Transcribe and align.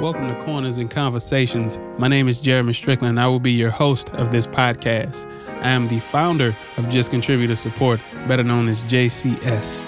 Welcome 0.00 0.28
to 0.28 0.38
Corners 0.44 0.78
and 0.78 0.90
Conversations. 0.90 1.78
My 1.96 2.08
name 2.08 2.28
is 2.28 2.38
Jeremy 2.38 2.74
Strickland, 2.74 3.10
and 3.10 3.20
I 3.20 3.26
will 3.26 3.40
be 3.40 3.52
your 3.52 3.70
host 3.70 4.10
of 4.10 4.32
this 4.32 4.46
podcast. 4.46 5.24
I 5.62 5.70
am 5.70 5.88
the 5.88 5.98
founder 5.98 6.54
of 6.76 6.90
Just 6.90 7.10
Contributor 7.10 7.56
Support, 7.56 8.00
better 8.28 8.42
known 8.42 8.68
as 8.68 8.82
JCS. 8.82 9.82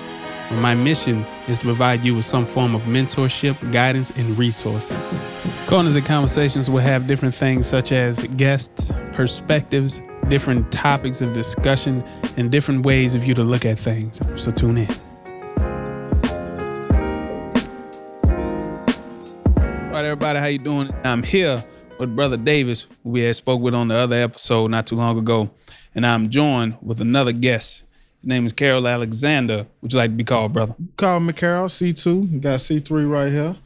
My 0.53 0.75
mission 0.75 1.27
is 1.49 1.59
to 1.59 1.67
provide 1.67 2.05
you 2.05 2.15
with 2.15 2.25
some 2.25 2.47
form 2.47 2.75
of 2.75 2.83
mentorship, 2.83 3.73
guidance, 3.73 4.11
and 4.13 4.39
resources. 4.39 5.21
Corners 5.67 5.97
and 5.97 6.07
Conversations 6.07 6.71
will 6.71 6.79
have 6.79 7.07
different 7.07 7.35
things 7.35 7.67
such 7.67 7.93
as 7.93 8.27
guests, 8.37 8.93
perspectives, 9.13 10.01
different 10.29 10.73
topics 10.73 11.21
of 11.21 11.33
discussion, 11.33 12.03
and 12.37 12.51
different 12.51 12.87
ways 12.87 13.15
of 13.15 13.25
you 13.25 13.35
to 13.35 13.45
look 13.45 13.67
at 13.67 13.79
things. 13.79 14.21
So 14.41 14.51
tune 14.51 14.79
in. 14.79 15.06
Everybody, 20.17 20.39
how 20.39 20.47
you 20.47 20.59
doing? 20.59 20.91
I'm 21.05 21.23
here 21.23 21.63
with 21.99 22.17
Brother 22.17 22.39
Davis, 22.39 22.87
who 23.05 23.11
we 23.11 23.21
had 23.21 23.37
spoke 23.37 23.61
with 23.61 23.75
on 23.75 23.89
the 23.89 23.97
other 23.97 24.17
episode 24.17 24.71
not 24.71 24.87
too 24.87 24.97
long 24.97 25.19
ago, 25.19 25.51
and 25.95 26.07
I'm 26.07 26.31
joined 26.31 26.79
with 26.81 27.03
another 27.03 27.33
guest. 27.33 27.85
His 28.23 28.27
name 28.27 28.47
is 28.47 28.53
Carol 28.55 28.89
Alexander. 28.89 29.67
Would 29.83 29.93
you 29.93 29.99
like 29.99 30.13
to 30.13 30.17
be 30.17 30.25
called, 30.25 30.55
brother? 30.55 30.75
Call 30.97 31.21
me 31.21 31.35
Carol, 31.35 31.67
C2. 31.67 32.33
You 32.33 32.41
got 32.41 32.61
C3 32.61 33.11
right 33.11 33.31
here. 33.31 33.57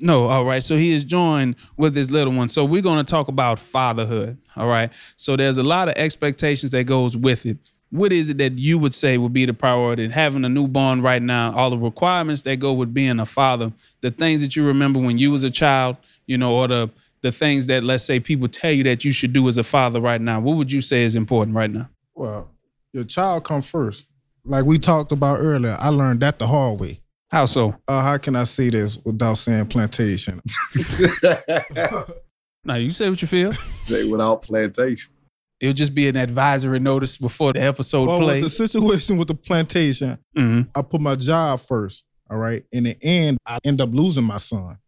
No, 0.00 0.26
all 0.26 0.44
right. 0.44 0.64
So 0.64 0.76
he 0.76 0.90
is 0.90 1.04
joined 1.04 1.54
with 1.76 1.94
his 1.94 2.10
little 2.10 2.32
one. 2.32 2.48
So 2.48 2.64
we're 2.64 2.82
going 2.82 3.04
to 3.04 3.08
talk 3.08 3.28
about 3.28 3.60
fatherhood. 3.60 4.36
All 4.56 4.66
right. 4.66 4.92
So 5.14 5.36
there's 5.36 5.58
a 5.58 5.62
lot 5.62 5.86
of 5.86 5.94
expectations 5.94 6.72
that 6.72 6.84
goes 6.84 7.16
with 7.16 7.46
it. 7.46 7.58
What 7.90 8.12
is 8.12 8.30
it 8.30 8.38
that 8.38 8.58
you 8.58 8.78
would 8.78 8.94
say 8.94 9.18
would 9.18 9.32
be 9.32 9.44
the 9.44 9.54
priority? 9.54 10.08
Having 10.08 10.44
a 10.44 10.48
newborn 10.48 11.02
right 11.02 11.20
now, 11.20 11.52
all 11.52 11.70
the 11.70 11.78
requirements 11.78 12.42
that 12.42 12.56
go 12.56 12.72
with 12.72 12.94
being 12.94 13.18
a 13.18 13.26
father, 13.26 13.72
the 14.00 14.10
things 14.10 14.40
that 14.42 14.54
you 14.54 14.64
remember 14.64 15.00
when 15.00 15.18
you 15.18 15.32
was 15.32 15.42
a 15.42 15.50
child, 15.50 15.96
you 16.26 16.38
know, 16.38 16.54
or 16.54 16.68
the 16.68 16.90
the 17.22 17.32
things 17.32 17.66
that 17.66 17.84
let's 17.84 18.04
say 18.04 18.18
people 18.18 18.48
tell 18.48 18.70
you 18.70 18.82
that 18.84 19.04
you 19.04 19.12
should 19.12 19.32
do 19.32 19.46
as 19.48 19.58
a 19.58 19.64
father 19.64 20.00
right 20.00 20.20
now. 20.20 20.40
What 20.40 20.56
would 20.56 20.72
you 20.72 20.80
say 20.80 21.02
is 21.04 21.16
important 21.16 21.54
right 21.56 21.70
now? 21.70 21.90
Well, 22.14 22.50
your 22.92 23.04
child 23.04 23.44
come 23.44 23.62
first. 23.62 24.06
Like 24.44 24.64
we 24.64 24.78
talked 24.78 25.12
about 25.12 25.38
earlier, 25.40 25.76
I 25.78 25.88
learned 25.88 26.20
that 26.20 26.38
the 26.38 26.46
hard 26.46 26.80
way. 26.80 27.00
How 27.28 27.46
so? 27.46 27.76
Uh, 27.86 28.02
how 28.02 28.16
can 28.18 28.36
I 28.36 28.44
say 28.44 28.70
this 28.70 28.98
without 29.04 29.34
saying 29.34 29.66
plantation? 29.66 30.40
Now 32.62 32.74
you 32.74 32.92
say 32.92 33.08
what 33.08 33.22
you 33.22 33.28
feel. 33.28 33.52
Say 33.86 34.04
without 34.04 34.42
plantation. 34.42 35.12
It 35.60 35.66
would 35.66 35.76
just 35.76 35.94
be 35.94 36.08
an 36.08 36.16
advisory 36.16 36.80
notice 36.80 37.18
before 37.18 37.52
the 37.52 37.62
episode 37.62 38.06
well, 38.08 38.24
with 38.26 38.42
the 38.42 38.48
situation 38.50 39.18
with 39.18 39.28
the 39.28 39.34
plantation, 39.34 40.16
Mhm. 40.36 40.68
I 40.74 40.82
put 40.82 41.00
my 41.00 41.16
job 41.16 41.60
first. 41.60 42.04
All 42.30 42.38
right. 42.38 42.64
In 42.72 42.84
the 42.84 42.96
end, 43.02 43.36
I 43.44 43.58
end 43.64 43.80
up 43.80 43.90
losing 43.92 44.24
my 44.24 44.38
son. 44.38 44.78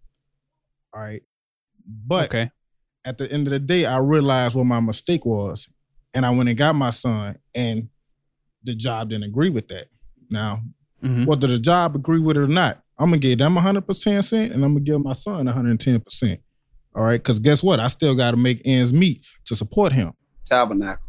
All 0.94 1.00
right. 1.02 1.22
But 1.86 2.26
Okay. 2.26 2.50
at 3.04 3.18
the 3.18 3.30
end 3.30 3.46
of 3.48 3.50
the 3.52 3.58
day, 3.58 3.84
I 3.84 3.98
realized 3.98 4.54
what 4.54 4.64
my 4.64 4.80
mistake 4.80 5.26
was. 5.26 5.74
And 6.14 6.24
I 6.24 6.30
went 6.30 6.48
and 6.48 6.56
got 6.58 6.74
my 6.74 6.90
son, 6.90 7.36
and 7.54 7.88
the 8.62 8.74
job 8.74 9.08
didn't 9.08 9.24
agree 9.24 9.50
with 9.50 9.68
that. 9.68 9.88
Now, 10.30 10.62
Mhm. 11.02 11.26
whether 11.26 11.46
the 11.48 11.58
job 11.58 11.96
agree 11.96 12.20
with 12.20 12.36
it 12.36 12.40
or 12.40 12.46
not, 12.48 12.82
I'm 12.98 13.10
gonna 13.10 13.18
give 13.18 13.38
them 13.38 13.56
100% 13.56 14.24
cent, 14.24 14.52
and 14.52 14.64
I'm 14.64 14.74
gonna 14.74 14.84
give 14.84 15.02
my 15.02 15.14
son 15.14 15.46
110%. 15.48 16.40
All 16.94 17.02
right, 17.02 17.20
because 17.22 17.40
guess 17.40 17.62
what? 17.62 17.80
I 17.80 17.88
still 17.88 18.14
got 18.14 18.30
to 18.32 18.36
make 18.36 18.60
ends 18.64 18.92
meet 18.92 19.26
to 19.46 19.56
support 19.56 19.92
him. 19.94 20.12
Tabernacle. 20.52 21.04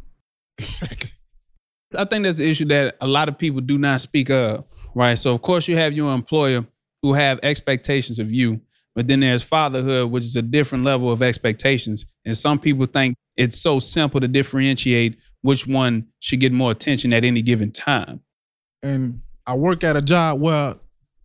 I 1.95 2.05
think 2.05 2.23
that's 2.23 2.38
the 2.38 2.49
issue 2.49 2.66
that 2.66 2.95
a 3.02 3.08
lot 3.08 3.30
of 3.30 3.38
people 3.38 3.61
do 3.61 3.77
not 3.77 4.02
speak 4.02 4.30
of, 4.30 4.66
right? 4.95 5.16
So 5.16 5.33
of 5.33 5.41
course 5.41 5.67
you 5.67 5.75
have 5.75 5.94
your 5.94 6.13
employer 6.13 6.66
who 7.02 7.13
have 7.13 7.39
expectations 7.44 8.19
of 8.19 8.31
you, 8.31 8.61
but 8.95 9.08
then 9.08 9.19
there's 9.19 9.44
fatherhood, 9.44 10.11
which 10.11 10.23
is 10.23 10.36
a 10.36 10.41
different 10.41 10.86
level 10.86 11.11
of 11.11 11.21
expectations. 11.21 12.05
And 12.25 12.38
some 12.38 12.58
people 12.58 12.86
think 12.86 13.15
it's 13.36 13.59
so 13.59 13.80
simple 13.80 14.21
to 14.21 14.27
differentiate 14.27 15.17
which 15.42 15.67
one 15.67 16.08
should 16.20 16.39
get 16.39 16.53
more 16.53 16.71
attention 16.71 17.11
at 17.11 17.23
any 17.23 17.42
given 17.42 17.71
time. 17.71 18.21
and 18.82 19.21
I 19.45 19.55
work 19.55 19.83
at 19.83 19.98
a 19.98 20.02
job 20.02 20.39
where 20.39 20.76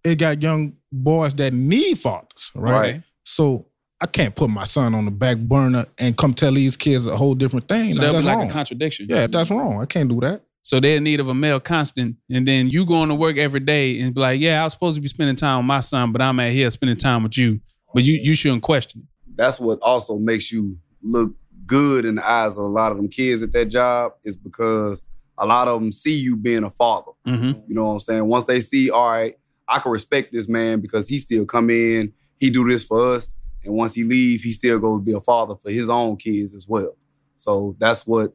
it 0.03 0.17
got 0.17 0.43
young 0.43 0.75
boys 0.91 1.35
that 1.37 1.53
need 1.53 2.01
fathers, 2.01 2.51
right? 2.55 2.81
Right. 2.81 3.03
So 3.25 3.68
I 4.01 4.07
can't 4.07 4.35
put 4.35 4.49
my 4.51 4.65
son 4.65 4.95
on 4.95 5.05
the 5.07 5.11
back 5.11 5.39
burner 5.39 5.87
and 5.99 6.17
come 6.17 6.33
tell 6.35 6.53
these 6.53 6.77
kids 6.77 7.07
a 7.07 7.17
whole 7.17 7.35
different 7.35 7.67
thing. 7.69 7.91
So 7.91 7.97
Now, 7.97 8.01
that 8.01 8.07
that's 8.07 8.17
was 8.17 8.25
like 8.27 8.37
wrong. 8.39 8.49
a 8.49 8.53
contradiction. 8.53 9.07
yeah, 9.09 9.27
that's 9.27 9.51
wrong. 9.51 9.81
I 9.81 9.87
can't 9.87 10.09
do 10.09 10.21
that. 10.21 10.43
So 10.63 10.79
they're 10.81 10.99
in 10.99 11.05
need 11.05 11.19
of 11.21 11.29
a 11.29 11.35
male 11.35 11.59
constant. 11.61 12.17
And 12.31 12.47
then 12.47 12.69
you 12.69 12.85
going 12.87 13.09
to 13.09 13.15
work 13.15 13.39
every 13.39 13.61
day 13.61 13.99
and 14.01 14.15
be 14.15 14.21
like, 14.21 14.39
yeah, 14.41 14.61
I 14.61 14.65
was 14.65 14.73
supposed 14.75 14.97
to 14.97 15.01
be 15.01 15.09
spending 15.09 15.35
time 15.37 15.59
with 15.59 15.67
my 15.67 15.81
son, 15.81 16.13
but 16.13 16.21
I'm 16.23 16.39
at 16.41 16.53
here 16.53 16.71
spending 16.71 16.97
time 16.97 17.23
with 17.23 17.37
you. 17.39 17.61
But 17.95 18.05
you 18.05 18.15
you 18.23 18.35
shouldn't 18.35 18.63
question 18.63 19.03
it. 19.03 19.35
That's 19.37 19.59
what 19.59 19.79
also 19.83 20.19
makes 20.19 20.53
you 20.53 20.77
look 21.03 21.35
good 21.67 22.05
in 22.05 22.17
the 22.17 22.29
eyes 22.29 22.53
of 22.53 22.65
a 22.65 22.69
lot 22.69 22.93
of 22.93 22.99
them 22.99 23.09
kids 23.09 23.43
at 23.43 23.53
that 23.53 23.67
job 23.67 24.13
is 24.25 24.37
because 24.37 25.09
a 25.39 25.47
lot 25.47 25.69
of 25.69 25.81
them 25.81 25.91
see 25.93 26.15
you 26.19 26.37
being 26.37 26.65
a 26.65 26.71
father. 26.71 27.13
Mm-hmm. 27.27 27.61
You 27.69 27.75
know 27.75 27.85
what 27.85 27.91
I'm 27.93 28.01
saying? 28.01 28.27
Once 28.27 28.45
they 28.45 28.61
see, 28.61 28.91
all 28.91 29.11
right, 29.11 29.39
I 29.67 29.79
can 29.79 29.91
respect 29.93 30.33
this 30.33 30.49
man 30.49 30.81
because 30.81 31.09
he 31.09 31.19
still 31.19 31.47
come 31.47 31.71
in, 31.71 32.13
he 32.39 32.51
do 32.51 32.69
this 32.69 32.85
for 32.85 33.15
us, 33.15 33.35
and 33.69 33.77
once 33.77 33.95
he 33.95 34.03
leave, 34.03 34.41
he 34.41 34.53
still 34.53 34.79
goes 34.79 35.01
to 35.01 35.05
be 35.05 35.13
a 35.13 35.21
father 35.21 35.55
for 35.63 35.71
his 35.71 35.89
own 35.89 36.17
kids 36.17 36.55
as 36.55 36.67
well. 36.67 36.97
So 37.37 37.77
that's 37.79 38.07
what 38.07 38.33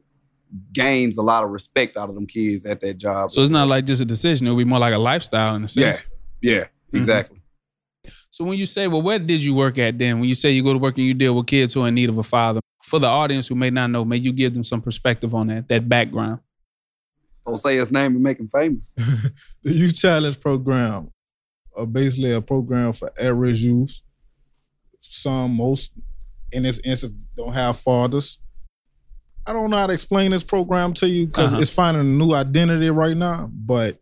gains 0.72 1.18
a 1.18 1.22
lot 1.22 1.42
of 1.42 1.50
respect 1.50 1.96
out 1.96 2.08
of 2.08 2.14
them 2.14 2.26
kids 2.26 2.64
at 2.64 2.80
that 2.80 2.94
job. 2.94 3.32
So 3.32 3.42
it's 3.42 3.50
not 3.50 3.68
like 3.68 3.84
just 3.84 4.00
a 4.00 4.04
decision. 4.04 4.46
It'll 4.46 4.56
be 4.56 4.64
more 4.64 4.78
like 4.78 4.94
a 4.94 4.98
lifestyle 4.98 5.56
in 5.56 5.64
a 5.64 5.68
sense. 5.68 5.84
yeah, 5.84 5.92
sense. 5.92 6.06
yeah, 6.40 6.60
mm-hmm. 6.60 6.96
exactly. 6.96 7.40
So 8.30 8.44
when 8.44 8.58
you 8.58 8.66
say, 8.66 8.86
well, 8.86 9.02
where 9.02 9.18
did 9.18 9.42
you 9.42 9.54
work 9.54 9.76
at 9.78 9.98
then? 9.98 10.20
When 10.20 10.28
you 10.28 10.34
say 10.34 10.50
you 10.50 10.62
go 10.62 10.72
to 10.72 10.78
work 10.78 10.96
and 10.96 11.06
you 11.06 11.14
deal 11.14 11.34
with 11.34 11.46
kids 11.46 11.74
who 11.74 11.82
are 11.82 11.88
in 11.88 11.94
need 11.94 12.08
of 12.08 12.18
a 12.18 12.22
father, 12.22 12.60
for 12.82 12.98
the 12.98 13.06
audience 13.06 13.48
who 13.48 13.54
may 13.54 13.70
not 13.70 13.90
know, 13.90 14.04
may 14.04 14.16
you 14.16 14.32
give 14.32 14.54
them 14.54 14.64
some 14.64 14.82
perspective 14.82 15.34
on 15.34 15.48
that, 15.48 15.68
that 15.68 15.88
background. 15.88 16.40
Don't 17.46 17.56
say 17.56 17.76
his 17.76 17.90
name 17.90 18.14
and 18.14 18.22
make 18.22 18.38
him 18.38 18.48
famous. 18.48 18.94
The 19.62 19.72
Youth 19.72 19.98
Challenge 19.98 20.38
Program, 20.38 21.10
are 21.76 21.86
basically 21.86 22.32
a 22.32 22.40
program 22.40 22.92
for 22.92 23.10
at-risk 23.18 23.62
youth. 23.62 24.00
Some, 25.14 25.56
most, 25.56 25.92
in 26.52 26.62
this 26.64 26.78
instance, 26.80 27.12
don't 27.36 27.52
have 27.54 27.78
fathers. 27.78 28.38
I 29.46 29.52
don't 29.52 29.70
know 29.70 29.76
how 29.76 29.86
to 29.86 29.92
explain 29.92 30.30
this 30.30 30.42
program 30.44 30.94
to 30.94 31.08
you 31.08 31.26
because 31.26 31.52
Uh-huh. 31.52 31.62
it's 31.62 31.70
finding 31.70 32.00
a 32.00 32.04
new 32.04 32.32
identity 32.34 32.90
right 32.90 33.16
now. 33.16 33.50
But 33.52 34.00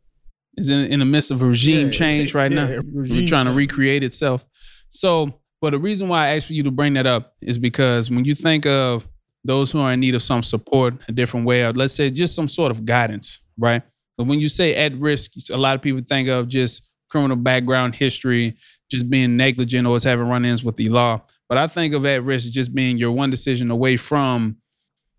Is 0.56 0.70
in, 0.70 0.80
in 0.86 0.98
the 1.00 1.04
midst 1.04 1.30
of 1.30 1.42
a 1.42 1.46
regime 1.46 1.86
Yeah, 1.86 1.92
change 1.92 2.20
it's- 2.28 2.34
right 2.34 2.52
yeah, 2.52 2.66
now. 2.76 2.82
regime 2.92 3.16
We're 3.22 3.26
trying 3.28 3.46
to 3.46 3.52
recreate 3.52 4.02
itself. 4.02 4.44
So, 4.88 5.40
but 5.60 5.70
the 5.70 5.78
reason 5.78 6.08
why 6.08 6.26
I 6.28 6.36
asked 6.36 6.46
for 6.46 6.52
you 6.52 6.62
to 6.64 6.70
bring 6.70 6.94
that 6.94 7.06
up 7.06 7.34
is 7.40 7.58
because 7.58 8.10
when 8.10 8.24
you 8.24 8.34
think 8.34 8.66
of 8.66 9.08
those 9.44 9.72
who 9.72 9.80
are 9.80 9.92
in 9.92 10.00
need 10.00 10.14
of 10.14 10.22
some 10.22 10.42
support, 10.42 10.94
a 11.08 11.12
different 11.12 11.46
way, 11.46 11.64
or 11.64 11.72
let's 11.72 11.94
say 11.94 12.10
just 12.10 12.34
some 12.34 12.48
sort 12.48 12.70
of 12.70 12.84
guidance, 12.84 13.40
right? 13.58 13.82
But 14.16 14.26
when 14.28 14.38
you 14.40 14.48
say 14.48 14.74
at 14.76 14.94
risk, 14.96 15.32
a 15.50 15.56
lot 15.56 15.74
of 15.74 15.82
people 15.82 16.02
think 16.06 16.28
of 16.28 16.46
just 16.48 16.82
criminal 17.12 17.36
background 17.36 17.94
history, 17.94 18.56
just 18.90 19.08
being 19.10 19.36
negligent 19.36 19.86
or 19.86 19.98
having 20.02 20.26
run-ins 20.26 20.64
with 20.64 20.76
the 20.76 20.88
law. 20.88 21.20
But 21.46 21.58
I 21.58 21.66
think 21.66 21.92
of 21.92 22.06
at 22.06 22.24
risk 22.24 22.50
just 22.50 22.74
being 22.74 22.96
your 22.96 23.12
one 23.12 23.28
decision 23.28 23.70
away 23.70 23.98
from 23.98 24.56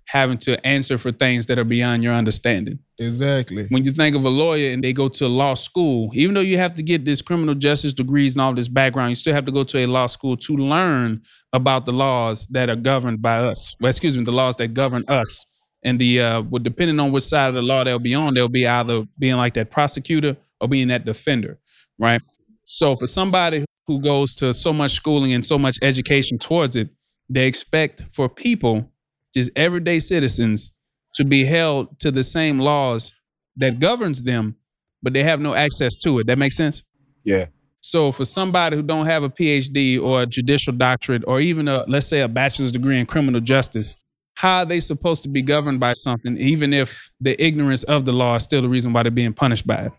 having 0.08 0.38
to 0.38 0.66
answer 0.66 0.98
for 0.98 1.12
things 1.12 1.46
that 1.46 1.58
are 1.58 1.64
beyond 1.64 2.04
your 2.04 2.14
understanding 2.14 2.78
exactly. 3.00 3.66
when 3.70 3.86
you 3.86 3.92
think 3.92 4.16
of 4.16 4.26
a 4.26 4.30
lawyer 4.30 4.72
and 4.72 4.84
they 4.84 4.92
go 4.92 5.08
to 5.08 5.28
law 5.28 5.54
school, 5.54 6.10
even 6.14 6.34
though 6.34 6.42
you 6.42 6.58
have 6.58 6.74
to 6.76 6.84
get 6.84 7.06
this 7.06 7.22
criminal 7.22 7.56
justice 7.56 7.94
degrees 7.94 8.36
and 8.36 8.42
all 8.42 8.54
this 8.54 8.68
background, 8.68 9.12
you 9.12 9.16
still 9.16 9.34
have 9.34 9.46
to 9.46 9.52
go 9.52 9.64
to 9.64 9.78
a 9.78 9.86
law 9.86 10.08
school 10.08 10.36
to 10.36 10.58
learn 10.58 11.22
about 11.54 11.86
the 11.86 11.94
laws 11.94 12.48
that 12.48 12.70
are 12.70 12.76
governed 12.76 13.22
by 13.22 13.38
us. 13.38 13.76
Well, 13.80 13.90
excuse 13.90 14.18
me, 14.18 14.24
the 14.24 14.32
laws 14.32 14.56
that 14.58 14.74
govern 14.74 15.06
us. 15.08 15.46
And 15.86 16.00
the 16.00 16.22
uh, 16.22 16.42
well, 16.42 16.64
depending 16.64 17.00
on 17.00 17.12
which 17.12 17.26
side 17.26 17.50
of 17.50 17.56
the 17.56 17.62
law 17.62 17.84
they'll 17.84 18.00
be 18.00 18.16
on, 18.16 18.34
they'll 18.34 18.48
be 18.48 18.66
either 18.66 19.06
being 19.20 19.36
like 19.36 19.54
that 19.56 19.70
prosecutor 19.70 20.38
or 20.62 20.68
being 20.70 20.88
that 20.88 21.06
defender, 21.06 21.60
right? 22.00 22.22
So 22.66 22.96
for 22.96 23.08
somebody 23.08 23.66
who 23.88 24.02
goes 24.02 24.36
to 24.36 24.54
so 24.54 24.72
much 24.74 24.92
schooling 24.92 25.34
and 25.34 25.46
so 25.46 25.58
much 25.58 25.78
education 25.82 26.38
towards 26.38 26.76
it, 26.76 26.90
they 27.30 27.48
expect 27.48 28.04
for 28.12 28.30
people, 28.30 28.92
just 29.34 29.52
everyday 29.56 30.00
citizens, 30.00 30.72
to 31.16 31.26
be 31.26 31.46
held 31.46 32.00
to 32.00 32.12
the 32.12 32.24
same 32.24 32.60
laws 32.60 33.12
that 33.58 33.80
governs 33.80 34.24
them, 34.24 34.56
but 35.02 35.14
they 35.14 35.24
have 35.24 35.40
no 35.40 35.54
access 35.54 35.96
to 35.98 36.20
it. 36.20 36.28
That 36.28 36.38
makes 36.38 36.56
sense? 36.56 36.84
Yeah. 37.24 37.48
So 37.82 38.12
for 38.12 38.26
somebody 38.26 38.78
who 38.78 38.84
don't 38.84 39.06
have 39.06 39.24
a 39.24 39.30
PhD 39.30 40.02
or 40.02 40.22
a 40.22 40.26
judicial 40.26 40.74
doctorate 40.74 41.24
or 41.28 41.42
even 41.42 41.68
a 41.68 41.84
let's 41.88 42.08
say 42.08 42.22
a 42.22 42.28
bachelor's 42.30 42.72
degree 42.72 42.98
in 42.98 43.06
criminal 43.06 43.42
justice, 43.42 43.98
how 44.36 44.60
are 44.60 44.66
they 44.66 44.80
supposed 44.80 45.22
to 45.24 45.30
be 45.30 45.42
governed 45.42 45.80
by 45.80 45.94
something 45.94 46.38
even 46.38 46.74
if 46.74 47.12
the 47.20 47.42
ignorance 47.44 47.84
of 47.84 48.06
the 48.06 48.14
law 48.14 48.36
is 48.36 48.44
still 48.44 48.62
the 48.62 48.70
reason 48.70 48.94
why 48.94 49.04
they're 49.04 49.12
being 49.12 49.34
punished 49.34 49.68
by 49.68 49.86
it? 49.86 49.92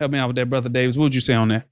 Help 0.00 0.12
me 0.12 0.18
out 0.18 0.28
with 0.28 0.36
that, 0.36 0.48
brother 0.48 0.70
Davis. 0.70 0.96
What 0.96 1.04
would 1.04 1.14
you 1.14 1.20
say 1.20 1.34
on 1.34 1.48
that? 1.48 1.66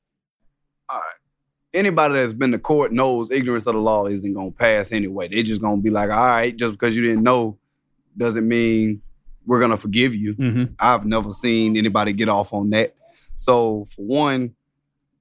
Anybody 1.73 2.15
that's 2.15 2.33
been 2.35 2.53
to 2.53 2.59
court 2.59 2.93
knows 2.93 3.31
ignorance 3.31 3.67
of 3.67 3.75
the 3.75 3.81
law 3.81 4.07
isn't 4.07 4.35
gonna 4.35 4.51
pass 4.51 4.93
anyway. 4.93 5.29
They're 5.29 5.43
just 5.43 5.61
gonna 5.61 5.81
be 5.81 5.91
like, 5.91 6.11
all 6.11 6.27
right, 6.27 6.55
just 6.55 6.73
because 6.73 6.95
you 6.95 7.03
didn't 7.03 7.23
know 7.23 7.59
doesn't 8.17 8.47
mean 8.47 9.03
we're 9.47 9.61
gonna 9.61 9.77
forgive 9.77 10.15
you. 10.15 10.35
Mm-hmm. 10.35 10.65
I've 10.79 11.07
never 11.07 11.33
seen 11.33 11.77
anybody 11.77 12.13
get 12.13 12.29
off 12.29 12.53
on 12.53 12.71
that. 12.71 12.95
So 13.37 13.87
for 13.95 14.03
one, 14.03 14.55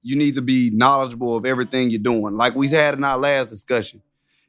you 0.02 0.16
need 0.16 0.34
to 0.34 0.42
be 0.42 0.70
knowledgeable 0.70 1.36
of 1.36 1.44
everything 1.44 1.90
you're 1.90 2.00
doing. 2.00 2.36
Like 2.36 2.54
we 2.54 2.68
had 2.68 2.94
in 2.94 3.04
our 3.04 3.18
last 3.18 3.48
discussion, 3.48 4.02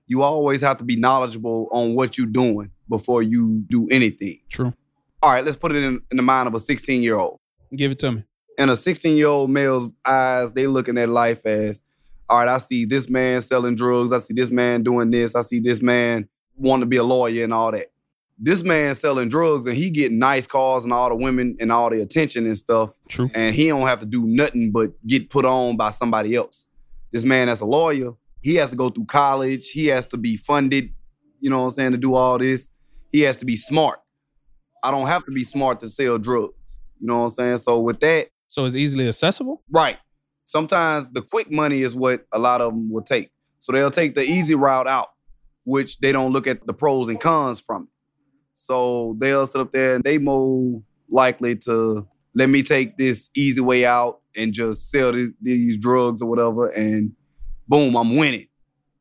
you 0.07 0.21
always 0.21 0.61
have 0.61 0.77
to 0.77 0.83
be 0.83 0.95
knowledgeable 0.95 1.67
on 1.71 1.95
what 1.95 2.17
you're 2.17 2.27
doing 2.27 2.71
before 2.87 3.23
you 3.23 3.63
do 3.69 3.87
anything. 3.89 4.39
True. 4.49 4.73
All 5.21 5.31
right, 5.31 5.45
let's 5.45 5.57
put 5.57 5.73
it 5.73 5.83
in, 5.83 6.01
in 6.11 6.17
the 6.17 6.23
mind 6.23 6.47
of 6.47 6.55
a 6.55 6.59
16 6.59 7.03
year 7.03 7.17
old. 7.17 7.39
Give 7.75 7.91
it 7.91 7.99
to 7.99 8.11
me. 8.13 8.23
In 8.59 8.67
a 8.67 8.75
16 8.75 9.15
year 9.15 9.27
old 9.27 9.49
male's 9.49 9.93
eyes, 10.03 10.51
they 10.51 10.67
looking 10.67 10.97
at 10.97 11.07
life 11.07 11.45
as, 11.45 11.81
all 12.27 12.39
right, 12.39 12.49
I 12.49 12.57
see 12.57 12.83
this 12.83 13.09
man 13.09 13.41
selling 13.41 13.77
drugs. 13.77 14.11
I 14.11 14.17
see 14.19 14.33
this 14.33 14.51
man 14.51 14.83
doing 14.83 15.11
this. 15.11 15.33
I 15.33 15.41
see 15.43 15.61
this 15.61 15.81
man 15.81 16.27
wanting 16.57 16.81
to 16.81 16.85
be 16.85 16.97
a 16.97 17.03
lawyer 17.03 17.45
and 17.45 17.53
all 17.53 17.71
that. 17.71 17.87
This 18.37 18.61
man 18.61 18.95
selling 18.95 19.29
drugs 19.29 19.65
and 19.65 19.77
he 19.77 19.89
getting 19.89 20.19
nice 20.19 20.45
cars 20.45 20.83
and 20.83 20.91
all 20.91 21.07
the 21.07 21.15
women 21.15 21.55
and 21.61 21.71
all 21.71 21.89
the 21.89 22.01
attention 22.01 22.45
and 22.45 22.57
stuff. 22.57 22.91
True. 23.07 23.31
And 23.33 23.55
he 23.55 23.69
don't 23.69 23.87
have 23.87 24.01
to 24.01 24.05
do 24.05 24.27
nothing 24.27 24.73
but 24.73 24.91
get 25.07 25.29
put 25.29 25.45
on 25.45 25.77
by 25.77 25.91
somebody 25.91 26.35
else. 26.35 26.65
This 27.13 27.23
man 27.23 27.47
that's 27.47 27.61
a 27.61 27.65
lawyer, 27.65 28.11
he 28.41 28.55
has 28.55 28.71
to 28.71 28.75
go 28.75 28.89
through 28.89 29.05
college. 29.05 29.69
He 29.69 29.87
has 29.87 30.05
to 30.07 30.17
be 30.17 30.35
funded, 30.35 30.93
you 31.39 31.49
know 31.49 31.59
what 31.59 31.65
I'm 31.65 31.71
saying, 31.71 31.91
to 31.93 31.97
do 31.97 32.15
all 32.15 32.37
this. 32.37 32.71
He 33.09 33.21
has 33.21 33.37
to 33.37 33.45
be 33.45 33.55
smart. 33.55 33.99
I 34.83 34.91
don't 34.91 35.07
have 35.07 35.25
to 35.25 35.31
be 35.31 35.45
smart 35.45 35.79
to 35.79 35.89
sell 35.89 36.17
drugs. 36.17 36.53
You 36.99 37.07
know 37.07 37.19
what 37.19 37.25
I'm 37.25 37.31
saying? 37.31 37.57
So 37.59 37.79
with 37.79 38.01
that, 38.01 38.27
So 38.49 38.65
it's 38.65 38.75
easily 38.75 39.07
accessible? 39.07 39.63
right. 39.71 39.97
Sometimes 40.45 41.11
the 41.11 41.21
quick 41.21 41.51
money 41.51 41.83
is 41.83 41.95
what 41.95 42.25
a 42.33 42.39
lot 42.39 42.59
of 42.59 42.73
them 42.73 42.91
will 42.91 43.03
take. 43.03 43.29
So 43.59 43.71
they'll 43.71 43.91
take 43.91 44.15
the 44.15 44.23
easy 44.23 44.55
route 44.55 44.87
out, 44.87 45.09
which 45.63 45.99
they 45.99 46.11
don't 46.11 46.33
look 46.33 46.47
at 46.47 46.65
the 46.65 46.73
pros 46.73 47.07
and 47.07 47.21
cons 47.21 47.59
from. 47.59 47.87
So 48.55 49.15
they'll 49.19 49.45
sit 49.45 49.61
up 49.61 49.71
there 49.71 49.93
and 49.93 50.03
they 50.03 50.17
more 50.17 50.81
likely 51.07 51.55
to 51.57 52.07
let 52.33 52.49
me 52.49 52.63
take 52.63 52.97
this 52.97 53.29
easy 53.35 53.61
way 53.61 53.85
out 53.85 54.21
and 54.35 54.51
just 54.51 54.89
sell 54.89 55.11
these, 55.11 55.31
these 55.39 55.77
drugs 55.77 56.21
or 56.21 56.27
whatever, 56.27 56.69
and 56.69 57.11
boom, 57.67 57.95
I'm 57.95 58.15
winning. 58.15 58.47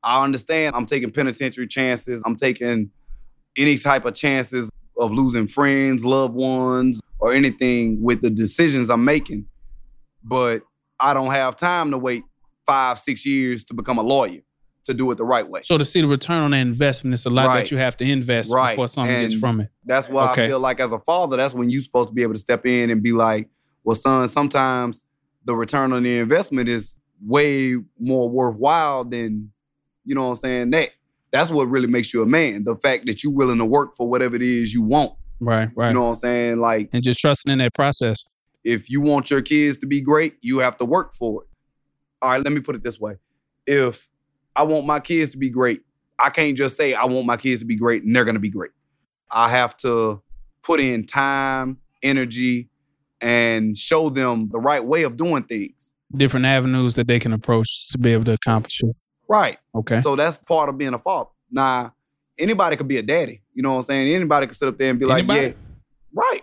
I 0.02 0.22
understand 0.22 0.76
I'm 0.76 0.86
taking 0.86 1.10
penitentiary 1.10 1.66
chances. 1.66 2.22
I'm 2.26 2.36
taking 2.36 2.90
any 3.56 3.78
type 3.78 4.04
of 4.04 4.14
chances 4.14 4.70
of 4.98 5.12
losing 5.12 5.46
friends, 5.46 6.04
loved 6.04 6.34
ones, 6.34 7.00
or 7.20 7.32
anything 7.32 8.02
with 8.02 8.20
the 8.22 8.30
decisions 8.30 8.90
I'm 8.90 9.04
making. 9.04 9.46
But 10.22 10.62
I 11.00 11.14
don't 11.14 11.30
have 11.30 11.56
time 11.56 11.90
to 11.92 11.98
wait 11.98 12.24
five, 12.66 12.98
six 12.98 13.24
years 13.24 13.64
to 13.64 13.74
become 13.74 13.98
a 13.98 14.02
lawyer 14.02 14.40
to 14.84 14.94
do 14.94 15.10
it 15.10 15.16
the 15.16 15.24
right 15.24 15.48
way. 15.48 15.60
So 15.62 15.78
to 15.78 15.84
see 15.84 16.00
the 16.00 16.08
return 16.08 16.42
on 16.42 16.50
that 16.52 16.58
investment, 16.58 17.14
it's 17.14 17.26
a 17.26 17.30
lot 17.30 17.46
Right. 17.46 17.60
that 17.62 17.70
you 17.70 17.76
have 17.76 17.96
to 17.98 18.04
invest 18.10 18.52
Right. 18.52 18.72
before 18.72 18.88
something 18.88 19.18
gets 19.20 19.34
from 19.34 19.60
it. 19.60 19.70
That's 19.84 20.08
why 20.08 20.30
Okay. 20.32 20.44
I 20.44 20.48
feel 20.48 20.60
like 20.60 20.80
as 20.80 20.92
a 20.92 20.98
father, 20.98 21.36
that's 21.36 21.54
when 21.54 21.70
you're 21.70 21.82
supposed 21.82 22.08
to 22.08 22.14
be 22.14 22.22
able 22.22 22.32
to 22.34 22.38
step 22.38 22.64
in 22.66 22.90
and 22.90 23.02
be 23.02 23.12
like, 23.12 23.48
well, 23.84 23.94
son, 23.94 24.28
sometimes 24.28 25.04
the 25.44 25.54
return 25.54 25.92
on 25.92 26.02
the 26.02 26.18
investment 26.18 26.68
is 26.68 26.96
way 27.24 27.76
more 27.98 28.28
worthwhile 28.28 29.04
than, 29.04 29.52
you 30.04 30.14
know 30.14 30.24
what 30.24 30.30
I'm 30.30 30.36
saying, 30.36 30.70
that. 30.70 30.90
That's 31.30 31.50
what 31.50 31.64
really 31.64 31.86
makes 31.86 32.14
you 32.14 32.22
a 32.22 32.26
man. 32.26 32.64
The 32.64 32.76
fact 32.76 33.06
that 33.06 33.22
you're 33.22 33.32
willing 33.32 33.58
to 33.58 33.64
work 33.64 33.96
for 33.96 34.08
whatever 34.08 34.36
it 34.36 34.42
is 34.42 34.72
you 34.72 34.82
want. 34.82 35.12
Right, 35.40 35.68
right. 35.76 35.88
You 35.88 35.94
know 35.94 36.02
what 36.02 36.08
I'm 36.08 36.14
saying? 36.16 36.58
Like, 36.58 36.90
and 36.92 37.02
just 37.02 37.20
trusting 37.20 37.52
in 37.52 37.58
that 37.58 37.74
process. 37.74 38.24
if 38.64 38.90
you 38.90 39.00
want 39.00 39.30
your 39.30 39.40
kids 39.42 39.78
to 39.78 39.86
be 39.86 40.00
great, 40.00 40.34
you 40.40 40.58
have 40.58 40.76
to 40.78 40.84
work 40.84 41.14
for 41.14 41.42
it. 41.42 41.48
All 42.20 42.30
right, 42.30 42.42
let 42.42 42.52
me 42.52 42.60
put 42.60 42.74
it 42.74 42.82
this 42.82 42.98
way. 43.00 43.16
If 43.66 44.08
I 44.56 44.64
want 44.64 44.86
my 44.86 45.00
kids 45.00 45.30
to 45.30 45.38
be 45.38 45.50
great, 45.50 45.82
I 46.18 46.30
can't 46.30 46.56
just 46.56 46.76
say 46.76 46.94
I 46.94 47.04
want 47.04 47.26
my 47.26 47.36
kids 47.36 47.60
to 47.60 47.66
be 47.66 47.76
great 47.76 48.02
and 48.02 48.14
they're 48.14 48.24
going 48.24 48.34
to 48.34 48.40
be 48.40 48.50
great. 48.50 48.72
I 49.30 49.48
have 49.50 49.76
to 49.78 50.22
put 50.62 50.80
in 50.80 51.06
time, 51.06 51.78
energy, 52.02 52.68
and 53.20 53.76
show 53.76 54.10
them 54.10 54.48
the 54.50 54.58
right 54.58 54.84
way 54.84 55.02
of 55.04 55.16
doing 55.16 55.44
things. 55.44 55.92
Different 56.16 56.46
avenues 56.46 56.94
that 56.96 57.06
they 57.06 57.18
can 57.18 57.32
approach 57.32 57.88
to 57.90 57.98
be 57.98 58.12
able 58.12 58.24
to 58.24 58.32
accomplish 58.32 58.82
it. 58.82 58.96
Right. 59.28 59.58
Okay. 59.74 60.00
So 60.00 60.16
that's 60.16 60.38
part 60.38 60.68
of 60.68 60.78
being 60.78 60.94
a 60.94 60.98
father. 60.98 61.30
Now, 61.50 61.94
anybody 62.38 62.76
could 62.76 62.88
be 62.88 62.98
a 62.98 63.02
daddy. 63.02 63.42
You 63.54 63.62
know 63.62 63.70
what 63.70 63.76
I'm 63.76 63.82
saying? 63.82 64.14
Anybody 64.14 64.46
could 64.46 64.56
sit 64.56 64.68
up 64.68 64.78
there 64.78 64.90
and 64.90 64.98
be 64.98 65.04
like, 65.04 65.26
yeah, 65.26 65.52
right. 66.12 66.42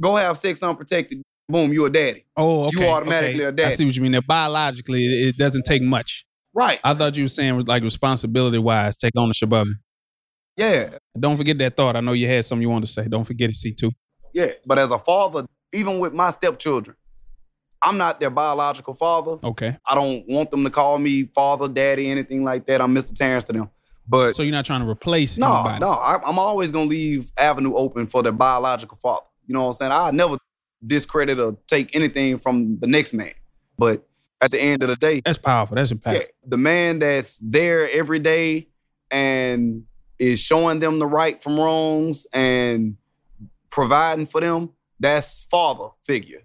Go 0.00 0.16
have 0.16 0.38
sex 0.38 0.62
unprotected. 0.62 1.22
Boom, 1.48 1.72
you 1.72 1.84
a 1.84 1.90
daddy. 1.90 2.24
oh, 2.36 2.66
okay. 2.66 2.84
You 2.84 2.86
automatically 2.86 3.42
okay. 3.42 3.48
a 3.48 3.52
daddy. 3.52 3.72
I 3.72 3.74
see 3.74 3.84
what 3.84 3.96
you 3.96 4.02
mean. 4.02 4.12
That 4.12 4.26
biologically, 4.26 5.28
it, 5.28 5.36
doesn't 5.36 5.64
take 5.64 5.82
much. 5.82 6.24
Right. 6.54 6.78
I 6.84 6.94
thought 6.94 7.16
you 7.16 7.24
were 7.24 7.28
saying 7.28 7.64
like 7.64 7.82
responsibility 7.82 8.58
wise, 8.58 8.96
take 8.96 9.12
ownership 9.16 9.52
of 9.52 9.66
it. 9.66 9.74
Yeah. 10.56 10.98
Don't 11.18 11.36
forget 11.36 11.58
that 11.58 11.76
thought. 11.76 11.96
I 11.96 12.00
know 12.00 12.12
you 12.12 12.28
had 12.28 12.44
something 12.44 12.62
you 12.62 12.68
wanted 12.68 12.86
to 12.86 12.92
say. 12.92 13.08
Don't 13.08 13.24
forget 13.24 13.50
it, 13.50 13.56
C2. 13.56 13.90
Yeah, 14.32 14.50
but 14.64 14.78
as 14.78 14.90
a 14.90 14.98
father, 14.98 15.46
even 15.72 15.98
with 15.98 16.12
my 16.12 16.30
stepchildren, 16.30 16.96
I'm 17.82 17.96
not 17.98 18.20
their 18.20 18.30
biological 18.30 18.94
father. 18.94 19.38
Okay. 19.42 19.76
I 19.88 19.94
don't 19.94 20.24
want 20.28 20.50
them 20.50 20.64
to 20.64 20.70
call 20.70 20.98
me 20.98 21.24
father, 21.34 21.66
daddy, 21.68 22.10
anything 22.10 22.44
like 22.44 22.66
that. 22.66 22.80
I'm 22.80 22.94
Mr. 22.94 23.14
Terrence 23.14 23.44
to 23.44 23.52
them. 23.52 23.70
But 24.06 24.34
So 24.34 24.42
you're 24.42 24.52
not 24.52 24.64
trying 24.64 24.82
to 24.82 24.88
replace 24.88 25.38
no, 25.38 25.52
anybody. 25.54 25.80
no, 25.80 25.90
I, 25.92 26.18
I'm 26.26 26.38
always 26.38 26.72
gonna 26.72 26.86
leave 26.86 27.30
avenue 27.38 27.74
open 27.74 28.06
for 28.06 28.22
their 28.22 28.32
biological 28.32 28.96
father. 28.98 29.24
You 29.46 29.54
know 29.54 29.62
what 29.62 29.68
I'm 29.68 29.72
saying? 29.74 29.92
I 29.92 30.10
never 30.10 30.36
discredit 30.86 31.38
or 31.38 31.56
take 31.68 31.94
anything 31.94 32.38
from 32.38 32.78
the 32.80 32.86
next 32.86 33.12
man. 33.12 33.32
But 33.78 34.06
at 34.42 34.50
the 34.50 34.60
end 34.60 34.82
of 34.82 34.88
the 34.88 34.96
day, 34.96 35.22
That's 35.24 35.38
powerful. 35.38 35.76
That's 35.76 35.92
impactful. 35.92 36.14
yeah, 36.14 36.22
the 36.46 36.56
man 36.56 36.98
that's 36.98 37.38
there 37.42 37.88
every 37.90 38.18
day 38.18 38.68
and 39.10 39.84
is 40.18 40.40
showing 40.40 40.80
them 40.80 40.98
the 40.98 41.06
right 41.06 41.42
from 41.42 41.58
wrongs 41.58 42.26
and 42.32 42.96
providing 43.70 44.26
for 44.26 44.40
them, 44.40 44.70
that's 44.98 45.44
father 45.50 45.88
figure. 46.04 46.42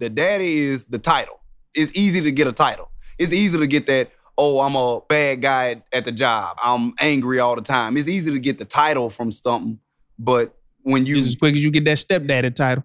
The 0.00 0.08
daddy 0.10 0.58
is 0.58 0.86
the 0.86 0.98
title. 0.98 1.40
It's 1.74 1.94
easy 1.96 2.20
to 2.22 2.32
get 2.32 2.46
a 2.48 2.52
title. 2.52 2.90
It's 3.18 3.32
easy 3.32 3.56
to 3.58 3.66
get 3.66 3.86
that, 3.86 4.10
oh, 4.38 4.60
I'm 4.60 4.74
a 4.74 5.00
bad 5.08 5.42
guy 5.42 5.82
at 5.92 6.04
the 6.06 6.12
job. 6.12 6.58
I'm 6.62 6.94
angry 6.98 7.38
all 7.38 7.54
the 7.54 7.60
time. 7.62 7.96
It's 7.96 8.08
easy 8.08 8.30
to 8.32 8.38
get 8.38 8.58
the 8.58 8.64
title 8.64 9.10
from 9.10 9.30
something, 9.30 9.78
but 10.18 10.56
when 10.82 11.04
you 11.06 11.16
Just 11.16 11.28
as 11.28 11.36
quick 11.36 11.54
as 11.54 11.62
you 11.62 11.70
get 11.70 11.84
that 11.84 11.98
stepdaddy 11.98 12.50
title. 12.52 12.82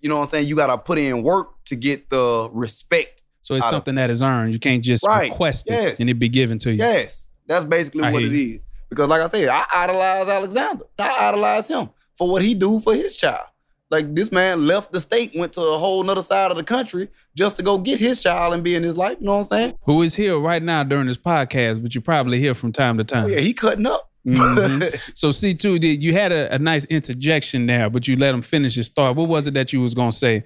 you 0.00 0.08
know 0.08 0.16
what 0.18 0.22
I'm 0.24 0.28
saying, 0.30 0.46
you 0.46 0.54
gotta 0.54 0.78
put 0.78 0.98
in 0.98 1.22
work 1.24 1.64
to 1.64 1.74
get 1.74 2.10
the 2.10 2.48
respect. 2.52 3.24
So 3.42 3.54
it's 3.56 3.64
Out 3.64 3.68
of- 3.72 3.76
something 3.78 3.96
that 3.96 4.08
is 4.10 4.22
earned. 4.22 4.52
You 4.52 4.60
can't 4.60 4.84
just 4.84 5.04
Right. 5.04 5.30
request 5.30 5.66
it 5.66 5.72
Yes. 5.72 6.00
and 6.00 6.08
it 6.08 6.14
be 6.14 6.28
given 6.28 6.58
to 6.58 6.70
you. 6.70 6.78
Yes, 6.78 7.26
that's 7.46 7.64
basically 7.64 8.04
I 8.04 8.12
what 8.12 8.22
it 8.22 8.30
you. 8.30 8.54
is. 8.56 8.66
Because 8.88 9.08
like 9.08 9.20
I 9.20 9.28
said, 9.28 9.48
I 9.48 9.64
idolize 9.74 10.28
Alexander. 10.28 10.84
I 10.98 11.28
idolize 11.28 11.66
him 11.66 11.88
for 12.16 12.28
what 12.28 12.42
he 12.42 12.54
do 12.54 12.78
for 12.78 12.94
his 12.94 13.16
child. 13.16 13.46
Like 13.90 14.14
this 14.14 14.32
man 14.32 14.66
left 14.66 14.90
the 14.90 15.00
state, 15.00 15.32
went 15.36 15.52
to 15.52 15.60
a 15.62 15.78
whole 15.78 16.02
nother 16.02 16.22
side 16.22 16.50
of 16.50 16.56
the 16.56 16.64
country 16.64 17.08
just 17.36 17.56
to 17.56 17.62
go 17.62 17.78
get 17.78 18.00
his 18.00 18.20
child 18.22 18.52
and 18.54 18.64
be 18.64 18.74
in 18.74 18.82
his 18.82 18.96
life. 18.96 19.16
You 19.20 19.26
know 19.26 19.32
what 19.34 19.38
I'm 19.38 19.44
saying? 19.44 19.74
Who 19.84 20.02
is 20.02 20.14
here 20.16 20.38
right 20.38 20.62
now 20.62 20.82
during 20.82 21.06
this 21.06 21.16
podcast, 21.16 21.82
but 21.82 21.94
you 21.94 22.00
probably 22.00 22.40
hear 22.40 22.54
from 22.54 22.72
time 22.72 22.98
to 22.98 23.02
Oh, 23.02 23.06
time. 23.06 23.28
yeah, 23.30 23.38
he 23.38 23.52
cutting 23.52 23.86
up. 23.86 24.10
Mhm. 24.26 25.00
So 25.14 25.28
C2, 25.30 25.78
did 25.78 26.02
you 26.02 26.12
had 26.12 26.32
a, 26.32 26.52
a 26.54 26.58
nice 26.58 26.84
interjection 26.86 27.66
there, 27.66 27.88
but 27.88 28.08
you 28.08 28.16
let 28.16 28.34
him 28.34 28.42
finish 28.42 28.74
his 28.74 28.88
thought. 28.88 29.14
What 29.14 29.28
was 29.28 29.46
it 29.46 29.54
that 29.54 29.72
you 29.72 29.80
was 29.80 29.94
gonna 29.94 30.10
say 30.10 30.42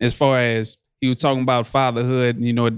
as 0.00 0.14
far 0.14 0.38
as 0.38 0.78
he 1.02 1.08
was 1.08 1.18
talking 1.18 1.42
about 1.42 1.66
fatherhood? 1.66 2.40
You 2.40 2.54
know, 2.54 2.66
it, 2.66 2.74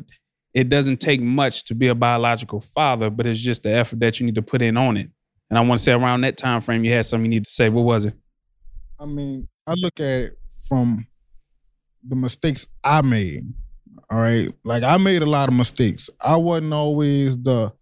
it 0.53 0.69
doesn't 0.69 0.97
take 0.99 1.21
much 1.21 1.65
to 1.67 1.75
be 1.77 1.87
a 1.87 1.95
biological 1.95 2.59
father, 2.61 3.11
but 3.11 3.29
it's 3.29 3.39
just 3.39 3.63
the 3.63 3.71
effort 3.71 4.01
that 4.01 4.19
you 4.19 4.27
need 4.27 4.35
to 4.35 4.43
put 4.43 4.61
in 4.61 4.77
on 4.77 4.97
it. 4.97 5.09
And 5.51 5.57
I 5.57 5.61
want 5.63 5.79
to 5.79 5.85
say 5.85 5.93
around 5.93 6.23
that 6.23 6.37
time 6.37 6.61
frame, 6.63 6.83
you 6.85 6.91
had 6.93 7.07
something 7.07 7.27
you 7.31 7.39
need 7.39 7.45
to 7.45 7.51
say. 7.51 7.69
What 7.69 7.83
was 7.85 8.07
it? 8.07 8.15
I 8.99 9.07
mean, 9.07 9.47
I 9.67 9.75
look 9.75 10.01
at 10.01 10.21
it 10.21 10.39
from 10.69 11.07
the 12.07 12.17
mistakes 12.17 12.67
I 12.83 13.03
made. 13.03 13.43
All 14.11 14.19
right. 14.19 14.49
Like 14.65 14.83
I 14.83 14.97
made 14.97 15.23
a 15.23 15.27
lot 15.27 15.49
of 15.49 15.55
mistakes. 15.55 16.11
I 16.21 16.37
wasn't 16.37 16.73
always 16.73 17.41
the 17.41 17.73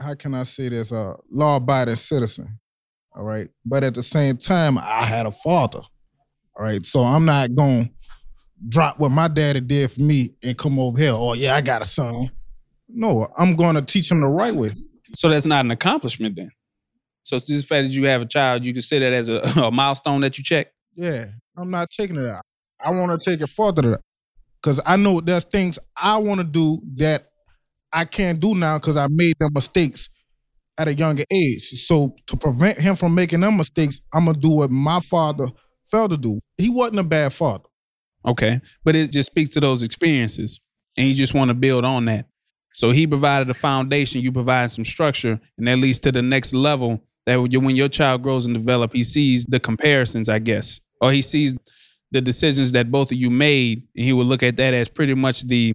how 0.00 0.14
can 0.14 0.34
I 0.34 0.42
say 0.42 0.68
this, 0.68 0.92
uh 0.92 1.14
law 1.30 1.56
abiding 1.56 1.96
citizen. 1.96 2.58
All 3.14 3.24
right. 3.24 3.48
But 3.64 3.84
at 3.84 3.94
the 3.94 4.02
same 4.02 4.36
time, 4.36 4.78
I 4.78 5.04
had 5.04 5.26
a 5.26 5.30
father. 5.30 5.80
All 6.56 6.64
right. 6.64 6.84
So 6.84 7.02
I'm 7.02 7.24
not 7.24 7.54
gonna 7.54 7.90
drop 8.68 8.98
what 8.98 9.10
my 9.10 9.28
daddy 9.28 9.60
did 9.60 9.90
for 9.90 10.02
me 10.02 10.34
and 10.42 10.56
come 10.56 10.78
over 10.78 10.98
here. 10.98 11.12
Oh, 11.12 11.34
yeah, 11.34 11.54
I 11.54 11.60
got 11.60 11.82
a 11.82 11.84
son. 11.84 12.30
No, 12.88 13.28
I'm 13.36 13.56
gonna 13.56 13.82
teach 13.82 14.10
him 14.10 14.20
the 14.20 14.26
right 14.26 14.54
way. 14.54 14.70
So 15.14 15.28
that's 15.28 15.46
not 15.46 15.64
an 15.64 15.70
accomplishment 15.70 16.36
then. 16.36 16.50
So 17.22 17.36
it's 17.36 17.46
just 17.46 17.68
the 17.68 17.74
fact 17.74 17.88
that 17.88 17.92
you 17.92 18.04
have 18.06 18.22
a 18.22 18.26
child, 18.26 18.64
you 18.64 18.72
can 18.72 18.82
say 18.82 18.98
that 18.98 19.12
as 19.12 19.28
a, 19.28 19.40
a 19.62 19.70
milestone 19.70 20.20
that 20.22 20.38
you 20.38 20.44
check. 20.44 20.68
Yeah, 20.94 21.26
I'm 21.56 21.70
not 21.70 21.90
taking 21.90 22.16
it 22.16 22.26
out. 22.26 22.42
I 22.84 22.90
want 22.90 23.18
to 23.18 23.30
take 23.30 23.40
it 23.40 23.48
further 23.48 24.00
because 24.60 24.80
I 24.84 24.96
know 24.96 25.20
there's 25.20 25.44
things 25.44 25.78
I 25.96 26.16
want 26.18 26.40
to 26.40 26.44
do 26.44 26.82
that 26.96 27.26
I 27.92 28.04
can't 28.04 28.40
do 28.40 28.54
now 28.54 28.78
because 28.78 28.96
I 28.96 29.06
made 29.08 29.36
them 29.38 29.50
mistakes 29.54 30.08
at 30.78 30.88
a 30.88 30.94
younger 30.94 31.24
age. 31.30 31.62
So 31.62 32.14
to 32.26 32.36
prevent 32.36 32.78
him 32.78 32.96
from 32.96 33.14
making 33.14 33.40
them 33.40 33.56
mistakes, 33.56 34.00
I'm 34.12 34.26
gonna 34.26 34.38
do 34.38 34.50
what 34.50 34.70
my 34.70 35.00
father 35.00 35.48
failed 35.84 36.10
to 36.10 36.16
do. 36.16 36.40
He 36.56 36.70
wasn't 36.70 37.00
a 37.00 37.04
bad 37.04 37.32
father. 37.32 37.64
Okay. 38.26 38.60
But 38.84 38.96
it 38.96 39.12
just 39.12 39.30
speaks 39.30 39.50
to 39.50 39.60
those 39.60 39.82
experiences. 39.82 40.60
And 40.96 41.08
you 41.08 41.14
just 41.14 41.34
want 41.34 41.48
to 41.48 41.54
build 41.54 41.84
on 41.84 42.04
that. 42.06 42.26
So 42.74 42.90
he 42.90 43.06
provided 43.06 43.50
a 43.50 43.54
foundation, 43.54 44.20
you 44.20 44.32
provide 44.32 44.70
some 44.70 44.84
structure, 44.84 45.40
and 45.58 45.68
that 45.68 45.76
leads 45.76 45.98
to 46.00 46.12
the 46.12 46.22
next 46.22 46.54
level 46.54 47.02
that 47.26 47.36
when 47.36 47.76
your 47.76 47.88
child 47.88 48.22
grows 48.22 48.46
and 48.46 48.54
develop, 48.54 48.92
he 48.92 49.04
sees 49.04 49.44
the 49.44 49.60
comparisons, 49.60 50.28
I 50.28 50.38
guess, 50.38 50.80
or 51.00 51.12
he 51.12 51.22
sees 51.22 51.56
the 52.10 52.20
decisions 52.20 52.72
that 52.72 52.90
both 52.90 53.10
of 53.10 53.18
you 53.18 53.30
made, 53.30 53.86
and 53.96 54.04
he 54.04 54.12
will 54.12 54.24
look 54.24 54.42
at 54.42 54.56
that 54.56 54.74
as 54.74 54.88
pretty 54.88 55.14
much 55.14 55.42
the 55.42 55.72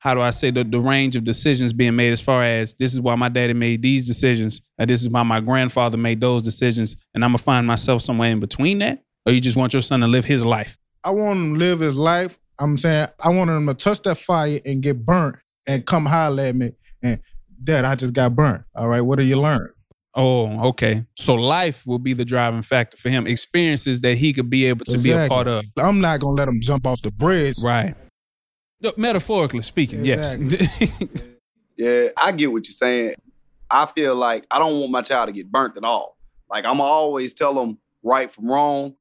how 0.00 0.14
do 0.14 0.20
I 0.20 0.30
say 0.30 0.52
the, 0.52 0.62
the 0.62 0.78
range 0.78 1.16
of 1.16 1.24
decisions 1.24 1.72
being 1.72 1.96
made 1.96 2.12
as 2.12 2.20
far 2.20 2.44
as 2.44 2.74
this 2.74 2.92
is 2.92 3.00
why 3.00 3.16
my 3.16 3.28
daddy 3.28 3.54
made 3.54 3.82
these 3.82 4.06
decisions, 4.06 4.60
and 4.78 4.88
this 4.88 5.02
is 5.02 5.08
why 5.08 5.22
my 5.24 5.40
grandfather 5.40 5.96
made 5.96 6.20
those 6.20 6.42
decisions, 6.42 6.96
and 7.14 7.24
I'm 7.24 7.30
gonna 7.30 7.38
find 7.38 7.66
myself 7.66 8.02
somewhere 8.02 8.30
in 8.30 8.40
between 8.40 8.78
that? 8.78 9.02
Or 9.26 9.32
you 9.32 9.40
just 9.40 9.56
want 9.56 9.72
your 9.72 9.82
son 9.82 10.00
to 10.00 10.06
live 10.06 10.24
his 10.24 10.44
life? 10.44 10.78
I 11.02 11.10
want 11.10 11.38
him 11.38 11.54
to 11.54 11.58
live 11.58 11.80
his 11.80 11.96
life. 11.96 12.38
I'm 12.60 12.76
saying 12.76 13.08
I 13.18 13.30
want 13.30 13.50
him 13.50 13.66
to 13.66 13.74
touch 13.74 14.02
that 14.02 14.18
fire 14.18 14.58
and 14.64 14.82
get 14.82 15.04
burnt 15.04 15.36
and 15.66 15.84
come 15.84 16.06
holler 16.06 16.44
at 16.44 16.56
me 16.56 16.72
and 17.02 17.20
Dad, 17.62 17.84
I 17.84 17.94
just 17.96 18.12
got 18.12 18.36
burnt. 18.36 18.64
All 18.74 18.88
right, 18.88 19.00
what 19.00 19.18
do 19.18 19.24
you 19.24 19.40
learn? 19.40 19.70
Oh, 20.18 20.68
okay. 20.70 21.04
So 21.14 21.36
life 21.36 21.86
will 21.86 22.00
be 22.00 22.12
the 22.12 22.24
driving 22.24 22.62
factor 22.62 22.96
for 22.96 23.08
him. 23.08 23.28
Experiences 23.28 24.00
that 24.00 24.16
he 24.16 24.32
could 24.32 24.50
be 24.50 24.66
able 24.66 24.84
to 24.86 24.98
be 24.98 25.12
a 25.12 25.28
part 25.28 25.46
of. 25.46 25.64
I'm 25.76 26.00
not 26.00 26.18
gonna 26.18 26.34
let 26.34 26.48
him 26.48 26.60
jump 26.60 26.88
off 26.88 27.00
the 27.02 27.12
bridge. 27.12 27.54
Right. 27.62 27.94
No, 28.80 28.92
Metaphorically 28.96 29.62
speaking, 29.62 30.04
yes. 30.04 30.36
Yeah, 31.78 32.08
I 32.16 32.32
get 32.32 32.50
what 32.50 32.66
you're 32.66 32.72
saying. 32.72 33.14
I 33.70 33.86
feel 33.86 34.16
like 34.16 34.44
I 34.50 34.58
don't 34.58 34.80
want 34.80 34.90
my 34.90 35.02
child 35.02 35.28
to 35.28 35.32
get 35.32 35.52
burnt 35.52 35.76
at 35.76 35.84
all. 35.84 36.18
Like 36.50 36.66
I'm 36.66 36.80
always 36.80 37.32
tell 37.32 37.54
them 37.54 37.78
right 38.02 38.28
from 38.32 38.50
wrong. 38.50 38.96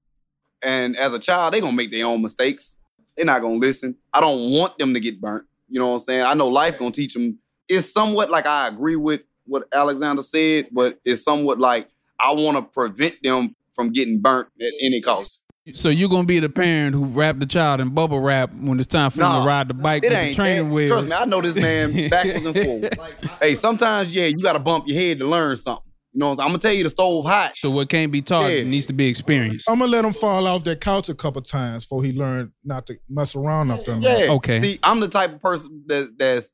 And 0.62 0.96
as 0.96 1.12
a 1.12 1.18
child, 1.18 1.54
they're 1.54 1.62
gonna 1.62 1.76
make 1.76 1.90
their 1.90 2.06
own 2.06 2.22
mistakes. 2.22 2.76
They're 3.16 3.26
not 3.26 3.42
gonna 3.42 3.56
listen. 3.56 3.96
I 4.14 4.22
don't 4.22 4.52
want 4.52 4.78
them 4.78 4.94
to 4.94 5.00
get 5.00 5.20
burnt. 5.20 5.48
You 5.68 5.80
know 5.80 5.88
what 5.88 5.94
I'm 5.94 6.00
saying? 6.00 6.26
I 6.26 6.36
know 6.36 6.50
life 6.50 6.78
gonna 6.78 6.92
teach 6.92 7.16
them. 7.16 7.40
It's 7.68 7.92
somewhat 7.92 8.30
like 8.30 8.46
I 8.46 8.68
agree 8.68 8.96
with 8.96 9.22
what 9.48 9.68
Alexander 9.74 10.22
said, 10.22 10.68
but 10.72 11.00
it's 11.06 11.24
somewhat 11.24 11.60
like 11.60 11.90
I 12.20 12.32
want 12.34 12.58
to 12.58 12.62
prevent 12.64 13.16
them 13.24 13.56
from 13.74 13.92
getting 13.92 14.20
burnt 14.20 14.48
at 14.60 14.72
any 14.82 15.02
cost. 15.02 15.40
so 15.74 15.90
you're 15.90 16.10
gonna 16.10 16.24
be 16.26 16.40
the 16.40 16.50
parent 16.50 16.96
who 16.96 17.06
wrap 17.06 17.38
the 17.40 17.46
child 17.46 17.80
in 17.82 17.90
bubble 17.90 18.20
wrap 18.20 18.52
when 18.54 18.80
it's 18.80 18.88
time 18.88 19.12
for 19.12 19.22
him 19.24 19.42
to 19.42 19.48
ride 19.48 19.68
the 19.68 19.74
bike 19.74 20.04
It 20.04 20.10
with 20.12 20.30
the 20.30 20.34
training 20.36 20.70
that. 20.70 20.74
wheels. 20.74 20.90
Trust 20.90 21.08
me, 21.10 21.14
I 21.14 21.26
know 21.26 21.42
this 21.42 21.56
man 21.56 22.10
backwards 22.10 22.46
and 22.46 22.56
forwards. 22.64 22.98
hey, 23.42 23.54
sometimes 23.56 24.14
yeah, 24.16 24.26
you 24.28 24.42
got 24.42 24.54
to 24.54 24.60
bump 24.60 24.88
your 24.88 24.98
head 25.00 25.20
to 25.20 25.28
learn 25.28 25.58
something. 25.58 25.84
You 26.14 26.20
know, 26.22 26.30
what 26.30 26.40
I'm. 26.40 26.46
I'm 26.46 26.48
gonna 26.50 26.60
tell 26.60 26.74
you 26.74 26.84
the 26.86 26.90
stove 26.90 27.26
hot. 27.26 27.56
so 27.58 27.70
what 27.70 27.90
can't 27.90 28.12
be 28.12 28.22
taught 28.24 28.48
Yeah. 28.52 28.64
needs 28.64 28.88
to 28.88 28.94
be 28.94 29.08
experienced. 29.08 29.70
I'm 29.70 29.78
gonna 29.78 29.92
let 29.92 30.04
him 30.06 30.14
fall 30.14 30.48
off 30.48 30.64
that 30.64 30.82
couch 30.82 31.10
a 31.10 31.14
couple 31.14 31.42
times 31.44 31.86
before 31.86 32.04
he 32.04 32.14
learn 32.14 32.52
not 32.64 32.88
to 32.88 32.96
mess 33.08 33.36
around 33.36 33.70
up 33.70 33.86
there. 33.86 34.00
Yeah. 34.00 34.32
Okay. 34.32 34.60
See, 34.60 34.80
I'm 34.82 35.00
the 35.02 35.10
type 35.10 35.34
of 35.36 35.42
person 35.42 35.84
that 35.88 36.18
that's 36.18 36.54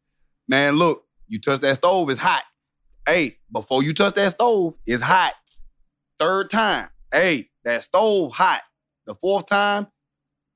man. 0.50 0.75
Look, 0.77 1.05
you 1.29 1.39
touch 1.39 1.62
that 1.62 1.77
stove, 1.77 2.09
it's 2.09 2.19
hot. 2.19 2.43
Hey, 3.07 3.38
before 3.51 3.83
you 3.83 3.93
touch 3.93 4.13
that 4.15 4.31
stove, 4.31 4.77
it's 4.86 5.01
hot. 5.03 5.33
Third 6.19 6.50
time, 6.50 6.89
hey, 7.12 7.50
that 7.65 7.83
stove 7.83 8.31
hot. 8.33 8.62
The 9.05 9.15
fourth 9.15 9.45
time, 9.48 9.88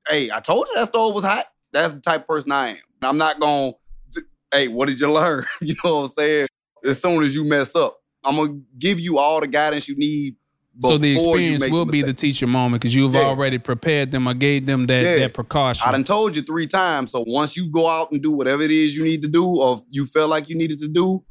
hey, 0.08 0.30
I 0.30 0.40
told 0.40 0.66
you 0.68 0.74
that 0.76 0.88
stove 0.88 1.14
was 1.14 1.24
hot. 1.24 1.46
That's 1.72 1.92
the 1.92 2.00
type 2.00 2.22
of 2.22 2.26
person 2.26 2.52
I 2.52 2.68
am. 2.70 2.76
I'm 3.02 3.18
not 3.18 3.38
going. 3.40 3.74
to 4.12 4.22
Hey, 4.50 4.68
what 4.68 4.88
did 4.88 4.98
you 5.00 5.12
learn? 5.12 5.44
you 5.60 5.74
know 5.84 5.96
what 5.96 6.02
I'm 6.04 6.08
saying? 6.08 6.48
As 6.84 7.02
soon 7.02 7.22
as 7.22 7.34
you 7.34 7.44
mess 7.46 7.76
up, 7.76 7.98
I'm 8.24 8.36
gonna 8.36 8.60
give 8.78 8.98
you 8.98 9.18
all 9.18 9.40
the 9.40 9.46
guidance 9.46 9.88
you 9.88 9.96
need. 9.96 10.36
So 10.80 10.96
the 10.96 11.14
experience 11.16 11.64
will 11.68 11.84
be 11.84 12.02
the 12.02 12.14
teacher 12.14 12.46
moment 12.46 12.80
because 12.80 12.94
you've 12.94 13.14
Yeah. 13.14 13.22
already 13.22 13.58
prepared 13.58 14.12
them 14.12 14.28
I 14.28 14.32
gave 14.34 14.64
them 14.64 14.86
that, 14.86 15.02
Yeah. 15.02 15.18
that 15.18 15.34
precaution. 15.34 15.82
I 15.86 15.90
done 15.92 16.04
told 16.04 16.36
you 16.36 16.42
three 16.42 16.68
times. 16.68 17.10
So 17.10 17.24
once 17.26 17.56
you 17.56 17.68
go 17.70 17.88
out 17.88 18.12
and 18.12 18.22
do 18.22 18.30
whatever 18.30 18.62
it 18.62 18.70
is 18.70 18.96
you 18.96 19.02
need 19.04 19.20
to 19.22 19.28
do, 19.28 19.44
or 19.44 19.82
you 19.90 20.06
feel 20.06 20.28
like 20.28 20.48
you 20.48 20.54
needed 20.54 20.78
to 20.78 20.88
do, 20.88 21.24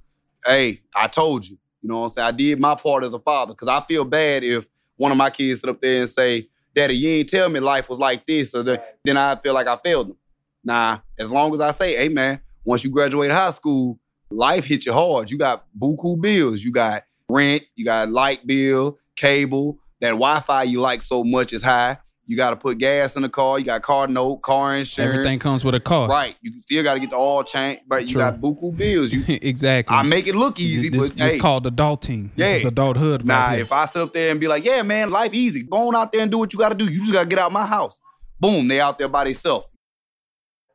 hey, 0.45 0.81
I 0.95 1.07
told 1.07 1.47
you. 1.47 1.57
You 1.81 1.89
know 1.89 1.99
what 1.99 2.05
I'm 2.05 2.09
saying? 2.11 2.27
I 2.27 2.31
did 2.31 2.59
my 2.59 2.75
part 2.75 3.03
as 3.03 3.13
a 3.13 3.19
father 3.19 3.53
because 3.53 3.67
I 3.67 3.81
feel 3.81 4.03
bad 4.03 4.43
if 4.43 4.67
one 4.95 5.11
of 5.11 5.17
my 5.17 5.29
kids 5.29 5.61
sit 5.61 5.69
up 5.69 5.81
there 5.81 6.01
and 6.01 6.09
say, 6.09 6.49
Daddy, 6.73 6.95
you 6.95 7.09
ain't 7.09 7.29
tell 7.29 7.49
me 7.49 7.59
life 7.59 7.89
was 7.89 7.99
like 7.99 8.25
this, 8.25 8.53
or 8.53 8.63
the, 8.63 8.83
then 9.03 9.17
I 9.17 9.35
feel 9.37 9.53
like 9.53 9.67
I 9.67 9.77
failed 9.83 10.09
them. 10.09 10.17
Nah, 10.63 10.99
as 11.17 11.31
long 11.31 11.53
as 11.53 11.61
I 11.61 11.71
say, 11.71 11.95
hey 11.95 12.09
man, 12.09 12.41
once 12.65 12.83
you 12.83 12.91
graduate 12.91 13.31
high 13.31 13.51
school, 13.51 13.99
life 14.29 14.65
hit 14.65 14.85
you 14.85 14.93
hard. 14.93 15.31
You 15.31 15.37
got 15.37 15.65
buku 15.79 16.19
bills. 16.19 16.63
You 16.63 16.71
got 16.71 17.03
rent, 17.29 17.63
you 17.75 17.85
got 17.85 18.11
light 18.11 18.45
bill, 18.45 18.97
cable, 19.15 19.79
that 20.01 20.11
Wi-Fi 20.11 20.63
you 20.63 20.81
like 20.81 21.01
so 21.01 21.23
much 21.23 21.53
is 21.53 21.63
high. 21.63 21.97
You 22.29 22.35
got 22.35 22.49
to 22.49 22.57
put 22.57 22.77
gas 22.77 23.15
in 23.15 23.21
the 23.21 23.29
car. 23.29 23.57
You 23.57 23.63
got 23.63 23.81
car 23.81 24.05
note, 24.07 24.41
car 24.41 24.75
insurance. 24.75 25.13
Everything 25.13 25.39
comes 25.39 25.63
with 25.63 25.73
a 25.75 25.79
cost. 25.79 26.11
Right. 26.11 26.35
You 26.41 26.59
still 26.61 26.83
got 26.83 26.95
to 26.95 26.99
get 26.99 27.09
the 27.11 27.15
oil 27.15 27.43
change, 27.43 27.79
but 27.87 28.05
you 28.05 28.13
True. 28.13 28.21
got 28.21 28.41
buku 28.41 28.75
bills. 28.75 29.13
You, 29.13 29.23
exactly. 29.41 29.95
I 29.95 30.03
make 30.03 30.27
it 30.27 30.35
look 30.35 30.59
easy, 30.59 30.89
this, 30.89 31.09
but 31.09 31.17
this 31.17 31.33
hey, 31.33 31.39
called 31.39 31.65
adulting. 31.73 32.31
Yeah. 32.35 32.55
Is 32.55 32.65
adulthood. 32.65 33.23
nah. 33.23 33.47
right. 33.47 33.59
If 33.61 33.71
I 33.71 33.85
sit 33.85 34.01
up 34.01 34.11
there 34.11 34.29
and 34.31 34.39
be 34.41 34.47
like, 34.49 34.65
"Yeah, 34.65 34.81
man, 34.83 35.09
life 35.09 35.33
easy. 35.33 35.63
Go 35.63 35.87
on 35.87 35.95
out 35.95 36.11
there 36.11 36.21
and 36.21 36.29
do 36.29 36.37
what 36.37 36.51
you 36.51 36.59
got 36.59 36.69
to 36.69 36.75
do. 36.75 36.83
You 36.91 36.99
just 36.99 37.13
got 37.13 37.23
to 37.23 37.29
get 37.29 37.39
out 37.39 37.51
my 37.53 37.65
house." 37.65 37.99
Boom, 38.39 38.67
they 38.67 38.81
out 38.81 38.99
there 38.99 39.07
by 39.07 39.23
themselves. 39.23 39.67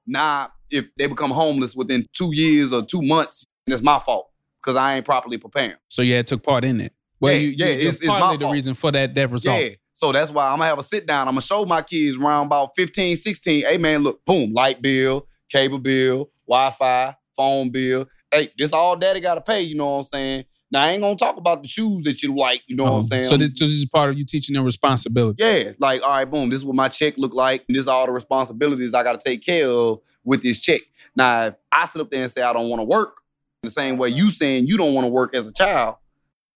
Nah, 0.06 0.48
if 0.70 0.86
they 0.96 1.06
become 1.06 1.30
homeless 1.30 1.76
within 1.76 2.06
two 2.12 2.34
years 2.34 2.72
or 2.72 2.84
two 2.84 3.02
months, 3.02 3.46
and 3.66 3.74
it's 3.74 3.82
my 3.82 3.98
fault 3.98 4.30
because 4.60 4.74
I 4.76 4.96
ain't 4.96 5.04
properly 5.04 5.36
preparing. 5.38 5.76
so 5.88 6.02
yeah, 6.02 6.18
it 6.18 6.26
took 6.26 6.42
part 6.42 6.64
in 6.64 6.80
it. 6.80 6.92
Well, 7.20 7.32
Yeah, 7.34 7.38
you, 7.38 7.54
yeah, 7.56 7.66
you, 7.66 7.72
it's- 7.72 7.96
it's 7.96 8.06
partly 8.06 8.26
my 8.28 8.36
the 8.36 8.40
fault. 8.44 8.52
reason 8.52 8.74
for 8.74 8.90
that 8.92 9.14
that 9.14 9.30
result. 9.30 9.62
Yeah. 9.62 9.68
So 10.02 10.10
that's 10.10 10.32
why 10.32 10.46
I'm 10.46 10.54
gonna 10.58 10.64
have 10.64 10.80
a 10.80 10.82
sit 10.82 11.06
down. 11.06 11.28
I'm 11.28 11.34
gonna 11.34 11.42
show 11.42 11.64
my 11.64 11.80
kids 11.80 12.16
around 12.16 12.46
about 12.46 12.72
15, 12.74 13.16
16. 13.16 13.64
Hey 13.64 13.78
man, 13.78 14.02
look, 14.02 14.24
boom, 14.24 14.52
light 14.52 14.82
bill, 14.82 15.28
cable 15.48 15.78
bill, 15.78 16.28
Wi-Fi, 16.48 17.14
phone 17.36 17.70
bill. 17.70 18.06
Hey, 18.28 18.50
this 18.58 18.72
all 18.72 18.96
daddy 18.96 19.20
gotta 19.20 19.40
pay, 19.40 19.60
you 19.62 19.76
know 19.76 19.86
what 19.92 19.98
I'm 19.98 20.02
saying? 20.04 20.44
Now 20.72 20.82
I 20.82 20.88
ain't 20.90 21.02
gonna 21.02 21.14
talk 21.14 21.36
about 21.36 21.62
the 21.62 21.68
shoes 21.68 22.02
that 22.02 22.20
you 22.20 22.34
like, 22.34 22.62
you 22.66 22.74
know 22.74 22.82
what 22.82 22.90
I'm 22.90 22.96
Um, 22.96 23.04
saying? 23.04 23.24
So 23.26 23.36
this, 23.36 23.50
so 23.54 23.64
this 23.64 23.74
is 23.74 23.84
part 23.86 24.10
of 24.10 24.18
you 24.18 24.24
teaching 24.24 24.54
them 24.56 24.64
responsibility. 24.64 25.40
yeah, 25.40 25.70
like, 25.78 26.02
all 26.02 26.10
right, 26.10 26.24
boom, 26.28 26.50
this 26.50 26.58
is 26.58 26.64
what 26.64 26.74
my 26.74 26.88
check 26.88 27.14
look 27.16 27.32
like. 27.32 27.62
And 27.68 27.76
this 27.76 27.82
is 27.82 27.88
all 27.88 28.04
the 28.06 28.12
responsibilities 28.12 28.94
I 28.94 29.04
gotta 29.04 29.20
take 29.24 29.44
care 29.46 29.68
of 29.68 30.00
with 30.24 30.42
this 30.42 30.58
check. 30.58 30.80
Now, 31.14 31.44
if 31.46 31.54
I 31.70 31.86
sit 31.86 32.02
up 32.02 32.10
there 32.10 32.24
and 32.24 32.32
say 32.32 32.42
I 32.42 32.52
don't 32.52 32.68
wanna 32.68 32.82
work, 32.82 33.18
the 33.62 33.70
same 33.70 33.98
way 33.98 34.08
you 34.08 34.30
saying 34.30 34.66
you 34.66 34.76
don't 34.76 34.94
wanna 34.94 35.06
work 35.10 35.32
as 35.36 35.46
a 35.46 35.52
child, 35.52 35.94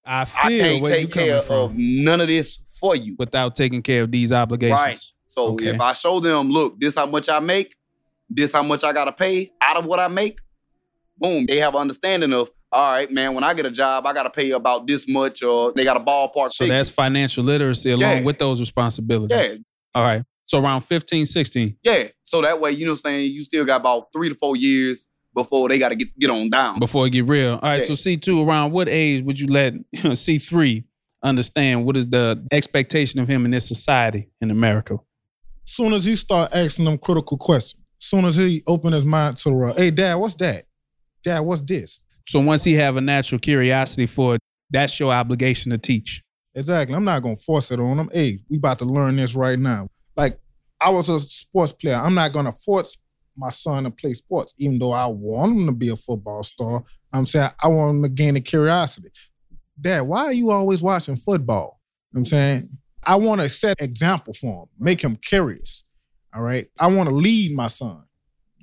I 0.04 0.22
I 0.22 0.24
feel 0.24 0.40
can't 0.64 0.82
where 0.82 0.98
you 0.98 1.06
take 1.06 1.12
care 1.12 1.40
coming 1.42 1.62
of 1.62 1.72
from 1.72 2.04
none 2.04 2.20
of 2.20 2.26
this 2.28 2.58
for 2.78 2.94
you. 2.96 3.16
without 3.18 3.54
taking 3.54 3.82
care 3.82 4.02
of 4.02 4.10
these 4.12 4.32
obligations. 4.32 4.78
Right. 4.80 5.00
So 5.28 5.52
Okay. 5.54 5.66
if 5.66 5.80
I 5.80 5.92
show 5.92 6.20
them, 6.20 6.50
look, 6.50 6.78
this 6.80 6.94
how 6.94 7.06
much 7.06 7.28
I 7.28 7.40
make, 7.40 7.74
this 8.30 8.52
how 8.52 8.62
much 8.62 8.84
I 8.84 8.92
gotta 8.92 9.12
pay 9.12 9.50
out 9.60 9.76
of 9.76 9.84
what 9.86 9.98
I 9.98 10.08
make, 10.08 10.38
boom, 11.18 11.46
they 11.46 11.58
have 11.58 11.74
an 11.74 11.80
understanding 11.80 12.32
of, 12.32 12.50
all 12.72 12.92
right, 12.92 13.10
man, 13.10 13.34
when 13.34 13.44
I 13.44 13.54
get 13.54 13.64
a 13.66 13.70
job, 13.70 14.06
I 14.06 14.12
gotta 14.12 14.30
pay 14.30 14.50
about 14.50 14.86
this 14.86 15.06
much, 15.08 15.42
or 15.42 15.72
they 15.74 15.84
got 15.84 15.96
a 15.96 16.00
ballpark. 16.00 16.52
So 16.52 16.64
figure. 16.64 16.74
that's 16.76 16.88
financial 16.88 17.44
literacy 17.44 17.90
along 17.90 18.00
Yeah. 18.18 18.20
with 18.22 18.38
those 18.38 18.60
responsibilities. 18.60 19.36
yeah, 19.52 19.58
All 19.94 20.04
right. 20.04 20.22
So 20.44 20.58
around 20.62 20.82
15, 20.82 21.26
16, 21.26 21.76
yeah. 21.82 22.08
So 22.24 22.40
that 22.42 22.60
way, 22.60 22.70
you 22.72 22.84
know 22.84 22.92
what 22.92 22.98
I'm 23.04 23.10
saying, 23.12 23.32
you 23.32 23.42
still 23.44 23.64
got 23.64 23.80
about 23.80 24.08
three 24.12 24.28
to 24.28 24.34
four 24.34 24.56
years 24.56 25.06
before 25.34 25.68
they 25.68 25.78
gotta 25.78 25.94
get 25.96 26.16
get 26.18 26.30
on 26.30 26.48
down. 26.50 26.78
before 26.78 27.06
it 27.06 27.10
get 27.10 27.26
real. 27.26 27.54
All 27.54 27.58
right. 27.62 27.80
Yeah. 27.80 27.86
So 27.86 27.92
C2, 27.94 28.46
around 28.46 28.72
what 28.72 28.88
age 28.88 29.22
would 29.24 29.38
you 29.40 29.46
let 29.48 29.74
C3 29.94 30.84
understand 31.26 31.84
what 31.84 31.96
is 31.96 32.08
the 32.08 32.44
expectation 32.52 33.20
of 33.20 33.28
him 33.28 33.44
in 33.44 33.50
this 33.50 33.66
society 33.66 34.28
in 34.40 34.50
America? 34.50 34.98
Soon 35.64 35.92
as 35.92 36.04
he 36.04 36.16
start 36.16 36.54
asking 36.54 36.84
them 36.84 36.98
critical 36.98 37.36
questions, 37.36 37.82
soon 37.98 38.24
as 38.24 38.36
he 38.36 38.62
open 38.66 38.92
his 38.92 39.04
mind 39.04 39.36
to 39.38 39.50
the 39.50 39.54
world, 39.54 39.76
hey 39.76 39.90
dad, 39.90 40.14
what's 40.14 40.36
that? 40.36 40.64
Dad, 41.24 41.40
what's 41.40 41.62
this? 41.62 42.02
So 42.26 42.40
once 42.40 42.64
he 42.64 42.74
have 42.74 42.96
a 42.96 43.00
natural 43.00 43.38
curiosity 43.38 44.06
for 44.06 44.36
it, 44.36 44.40
that's 44.70 44.98
your 44.98 45.12
obligation 45.12 45.70
to 45.72 45.78
teach. 45.78 46.22
Exactly. 46.54 46.94
I'm 46.96 47.04
not 47.04 47.22
gonna 47.22 47.36
force 47.36 47.70
it 47.70 47.80
on 47.80 47.98
him. 47.98 48.10
Hey, 48.12 48.38
we 48.48 48.56
about 48.56 48.78
to 48.78 48.84
learn 48.84 49.16
this 49.16 49.34
right 49.34 49.58
now. 49.58 49.88
Like 50.16 50.38
I 50.80 50.90
was 50.90 51.08
a 51.08 51.20
sports 51.20 51.72
player. 51.72 51.96
I'm 51.96 52.14
not 52.14 52.32
gonna 52.32 52.52
force 52.52 52.96
my 53.36 53.50
son 53.50 53.84
to 53.84 53.90
play 53.90 54.14
sports, 54.14 54.54
even 54.58 54.78
though 54.78 54.92
I 54.92 55.06
want 55.06 55.52
him 55.52 55.66
to 55.66 55.72
be 55.72 55.88
a 55.88 55.96
football 55.96 56.42
star. 56.42 56.82
I'm 57.12 57.26
saying 57.26 57.50
I 57.62 57.68
want 57.68 57.96
him 57.96 58.02
to 58.04 58.08
gain 58.08 58.34
the 58.34 58.40
curiosity. 58.40 59.10
Dad, 59.80 60.02
why 60.02 60.24
are 60.24 60.32
you 60.32 60.50
always 60.50 60.82
watching 60.82 61.16
football? 61.16 61.80
I'm 62.14 62.24
saying 62.24 62.68
I 63.02 63.16
want 63.16 63.40
to 63.40 63.48
set 63.48 63.80
example 63.80 64.32
for 64.32 64.62
him, 64.62 64.68
make 64.78 65.02
him 65.02 65.16
curious. 65.16 65.84
All 66.34 66.42
right. 66.42 66.66
I 66.78 66.88
want 66.88 67.08
to 67.08 67.14
lead 67.14 67.54
my 67.54 67.68
son. 67.68 68.02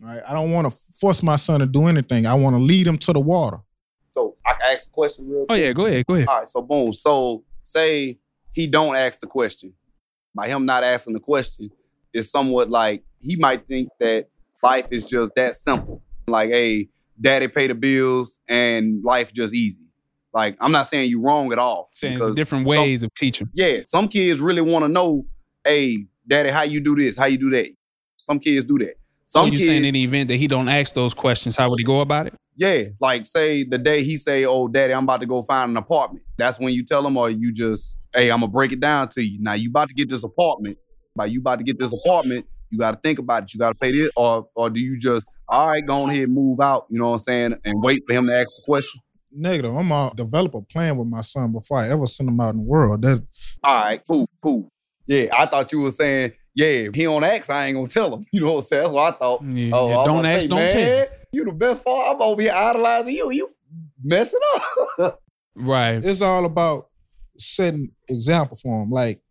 All 0.01 0.07
right. 0.07 0.21
I 0.27 0.33
don't 0.33 0.51
want 0.51 0.69
to 0.69 0.77
force 0.99 1.23
my 1.23 1.37
son 1.37 1.59
to 1.59 1.65
do 1.65 1.85
anything. 1.85 2.25
I 2.25 2.33
want 2.33 2.55
to 2.55 2.61
lead 2.61 2.85
him 2.85 2.97
to 2.99 3.13
the 3.13 3.19
water. 3.19 3.57
So 4.11 4.35
I 4.45 4.53
can 4.53 4.61
ask 4.75 4.89
a 4.89 4.91
question 4.91 5.27
real 5.27 5.45
Oh 5.49 5.55
yeah, 5.55 5.73
go 5.73 5.87
ahead, 5.87 6.05
go 6.05 6.13
ahead. 6.13 6.27
All 6.27 6.39
right, 6.39 6.47
so 6.47 6.61
boom. 6.61 6.93
So 6.93 7.43
say 7.63 8.19
he 8.51 8.67
don't 8.67 8.95
ask 8.95 9.19
the 9.19 9.27
question. 9.27 9.73
By 10.35 10.47
him 10.49 10.65
not 10.65 10.83
asking 10.83 11.13
the 11.13 11.19
question, 11.19 11.71
it's 12.13 12.29
somewhat 12.29 12.69
like 12.69 13.03
he 13.19 13.35
might 13.35 13.67
think 13.67 13.89
that 13.99 14.29
life 14.61 14.87
is 14.91 15.05
just 15.05 15.33
that 15.35 15.55
simple. 15.55 16.03
Like, 16.27 16.49
hey, 16.49 16.89
daddy 17.19 17.47
pay 17.47 17.67
the 17.67 17.75
bills 17.75 18.37
and 18.47 19.03
life 19.03 19.33
just 19.33 19.53
easy. 19.53 19.82
Like, 20.33 20.57
I'm 20.59 20.71
not 20.71 20.89
saying 20.89 21.09
you're 21.09 21.21
wrong 21.21 21.51
at 21.53 21.59
all. 21.59 21.89
Saying 21.93 22.17
it's 22.19 22.31
different 22.31 22.67
some- 22.67 22.77
ways 22.77 23.03
of 23.03 23.13
teaching. 23.13 23.47
yeah, 23.53 23.81
some 23.87 24.07
kids 24.07 24.39
really 24.39 24.61
want 24.61 24.83
to 24.85 24.89
know, 24.89 25.25
hey, 25.63 26.07
daddy, 26.27 26.49
how 26.49 26.63
you 26.63 26.79
do 26.79 26.95
this? 26.95 27.17
How 27.17 27.25
you 27.25 27.37
do 27.37 27.49
that? 27.51 27.69
Some 28.17 28.39
kids 28.39 28.65
do 28.65 28.77
that. 28.79 28.95
So 29.25 29.39
Some 29.41 29.51
you 29.51 29.57
kids, 29.57 29.65
saying 29.69 29.85
in 29.85 29.93
the 29.93 30.03
event 30.03 30.27
that 30.29 30.35
he 30.37 30.47
don't 30.47 30.69
ask 30.69 30.93
those 30.95 31.13
questions, 31.13 31.55
how 31.55 31.69
would 31.69 31.79
he 31.79 31.85
go 31.85 32.01
about 32.01 32.27
it? 32.27 32.33
yeah, 32.55 32.83
like 32.99 33.25
say 33.25 33.63
the 33.63 33.79
day 33.79 34.03
he 34.03 34.15
say, 34.17 34.45
"Oh, 34.45 34.67
daddy, 34.67 34.93
I'm 34.93 35.03
about 35.05 35.21
to 35.21 35.25
go 35.25 35.41
find 35.41 35.71
an 35.71 35.77
apartment." 35.77 36.23
That's 36.37 36.59
when 36.59 36.71
you 36.73 36.85
tell 36.85 37.05
him, 37.05 37.17
or 37.17 37.29
you 37.31 37.51
just, 37.51 37.97
"Hey, 38.13 38.29
I'm 38.29 38.41
gonna 38.41 38.51
break 38.51 38.71
it 38.71 38.79
down 38.79 39.09
to 39.09 39.23
you." 39.23 39.39
Now 39.41 39.53
you 39.53 39.69
about 39.69 39.87
to 39.89 39.95
get 39.95 40.07
this 40.09 40.23
apartment. 40.23 40.77
By 41.15 41.25
you 41.25 41.39
about 41.39 41.57
to 41.59 41.63
get 41.63 41.79
this 41.79 41.91
apartment, 42.05 42.45
you 42.69 42.77
got 42.77 42.91
to 42.91 42.99
think 43.01 43.17
about 43.17 43.43
it. 43.43 43.53
You 43.55 43.59
got 43.59 43.69
to 43.73 43.79
pay 43.79 43.91
this, 43.91 44.11
or 44.15 44.47
or 44.55 44.69
do 44.69 44.79
you 44.79 44.99
just, 44.99 45.25
all 45.47 45.67
right, 45.67 45.83
go 45.83 45.95
on 46.03 46.09
ahead 46.11 46.23
and 46.25 46.33
move 46.33 46.59
out, 46.59 46.85
you 46.91 46.99
know 46.99 47.07
what 47.07 47.13
I'm 47.13 47.19
saying, 47.19 47.55
and 47.65 47.81
wait 47.83 48.01
for 48.07 48.13
him 48.13 48.27
to 48.27 48.35
ask 48.37 48.49
the 48.57 48.63
question? 48.65 49.01
Negative. 49.35 49.75
I'm 49.75 49.89
gonna 49.89 50.13
develop 50.15 50.53
a 50.55 50.61
plan 50.61 50.97
with 50.97 51.07
my 51.07 51.21
son 51.21 51.51
before 51.51 51.79
I 51.79 51.89
ever 51.89 52.05
send 52.05 52.29
him 52.29 52.39
out 52.39 52.51
in 52.53 52.57
the 52.57 52.63
world. 52.63 53.01
That 53.01 53.25
All 53.63 53.83
right, 53.83 54.01
cool, 54.07 54.27
cool. 54.41 54.69
Yeah, 55.07 55.25
I 55.37 55.45
thought 55.47 55.71
you 55.71 55.81
were 55.81 55.91
saying, 55.91 56.33
yeah, 56.55 56.67
if 56.67 56.95
he 56.95 57.03
don't 57.03 57.23
ask, 57.23 57.49
I 57.49 57.65
ain't 57.65 57.75
gonna 57.75 57.87
tell 57.87 58.13
him. 58.15 58.25
You 58.31 58.41
know 58.41 58.53
what 58.53 58.55
I'm 58.59 58.61
saying? 58.67 58.83
That's 58.83 58.93
what 58.93 59.13
I 59.15 59.17
thought. 59.17 59.43
Yeah, 59.43 59.71
Oh, 59.73 59.89
yeah, 59.89 60.05
don't 60.05 60.25
ask, 60.25 60.41
say, 60.43 60.47
don't 60.47 60.59
man, 60.59 60.71
tell. 60.71 61.07
You 61.31 61.45
the 61.45 61.51
best 61.51 61.83
father. 61.83 62.15
I'm 62.15 62.21
over 62.21 62.41
here 62.41 62.53
idolizing 62.53 63.15
you. 63.15 63.31
You 63.31 63.49
messing 64.03 64.39
up. 64.99 65.19
Right. 65.55 66.03
it's 66.03 66.21
all 66.21 66.45
about 66.45 66.87
setting 67.37 67.91
example 68.09 68.57
for 68.57 68.83
him. 68.83 68.89
Like 68.89 69.21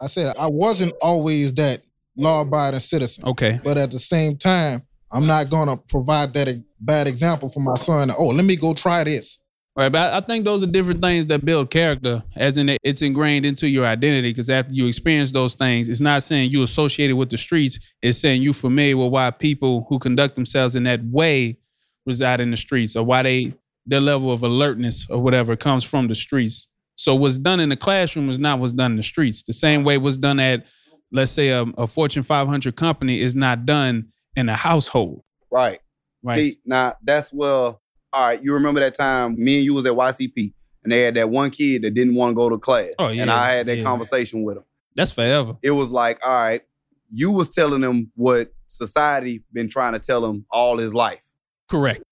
I 0.00 0.06
said, 0.06 0.34
I 0.38 0.46
wasn't 0.48 0.92
always 1.02 1.52
that 1.54 1.82
law-abiding 2.16 2.80
citizen, 2.80 3.24
Okay. 3.26 3.60
but 3.62 3.78
at 3.78 3.90
the 3.92 3.98
same 3.98 4.36
time, 4.36 4.82
I'm 5.12 5.26
not 5.26 5.50
gonna 5.50 5.76
provide 5.76 6.32
that 6.34 6.62
bad 6.80 7.08
example 7.08 7.48
for 7.48 7.60
my 7.60 7.74
son. 7.74 8.10
Oh, 8.16 8.28
let 8.28 8.44
me 8.44 8.56
go 8.56 8.74
try 8.74 9.04
this. 9.04 9.40
Right, 9.76 9.90
but 9.90 10.12
I 10.12 10.20
think 10.20 10.44
those 10.44 10.62
are 10.62 10.66
different 10.66 11.00
things 11.00 11.28
that 11.28 11.44
build 11.44 11.70
character, 11.70 12.24
as 12.36 12.58
in 12.58 12.76
it's 12.82 13.02
ingrained 13.02 13.46
into 13.46 13.68
your 13.68 13.86
identity. 13.86 14.30
Because 14.30 14.50
after 14.50 14.72
you 14.72 14.86
experience 14.86 15.30
those 15.32 15.54
things, 15.54 15.88
it's 15.88 16.00
not 16.00 16.22
saying 16.22 16.50
you 16.50 16.62
associated 16.62 17.16
with 17.16 17.30
the 17.30 17.38
streets. 17.38 17.78
It's 18.02 18.18
saying 18.18 18.42
you 18.42 18.52
familiar 18.52 18.96
with 18.96 19.12
why 19.12 19.30
people 19.30 19.86
who 19.88 19.98
conduct 19.98 20.34
themselves 20.34 20.74
in 20.74 20.82
that 20.84 21.04
way 21.04 21.58
reside 22.04 22.40
in 22.40 22.50
the 22.50 22.56
streets, 22.56 22.96
or 22.96 23.04
why 23.04 23.22
they 23.22 23.54
their 23.86 24.00
level 24.00 24.30
of 24.30 24.42
alertness 24.42 25.06
or 25.08 25.18
whatever 25.18 25.56
comes 25.56 25.84
from 25.84 26.08
the 26.08 26.14
streets. 26.14 26.68
So 26.96 27.14
what's 27.14 27.38
done 27.38 27.60
in 27.60 27.70
the 27.70 27.76
classroom 27.76 28.28
is 28.28 28.38
not 28.38 28.58
what's 28.58 28.72
done 28.72 28.92
in 28.92 28.96
the 28.96 29.02
streets. 29.02 29.42
The 29.42 29.52
same 29.52 29.84
way 29.84 29.98
what's 29.98 30.18
done 30.18 30.38
at, 30.38 30.66
let's 31.10 31.32
say, 31.32 31.48
a, 31.48 31.62
a 31.78 31.86
Fortune 31.86 32.22
500 32.22 32.76
company 32.76 33.20
is 33.22 33.34
not 33.34 33.64
done 33.64 34.08
in 34.40 34.48
a 34.48 34.56
household. 34.56 35.22
right. 35.50 35.78
Right. 36.22 36.42
See, 36.42 36.56
now 36.66 36.96
that's 37.02 37.32
well, 37.32 37.80
all 38.12 38.26
right. 38.26 38.42
You 38.42 38.52
remember 38.54 38.80
that 38.80 38.94
time 38.94 39.36
me 39.38 39.56
and 39.56 39.64
you 39.64 39.72
was 39.72 39.86
at 39.86 39.92
YCP 39.92 40.52
and 40.82 40.92
they 40.92 41.02
had 41.02 41.14
that 41.14 41.30
one 41.30 41.50
kid 41.50 41.82
that 41.82 41.94
didn't 41.94 42.14
want 42.14 42.32
to 42.32 42.34
go 42.34 42.48
to 42.48 42.58
class. 42.58 42.90
Oh, 42.98 43.08
yeah, 43.08 43.22
And 43.22 43.30
I 43.30 43.50
had 43.50 43.66
that 43.66 43.78
yeah. 43.78 43.84
conversation 43.84 44.42
with 44.42 44.58
him. 44.58 44.64
That's 44.96 45.12
forever. 45.12 45.56
It 45.62 45.70
was 45.70 45.90
like, 45.90 46.18
all 46.24 46.34
right, 46.34 46.62
you 47.10 47.30
was 47.30 47.50
telling 47.50 47.82
him 47.82 48.12
what 48.14 48.52
society 48.66 49.42
been 49.52 49.68
trying 49.68 49.92
to 49.92 49.98
tell 49.98 50.24
him 50.24 50.46
all 50.50 50.78
his 50.78 50.94
life. 50.94 51.22
Correct. 51.68 52.02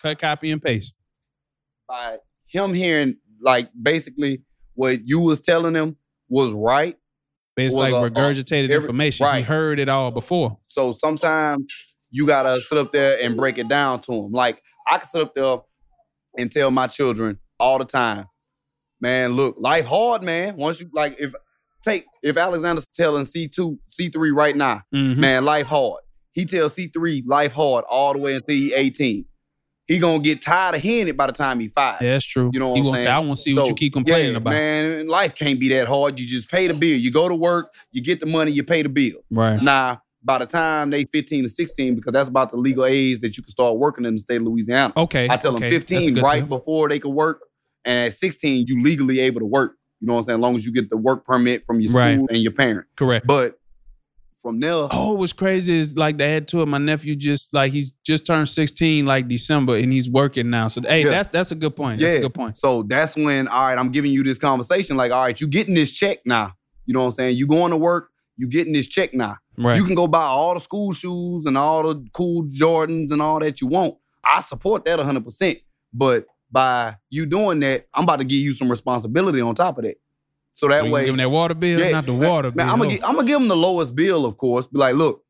Cut, 0.00 0.18
copy, 0.18 0.50
and 0.50 0.62
paste. 0.62 0.94
By 1.88 2.18
him 2.46 2.74
hearing 2.74 3.16
like 3.40 3.70
basically 3.80 4.42
what 4.74 5.06
you 5.06 5.20
was 5.20 5.40
telling 5.40 5.74
him 5.74 5.96
was 6.28 6.52
right. 6.52 6.96
But 7.60 7.66
it's 7.66 7.74
like 7.74 7.92
a- 7.92 8.10
regurgitated 8.10 8.64
every- 8.70 8.76
information. 8.88 9.34
He 9.36 9.42
heard 9.42 9.78
it 9.78 9.88
all 9.88 10.10
before. 10.10 10.58
So 10.68 10.92
sometimes 10.92 11.66
you 12.10 12.26
gotta 12.26 12.58
sit 12.60 12.78
up 12.78 12.92
there 12.92 13.18
and 13.22 13.36
break 13.36 13.58
it 13.58 13.68
down 13.68 14.00
to 14.02 14.12
him. 14.12 14.32
Like 14.32 14.62
I 14.88 14.98
can 14.98 15.08
sit 15.08 15.20
up 15.22 15.34
there 15.34 15.58
and 16.38 16.50
tell 16.50 16.70
my 16.70 16.86
children 16.86 17.38
all 17.58 17.78
the 17.78 17.84
time, 17.84 18.26
man, 19.00 19.32
look, 19.34 19.56
life 19.58 19.86
hard, 19.86 20.22
man. 20.22 20.56
Once 20.56 20.80
you 20.80 20.88
like 20.92 21.16
if 21.18 21.32
take 21.84 22.04
if 22.22 22.36
Alexander's 22.36 22.88
telling 22.90 23.24
C2, 23.24 23.78
C3 23.88 24.30
right 24.34 24.54
now, 24.56 24.82
Mhm. 24.94 25.16
man, 25.16 25.44
life 25.44 25.66
hard. 25.66 26.00
He 26.32 26.44
tells 26.44 26.74
C3 26.74 27.22
life 27.26 27.52
hard 27.52 27.84
all 27.88 28.12
the 28.12 28.18
way 28.18 28.34
until 28.34 28.54
he 28.54 28.72
18. 28.74 29.24
He 29.90 29.98
gonna 29.98 30.22
get 30.22 30.40
tired 30.40 30.76
of 30.76 30.82
hearing 30.82 31.08
it 31.08 31.16
by 31.16 31.26
the 31.26 31.32
time 31.32 31.58
he 31.58 31.66
five. 31.66 32.00
Yeah, 32.00 32.12
that's 32.12 32.24
true. 32.24 32.48
You 32.52 32.60
know 32.60 32.68
what 32.68 32.74
he 32.74 32.80
I'm 32.80 32.84
gonna 32.84 32.96
say, 32.98 33.02
saying? 33.02 33.14
I 33.16 33.18
want 33.18 33.30
to 33.32 33.42
see 33.42 33.56
what 33.56 33.66
you 33.66 33.74
keep 33.74 33.92
complaining 33.92 34.30
yeah, 34.30 34.36
about. 34.36 34.50
Man, 34.50 35.08
life 35.08 35.34
can't 35.34 35.58
be 35.58 35.68
that 35.70 35.88
hard. 35.88 36.20
You 36.20 36.28
just 36.28 36.48
pay 36.48 36.68
the 36.68 36.74
bill. 36.74 36.96
You 36.96 37.10
go 37.10 37.28
to 37.28 37.34
work, 37.34 37.74
you 37.90 38.00
get 38.00 38.20
the 38.20 38.26
money, 38.26 38.52
you 38.52 38.62
pay 38.62 38.82
the 38.82 38.88
bill. 38.88 39.24
Right. 39.32 39.60
Now, 39.60 40.02
by 40.22 40.38
the 40.38 40.46
time 40.46 40.90
they 40.90 41.06
15 41.06 41.42
to 41.42 41.48
16, 41.48 41.96
because 41.96 42.12
that's 42.12 42.28
about 42.28 42.52
the 42.52 42.56
legal 42.56 42.84
age 42.84 43.18
that 43.18 43.36
you 43.36 43.42
can 43.42 43.50
start 43.50 43.78
working 43.78 44.04
in 44.04 44.14
the 44.14 44.20
state 44.20 44.36
of 44.36 44.44
Louisiana. 44.44 44.92
Okay. 44.96 45.28
I 45.28 45.36
tell 45.36 45.56
okay. 45.56 45.70
them 45.70 45.80
15 45.80 46.20
right 46.20 46.40
tip. 46.40 46.48
before 46.48 46.88
they 46.88 47.00
can 47.00 47.12
work. 47.12 47.40
And 47.84 48.06
at 48.06 48.14
16, 48.14 48.66
you 48.68 48.82
legally 48.84 49.18
able 49.18 49.40
to 49.40 49.46
work. 49.46 49.72
You 49.98 50.06
know 50.06 50.12
what 50.12 50.20
I'm 50.20 50.24
saying? 50.26 50.38
As 50.38 50.42
long 50.42 50.54
as 50.54 50.64
you 50.64 50.72
get 50.72 50.88
the 50.88 50.96
work 50.96 51.24
permit 51.26 51.64
from 51.64 51.80
your 51.80 51.92
Right. 51.92 52.14
school 52.14 52.28
and 52.30 52.38
your 52.38 52.52
parent. 52.52 52.86
Correct. 52.96 53.26
But 53.26 53.58
from 54.40 54.60
there, 54.60 54.88
Oh, 54.90 55.14
what's 55.14 55.32
crazy 55.32 55.78
is 55.78 55.96
like 55.96 56.18
to 56.18 56.24
add 56.24 56.48
to 56.48 56.62
it, 56.62 56.66
my 56.66 56.78
nephew 56.78 57.14
just 57.16 57.52
like 57.52 57.72
he's 57.72 57.92
just 58.04 58.24
turned 58.26 58.48
16 58.48 59.04
like 59.06 59.28
December 59.28 59.76
and 59.76 59.92
he's 59.92 60.08
working 60.08 60.50
now. 60.50 60.68
So 60.68 60.80
hey, 60.82 61.04
Yeah. 61.04 61.10
that's 61.10 61.28
that's 61.28 61.50
a 61.50 61.54
good 61.54 61.76
point. 61.76 62.00
That's 62.00 62.14
a 62.14 62.20
good 62.20 62.34
point. 62.34 62.56
So 62.56 62.82
that's 62.82 63.16
when, 63.16 63.48
all 63.48 63.66
right, 63.66 63.78
I'm 63.78 63.90
giving 63.90 64.12
you 64.12 64.22
this 64.22 64.38
conversation. 64.38 64.96
Like, 64.96 65.12
all 65.12 65.22
right, 65.22 65.40
you 65.40 65.46
getting 65.46 65.74
this 65.74 65.90
check 65.90 66.18
now. 66.24 66.52
You 66.86 66.94
know 66.94 67.00
what 67.00 67.06
I'm 67.06 67.12
saying? 67.12 67.36
You 67.36 67.46
going 67.46 67.70
to 67.70 67.76
work, 67.76 68.10
you 68.36 68.48
getting 68.48 68.72
this 68.72 68.86
check 68.86 69.12
now. 69.14 69.36
Right. 69.58 69.76
You 69.76 69.84
can 69.84 69.94
go 69.94 70.08
buy 70.08 70.22
all 70.24 70.54
the 70.54 70.60
school 70.60 70.92
shoes 70.92 71.44
and 71.46 71.56
all 71.58 71.82
the 71.82 72.06
cool 72.12 72.44
Jordans 72.44 73.10
and 73.10 73.20
all 73.20 73.38
that 73.40 73.60
you 73.60 73.66
want. 73.66 73.94
I 74.24 74.40
support 74.42 74.84
that 74.86 74.98
100%. 74.98 75.60
But 75.92 76.24
by 76.50 76.96
you 77.10 77.26
doing 77.26 77.60
that, 77.60 77.86
I'm 77.94 78.04
about 78.04 78.18
to 78.20 78.24
give 78.24 78.40
you 78.40 78.52
some 78.52 78.70
responsibility 78.70 79.40
on 79.40 79.54
top 79.54 79.78
of 79.78 79.84
that. 79.84 79.96
So 80.60 80.68
that 80.68 80.84
So 80.84 80.90
way, 80.90 81.04
give 81.06 81.14
him 81.14 81.16
that 81.16 81.30
water 81.30 81.54
bill, 81.54 81.80
Yeah, 81.80 81.90
not 81.92 82.04
the 82.04 82.12
water 82.12 82.50
man, 82.50 82.66
bill. 82.66 82.74
I'm 82.74 82.78
gonna 82.80 82.90
gi- 82.90 83.02
I'm 83.02 83.14
gonna 83.14 83.26
give 83.26 83.38
them 83.38 83.48
the 83.48 83.56
lowest 83.56 83.96
bill, 83.96 84.26
of 84.26 84.36
course. 84.36 84.66
Be 84.66 84.78
like, 84.78 84.94
look, 84.94 85.22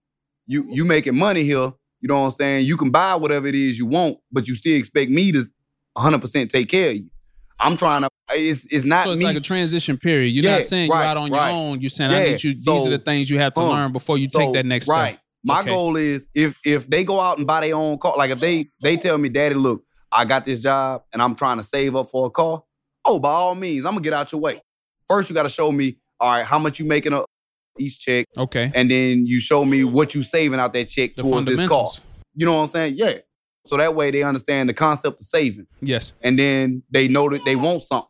you 0.47 0.67
you 0.73 0.85
making 0.85 1.17
money 1.17 1.45
here. 1.45 1.71
You 2.01 2.09
know 2.09 2.19
what 2.19 2.25
I'm 2.25 2.31
saying? 2.33 2.67
You 2.67 2.77
can 2.77 2.91
buy 2.91 3.15
whatever 3.15 3.47
it 3.47 3.55
is 3.55 3.79
you 3.79 3.87
want, 3.87 4.19
but 4.33 4.49
you 4.49 4.57
still 4.57 4.77
expect 4.77 5.09
me 5.09 5.31
to 5.31 5.47
100 5.93 6.21
percent 6.21 6.51
take 6.51 6.69
care 6.69 6.91
of 6.91 6.97
you. 6.97 7.11
I'm 7.61 7.77
trying 7.77 8.03
to. 8.03 8.09
It's 8.33 8.67
it's 8.73 8.85
not 8.85 9.05
so 9.05 9.13
it's 9.13 9.21
me. 9.21 9.27
like 9.27 9.37
a 9.37 9.41
transition 9.41 9.99
period. 9.99 10.31
You're 10.31 10.43
Yeah, 10.43 10.57
not 10.57 10.63
saying 10.65 10.89
you're 10.89 10.97
out 10.97 11.17
on 11.17 11.31
right. 11.31 11.47
your 11.51 11.57
own. 11.57 11.81
You're 11.81 11.91
saying 11.91 12.11
I 12.11 12.25
need 12.25 12.43
you. 12.43 12.55
These 12.55 12.87
are 12.89 12.91
the 12.91 12.99
things 12.99 13.31
you 13.31 13.39
have 13.39 13.53
to 13.53 13.61
um, 13.61 13.69
learn 13.71 13.93
before 13.93 14.19
you 14.19 14.27
So, 14.27 14.41
take 14.41 14.53
that 14.55 14.67
next 14.67 14.89
right. 14.89 15.13
step. 15.15 15.23
My 15.45 15.61
Okay. 15.61 15.71
goal 15.71 15.95
is 15.95 16.27
if 16.35 16.59
if 16.65 16.91
they 16.91 17.05
go 17.05 17.21
out 17.21 17.39
and 17.39 17.47
buy 17.47 17.61
their 17.61 17.77
own 17.77 17.99
car, 17.99 18.15
like 18.17 18.31
if 18.31 18.41
they 18.41 18.69
they 18.83 18.97
tell 18.97 19.17
me, 19.17 19.29
Daddy, 19.29 19.55
look, 19.55 19.85
I 20.11 20.25
got 20.25 20.45
this 20.45 20.61
job 20.61 21.03
and 21.13 21.23
I'm 21.23 21.37
trying 21.37 21.59
to 21.59 21.63
save 21.63 21.95
up 21.95 22.11
for 22.11 22.27
a 22.27 22.31
car. 22.31 22.65
Oh, 23.05 23.21
by 23.21 23.31
all 23.31 23.55
means, 23.55 23.85
I'm 23.85 23.93
gonna 23.93 24.01
get 24.03 24.13
out 24.13 24.33
your 24.33 24.41
way. 24.41 24.61
First, 25.11 25.29
you 25.29 25.35
got 25.35 25.43
to 25.43 25.49
show 25.49 25.73
me, 25.73 25.97
all 26.21 26.31
right, 26.31 26.47
how 26.47 26.59
much 26.61 26.79
you 26.79 26.85
making 26.87 27.13
a 27.13 27.25
each 27.79 27.99
check, 27.99 28.27
Okay. 28.39 28.71
and 28.75 28.91
then 28.91 29.27
you 29.27 29.41
show 29.41 29.65
me 29.65 29.83
what 29.85 30.15
you 30.15 30.23
saving 30.23 30.61
out 30.61 30.73
that 30.75 30.89
check 30.89 31.17
The 31.17 31.23
towards 31.23 31.47
this 31.47 31.57
car. 31.57 31.69
fundamentals. 31.69 32.01
You 32.35 32.47
know 32.47 32.55
what 32.57 32.63
I'm 32.63 32.69
saying? 32.69 32.95
Yeah. 32.97 33.15
So 33.67 33.77
that 33.77 33.95
way 33.95 34.11
they 34.11 34.23
understand 34.23 34.69
the 34.69 34.75
concept 34.75 35.19
of 35.21 35.27
saving, 35.27 35.67
Yes. 35.81 36.13
and 36.23 36.39
then 36.39 36.83
they 36.91 37.09
know 37.09 37.29
that 37.31 37.45
they 37.45 37.57
want 37.57 37.83
something. 37.83 38.09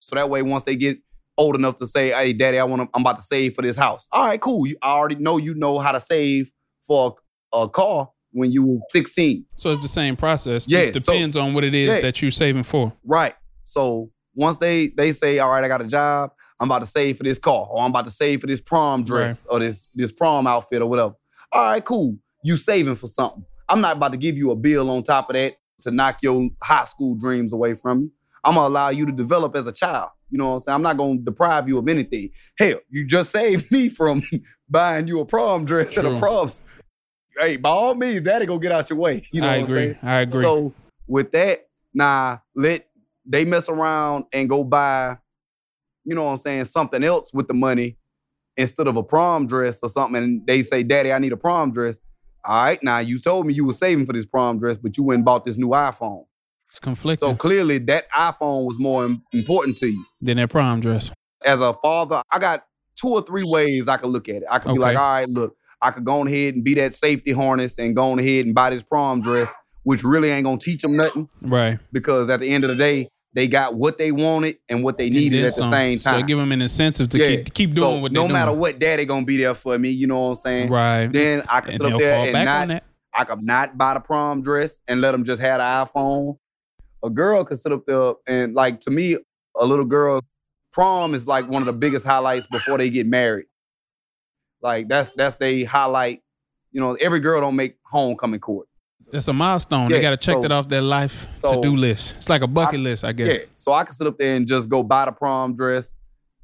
So 0.00 0.14
that 0.16 0.30
way, 0.30 0.42
once 0.42 0.62
they 0.62 0.76
get 0.76 0.98
old 1.36 1.54
enough 1.56 1.76
to 1.76 1.86
say, 1.86 2.10
"Hey, 2.10 2.32
Daddy, 2.32 2.58
I 2.58 2.64
want 2.64 2.82
to, 2.82 2.88
I'm 2.94 3.02
about 3.02 3.16
to 3.16 3.22
save 3.22 3.54
for 3.54 3.62
this 3.62 3.76
house." 3.76 4.06
All 4.12 4.24
right, 4.24 4.40
cool. 4.40 4.66
You, 4.66 4.76
I 4.82 4.90
already 4.92 5.16
know 5.16 5.36
you 5.36 5.54
know 5.54 5.78
how 5.80 5.92
to 5.92 6.00
save 6.00 6.50
for 6.86 7.16
a, 7.52 7.58
a 7.58 7.68
car 7.68 8.10
when 8.30 8.52
you 8.52 8.64
were 8.66 8.78
16. 8.90 9.44
So 9.56 9.70
it's 9.70 9.82
the 9.82 9.88
same 9.88 10.16
process. 10.16 10.66
Yeah, 10.68 10.90
Just 10.90 11.06
so- 11.06 11.12
depends 11.12 11.36
on 11.36 11.52
what 11.54 11.64
it 11.64 11.74
is 11.74 11.88
Yeah. 11.96 12.00
that 12.00 12.22
you're 12.22 12.30
saving 12.30 12.62
for. 12.64 12.92
Right. 13.04 13.34
So 13.64 14.10
once 14.36 14.58
they 14.58 14.88
they 14.88 15.10
say, 15.12 15.40
"All 15.40 15.50
right, 15.50 15.64
I 15.64 15.68
got 15.68 15.80
a 15.80 15.86
job. 15.86 16.30
I'm 16.60 16.68
about 16.68 16.78
to 16.80 16.86
save 16.86 17.16
for 17.18 17.24
this 17.24 17.38
car, 17.38 17.66
or 17.68 17.82
I'm 17.82 17.90
about 17.90 18.04
to 18.04 18.10
save 18.10 18.40
for 18.40 18.46
this 18.46 18.60
prom 18.60 19.02
dress, 19.02 19.44
or 19.50 19.58
this 19.58 19.88
this 19.94 20.12
prom 20.12 20.46
outfit, 20.46 20.80
or 20.82 20.86
whatever." 20.86 21.14
All 21.52 21.62
right, 21.64 21.84
cool. 21.84 22.16
You 22.44 22.56
saving 22.56 22.94
for 22.94 23.08
something. 23.08 23.44
I'm 23.68 23.80
not 23.80 23.96
about 23.96 24.12
to 24.12 24.18
give 24.18 24.36
you 24.36 24.52
a 24.52 24.56
bill 24.56 24.88
on 24.90 25.02
top 25.02 25.30
of 25.30 25.34
that 25.34 25.54
to 25.82 25.90
knock 25.90 26.22
your 26.22 26.48
high 26.62 26.84
school 26.84 27.16
dreams 27.16 27.52
away 27.52 27.74
from 27.74 28.02
you. 28.02 28.12
I'm 28.44 28.54
gonna 28.54 28.68
allow 28.68 28.90
you 28.90 29.06
to 29.06 29.12
develop 29.12 29.56
as 29.56 29.66
a 29.66 29.72
child. 29.72 30.10
You 30.30 30.38
know 30.38 30.48
what 30.48 30.52
I'm 30.54 30.58
saying? 30.60 30.74
I'm 30.76 30.82
not 30.82 30.96
gonna 30.96 31.18
deprive 31.18 31.68
you 31.68 31.78
of 31.78 31.88
anything. 31.88 32.30
Hell, 32.58 32.78
you 32.90 33.04
just 33.06 33.30
saved 33.32 33.70
me 33.72 33.88
from 33.88 34.22
buying 34.68 35.08
you 35.08 35.20
a 35.20 35.26
prom 35.26 35.64
dress 35.64 35.94
True. 35.94 36.16
a 36.16 36.18
proms. 36.18 36.62
Hey, 37.38 37.56
by 37.56 37.68
all 37.68 37.94
means, 37.94 38.22
daddy 38.22 38.46
go 38.46 38.58
get 38.58 38.72
out 38.72 38.88
your 38.88 38.98
way. 38.98 39.22
You 39.32 39.40
know 39.42 39.48
I 39.48 39.58
what 39.58 39.68
agree. 39.68 39.82
I'm 39.82 39.92
saying? 39.94 39.98
I 40.02 40.20
agree. 40.20 40.42
So 40.42 40.74
with 41.06 41.32
that, 41.32 41.66
nah, 41.92 42.38
let 42.54 42.85
they 43.26 43.44
mess 43.44 43.68
around 43.68 44.24
and 44.32 44.48
go 44.48 44.64
buy, 44.64 45.16
you 46.04 46.14
know 46.14 46.24
what 46.24 46.30
I'm 46.30 46.36
saying, 46.36 46.64
something 46.64 47.02
else 47.02 47.30
with 47.34 47.48
the 47.48 47.54
money 47.54 47.96
instead 48.56 48.86
of 48.86 48.96
a 48.96 49.02
prom 49.02 49.46
dress 49.46 49.80
or 49.82 49.88
something. 49.88 50.22
And 50.22 50.46
they 50.46 50.62
say, 50.62 50.82
Daddy, 50.82 51.12
I 51.12 51.18
need 51.18 51.32
a 51.32 51.36
prom 51.36 51.72
dress. 51.72 52.00
All 52.44 52.64
right, 52.64 52.80
now 52.82 52.98
you 52.98 53.18
told 53.18 53.46
me 53.46 53.54
you 53.54 53.66
were 53.66 53.72
saving 53.72 54.06
for 54.06 54.12
this 54.12 54.24
prom 54.26 54.58
dress, 54.58 54.78
but 54.78 54.96
you 54.96 55.02
went 55.02 55.16
and 55.16 55.24
bought 55.24 55.44
this 55.44 55.56
new 55.58 55.68
iPhone. 55.70 56.24
it's 56.68 56.78
conflicting. 56.78 57.28
So 57.28 57.34
clearly 57.34 57.78
that 57.78 58.08
iPhone 58.12 58.66
was 58.66 58.78
more 58.78 59.04
important 59.32 59.76
to 59.78 59.88
you. 59.88 60.04
than 60.20 60.36
that 60.36 60.50
prom 60.50 60.80
dress. 60.80 61.10
As 61.44 61.60
a 61.60 61.74
father, 61.74 62.22
I 62.30 62.38
got 62.38 62.64
two 62.94 63.08
or 63.08 63.22
three 63.22 63.44
ways 63.44 63.88
I 63.88 63.96
could 63.96 64.10
look 64.10 64.28
at 64.28 64.36
it. 64.36 64.44
I 64.50 64.58
could 64.60 64.74
be 64.74 64.80
like, 64.80 64.96
all 64.96 65.02
right, 65.02 65.28
look, 65.28 65.56
I 65.82 65.90
could 65.90 66.04
go 66.04 66.20
on 66.20 66.28
ahead 66.28 66.54
and 66.54 66.64
be 66.64 66.74
that 66.74 66.94
safety 66.94 67.32
harness 67.32 67.78
and 67.78 67.94
go 67.96 68.12
on 68.12 68.18
ahead 68.20 68.46
and 68.46 68.54
buy 68.54 68.70
this 68.70 68.82
prom 68.84 69.20
dress, 69.20 69.52
which 69.82 70.02
really 70.04 70.30
ain't 70.30 70.44
gonna 70.44 70.58
teach 70.58 70.82
them 70.82 70.96
nothing. 70.96 71.28
Right. 71.42 71.78
because 71.92 72.30
at 72.30 72.40
the 72.40 72.48
end 72.48 72.62
of 72.64 72.70
the 72.70 72.76
day, 72.76 73.08
they 73.36 73.46
got 73.46 73.74
what 73.74 73.98
they 73.98 74.10
wanted 74.12 74.56
and 74.68 74.82
what 74.82 74.96
they 74.98 75.10
needed 75.10 75.40
at 75.44 75.48
the 75.48 75.50
some. 75.62 75.70
same 75.70 75.98
time. 75.98 76.22
So 76.22 76.26
give 76.26 76.38
them 76.38 76.50
an 76.52 76.62
incentive 76.62 77.10
to 77.10 77.18
Yeah. 77.18 77.26
keep 77.36 77.54
keep 77.54 77.72
doing 77.74 77.96
So 77.96 78.00
what 78.00 78.10
no 78.10 78.22
they're 78.24 78.32
matter 78.32 78.50
doing. 78.50 78.60
what, 78.60 78.78
daddy 78.80 79.04
gonna 79.04 79.24
be 79.26 79.36
there 79.36 79.54
for 79.54 79.78
me. 79.78 79.90
You 79.90 80.06
know 80.08 80.20
what 80.22 80.28
I'm 80.30 80.34
saying? 80.36 80.70
Right. 80.70 81.06
Then 81.12 81.42
I 81.48 81.60
can 81.60 81.70
and 81.74 81.80
sit 81.82 81.92
up 81.92 82.00
there 82.00 82.34
and 82.34 82.44
not. 82.70 82.82
I 83.14 83.24
could 83.24 83.42
not 83.44 83.78
buy 83.78 83.94
the 83.94 84.00
prom 84.00 84.42
dress 84.42 84.80
and 84.88 85.00
let 85.00 85.12
them 85.12 85.22
just 85.24 85.40
have 85.40 85.58
the 85.60 85.90
iPhone. 86.00 86.38
A 87.04 87.10
girl 87.10 87.44
could 87.44 87.58
sit 87.58 87.72
up 87.72 87.84
there 87.86 88.14
and 88.26 88.54
like 88.54 88.80
to 88.80 88.90
me, 88.90 89.16
a 89.58 89.64
little 89.66 89.84
girl, 89.84 90.22
prom 90.72 91.14
is 91.14 91.26
like 91.28 91.46
one 91.48 91.62
of 91.62 91.66
the 91.66 91.72
biggest 91.74 92.04
highlights 92.06 92.46
before 92.46 92.78
they 92.78 92.90
get 92.90 93.06
married. 93.06 93.46
Like 94.62 94.88
that's 94.88 95.12
that's 95.12 95.36
they 95.36 95.64
highlight. 95.64 96.22
You 96.72 96.80
know, 96.80 96.94
every 96.94 97.20
girl 97.20 97.40
don't 97.40 97.56
make 97.56 97.76
homecoming 97.84 98.40
court. 98.40 98.66
It's 99.12 99.28
a 99.28 99.32
milestone. 99.32 99.90
Yeah, 99.90 99.96
they 99.96 100.02
got 100.02 100.10
to 100.10 100.16
check 100.16 100.36
so- 100.36 100.42
that 100.42 100.52
off 100.52 100.68
their 100.68 100.82
life 100.82 101.28
so- 101.36 101.54
to 101.54 101.60
do 101.60 101.76
list. 101.76 102.14
It's 102.18 102.28
like 102.28 102.42
a 102.42 102.46
bucket 102.46 102.80
I- 102.80 102.82
list, 102.82 103.04
I 103.04 103.12
guess. 103.12 103.28
Yeah. 103.28 103.38
So 103.54 103.72
I 103.72 103.84
can 103.84 103.94
sit 103.94 104.06
up 104.06 104.18
there 104.18 104.36
and 104.36 104.46
just 104.46 104.68
go 104.68 104.82
buy 104.82 105.04
the 105.06 105.12
prom 105.12 105.54
dress 105.54 105.98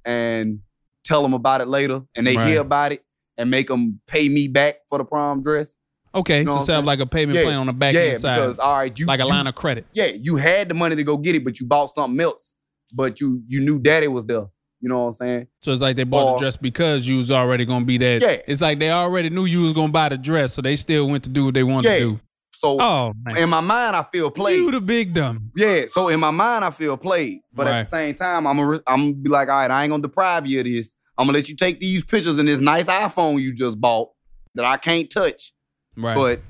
and 0.04 0.60
tell 1.04 1.22
them 1.22 1.34
about 1.34 1.60
it 1.60 1.68
later, 1.68 2.02
and 2.16 2.26
they 2.26 2.36
Right. 2.36 2.48
hear 2.48 2.60
about 2.60 2.92
it 2.92 3.04
and 3.36 3.50
make 3.50 3.68
them 3.68 4.00
pay 4.06 4.28
me 4.28 4.48
back 4.48 4.76
for 4.88 4.98
the 4.98 5.04
prom 5.04 5.42
dress. 5.42 5.76
Okay, 6.14 6.40
You 6.40 6.44
know 6.44 6.50
so 6.50 6.54
what 6.56 6.60
I'm 6.60 6.66
set 6.66 6.76
up 6.76 6.84
like 6.84 7.00
a 7.00 7.06
payment 7.06 7.38
Yeah, 7.38 7.44
plan 7.44 7.56
on 7.58 7.66
the 7.66 7.72
back 7.72 7.94
yeah, 7.94 8.00
end 8.00 8.18
side, 8.18 8.36
because 8.36 8.58
all 8.58 8.76
right, 8.76 8.96
you 8.98 9.06
like 9.06 9.20
a 9.20 9.24
you- 9.24 9.28
line 9.30 9.46
of 9.46 9.54
credit. 9.54 9.86
yeah, 9.94 10.06
you 10.06 10.36
had 10.36 10.68
the 10.68 10.74
money 10.74 10.94
to 10.96 11.02
go 11.04 11.16
get 11.16 11.34
it, 11.34 11.44
but 11.44 11.58
you 11.58 11.66
bought 11.66 11.90
something 11.90 12.20
else. 12.20 12.54
But 12.92 13.20
you 13.20 13.42
you 13.48 13.60
knew 13.62 13.78
daddy 13.78 14.08
was 14.08 14.26
there. 14.26 14.44
You 14.80 14.88
know 14.88 15.00
what 15.00 15.06
I'm 15.06 15.12
saying? 15.14 15.46
So 15.62 15.72
it's 15.72 15.80
like 15.80 15.96
they 15.96 16.04
bought 16.04 16.24
Or- 16.24 16.32
the 16.36 16.40
dress 16.42 16.56
because 16.58 17.08
you 17.08 17.16
was 17.16 17.30
already 17.30 17.64
gonna 17.64 17.84
be 17.86 17.96
there. 17.98 18.18
Yeah. 18.20 18.36
It's 18.46 18.60
like 18.60 18.78
they 18.78 18.90
already 18.90 19.30
knew 19.30 19.46
you 19.46 19.62
was 19.62 19.72
gonna 19.72 19.92
buy 19.92 20.10
the 20.10 20.18
dress, 20.18 20.52
so 20.52 20.60
they 20.60 20.76
still 20.76 21.08
went 21.08 21.24
to 21.24 21.30
do 21.30 21.46
what 21.46 21.54
they 21.54 21.62
wanted 21.62 21.88
Yeah. 21.88 21.98
to 21.98 22.00
do. 22.10 22.20
So 22.62 22.80
Oh 22.80 23.12
man, 23.24 23.36
in 23.38 23.48
my 23.50 23.60
mind, 23.60 23.96
I 23.96 24.04
feel 24.04 24.30
played. 24.30 24.56
you 24.58 24.70
the 24.70 24.80
big 24.80 25.14
dumb. 25.14 25.50
Yeah, 25.56 25.86
so 25.88 26.06
in 26.06 26.20
my 26.20 26.30
mind, 26.30 26.64
I 26.64 26.70
feel 26.70 26.96
played, 26.96 27.40
but 27.52 27.66
Right. 27.66 27.80
at 27.80 27.82
the 27.82 27.88
same 27.90 28.14
time, 28.14 28.46
I'm 28.46 28.56
gonna 28.56 28.80
I'm 28.86 29.00
gonna 29.00 29.14
be 29.14 29.28
like, 29.28 29.48
all 29.48 29.56
right, 29.56 29.68
I 29.70 29.82
ain't 29.82 29.90
gonna 29.90 30.00
deprive 30.02 30.46
you 30.46 30.60
of 30.60 30.66
this. 30.66 30.94
I'm 31.18 31.26
gonna 31.26 31.38
let 31.38 31.48
you 31.48 31.56
take 31.56 31.80
these 31.80 32.04
pictures 32.04 32.38
in 32.38 32.46
this 32.46 32.60
nice 32.60 32.86
iPhone 32.86 33.40
you 33.42 33.52
just 33.52 33.80
bought 33.80 34.10
that 34.54 34.64
I 34.64 34.76
can't 34.76 35.10
touch, 35.10 35.52
Right. 35.96 36.14
but 36.14 36.40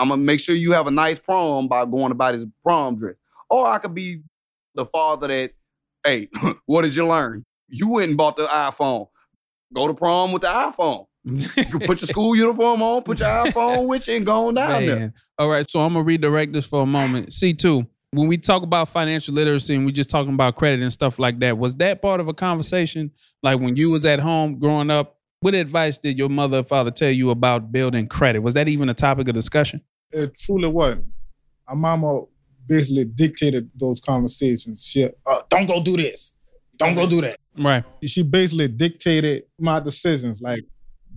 I'm 0.00 0.08
gonna 0.08 0.22
make 0.22 0.40
sure 0.40 0.54
you 0.54 0.72
have 0.72 0.86
a 0.86 0.90
nice 0.90 1.18
prom 1.18 1.68
by 1.68 1.84
going 1.84 2.08
to 2.08 2.14
buy 2.14 2.32
this 2.32 2.46
prom 2.62 2.96
dress. 2.96 3.16
Or 3.50 3.66
I 3.66 3.76
could 3.78 3.94
be 3.94 4.22
the 4.74 4.86
father 4.86 5.28
that, 5.28 5.50
hey, 6.06 6.28
what 6.64 6.82
did 6.82 6.96
you 6.96 7.06
learn? 7.06 7.44
You 7.68 7.90
went 7.90 8.08
and 8.08 8.16
bought 8.16 8.36
the 8.38 8.46
iPhone. 8.46 9.08
Go 9.74 9.86
to 9.88 9.92
prom 9.94 10.32
with 10.32 10.40
the 10.42 10.48
iPhone. 10.48 11.04
You 11.24 11.64
can 11.64 11.80
put 11.80 12.00
your 12.00 12.08
school 12.08 12.34
uniform 12.34 12.82
on, 12.82 13.02
put 13.02 13.20
your 13.20 13.28
iPhone 13.28 13.86
with 13.86 14.08
you, 14.08 14.16
and 14.16 14.26
go 14.26 14.48
on 14.48 14.54
down 14.54 14.86
there. 14.86 15.12
All 15.38 15.48
right, 15.48 15.68
so 15.68 15.80
I'm 15.80 15.92
gonna 15.92 16.04
redirect 16.04 16.52
this 16.52 16.66
for 16.66 16.82
a 16.82 16.86
moment. 16.86 17.32
C 17.32 17.52
two. 17.52 17.86
When 18.12 18.26
we 18.26 18.38
talk 18.38 18.64
about 18.64 18.88
financial 18.88 19.34
literacy 19.34 19.74
and 19.76 19.86
we 19.86 19.92
just 19.92 20.10
talking 20.10 20.34
about 20.34 20.56
credit 20.56 20.80
and 20.80 20.92
stuff 20.92 21.18
like 21.18 21.38
that, 21.40 21.58
was 21.58 21.76
that 21.76 22.02
part 22.02 22.20
of 22.20 22.26
a 22.26 22.34
conversation? 22.34 23.12
Like 23.42 23.60
when 23.60 23.76
you 23.76 23.90
was 23.90 24.04
at 24.04 24.18
home 24.18 24.58
growing 24.58 24.90
up, 24.90 25.18
what 25.40 25.54
advice 25.54 25.96
did 25.96 26.18
your 26.18 26.28
mother 26.28 26.58
or 26.58 26.64
father 26.64 26.90
tell 26.90 27.10
you 27.10 27.30
about 27.30 27.70
building 27.70 28.08
credit? 28.08 28.40
Was 28.40 28.54
that 28.54 28.66
even 28.66 28.88
a 28.88 28.94
topic 28.94 29.28
of 29.28 29.34
discussion? 29.34 29.82
It 30.10 30.36
truly 30.36 30.68
was. 30.68 30.96
My 31.68 31.74
mama 31.74 32.22
basically 32.66 33.04
dictated 33.04 33.70
those 33.78 34.00
conversations. 34.00 34.84
She, 34.84 35.04
uh, 35.04 35.42
don't 35.48 35.66
go 35.66 35.80
do 35.80 35.96
this. 35.96 36.34
Don't 36.76 36.96
go 36.96 37.06
do 37.06 37.20
that. 37.20 37.36
Right. 37.56 37.84
She 38.04 38.24
basically 38.24 38.68
dictated 38.68 39.44
my 39.58 39.78
decisions. 39.78 40.40
Like, 40.40 40.64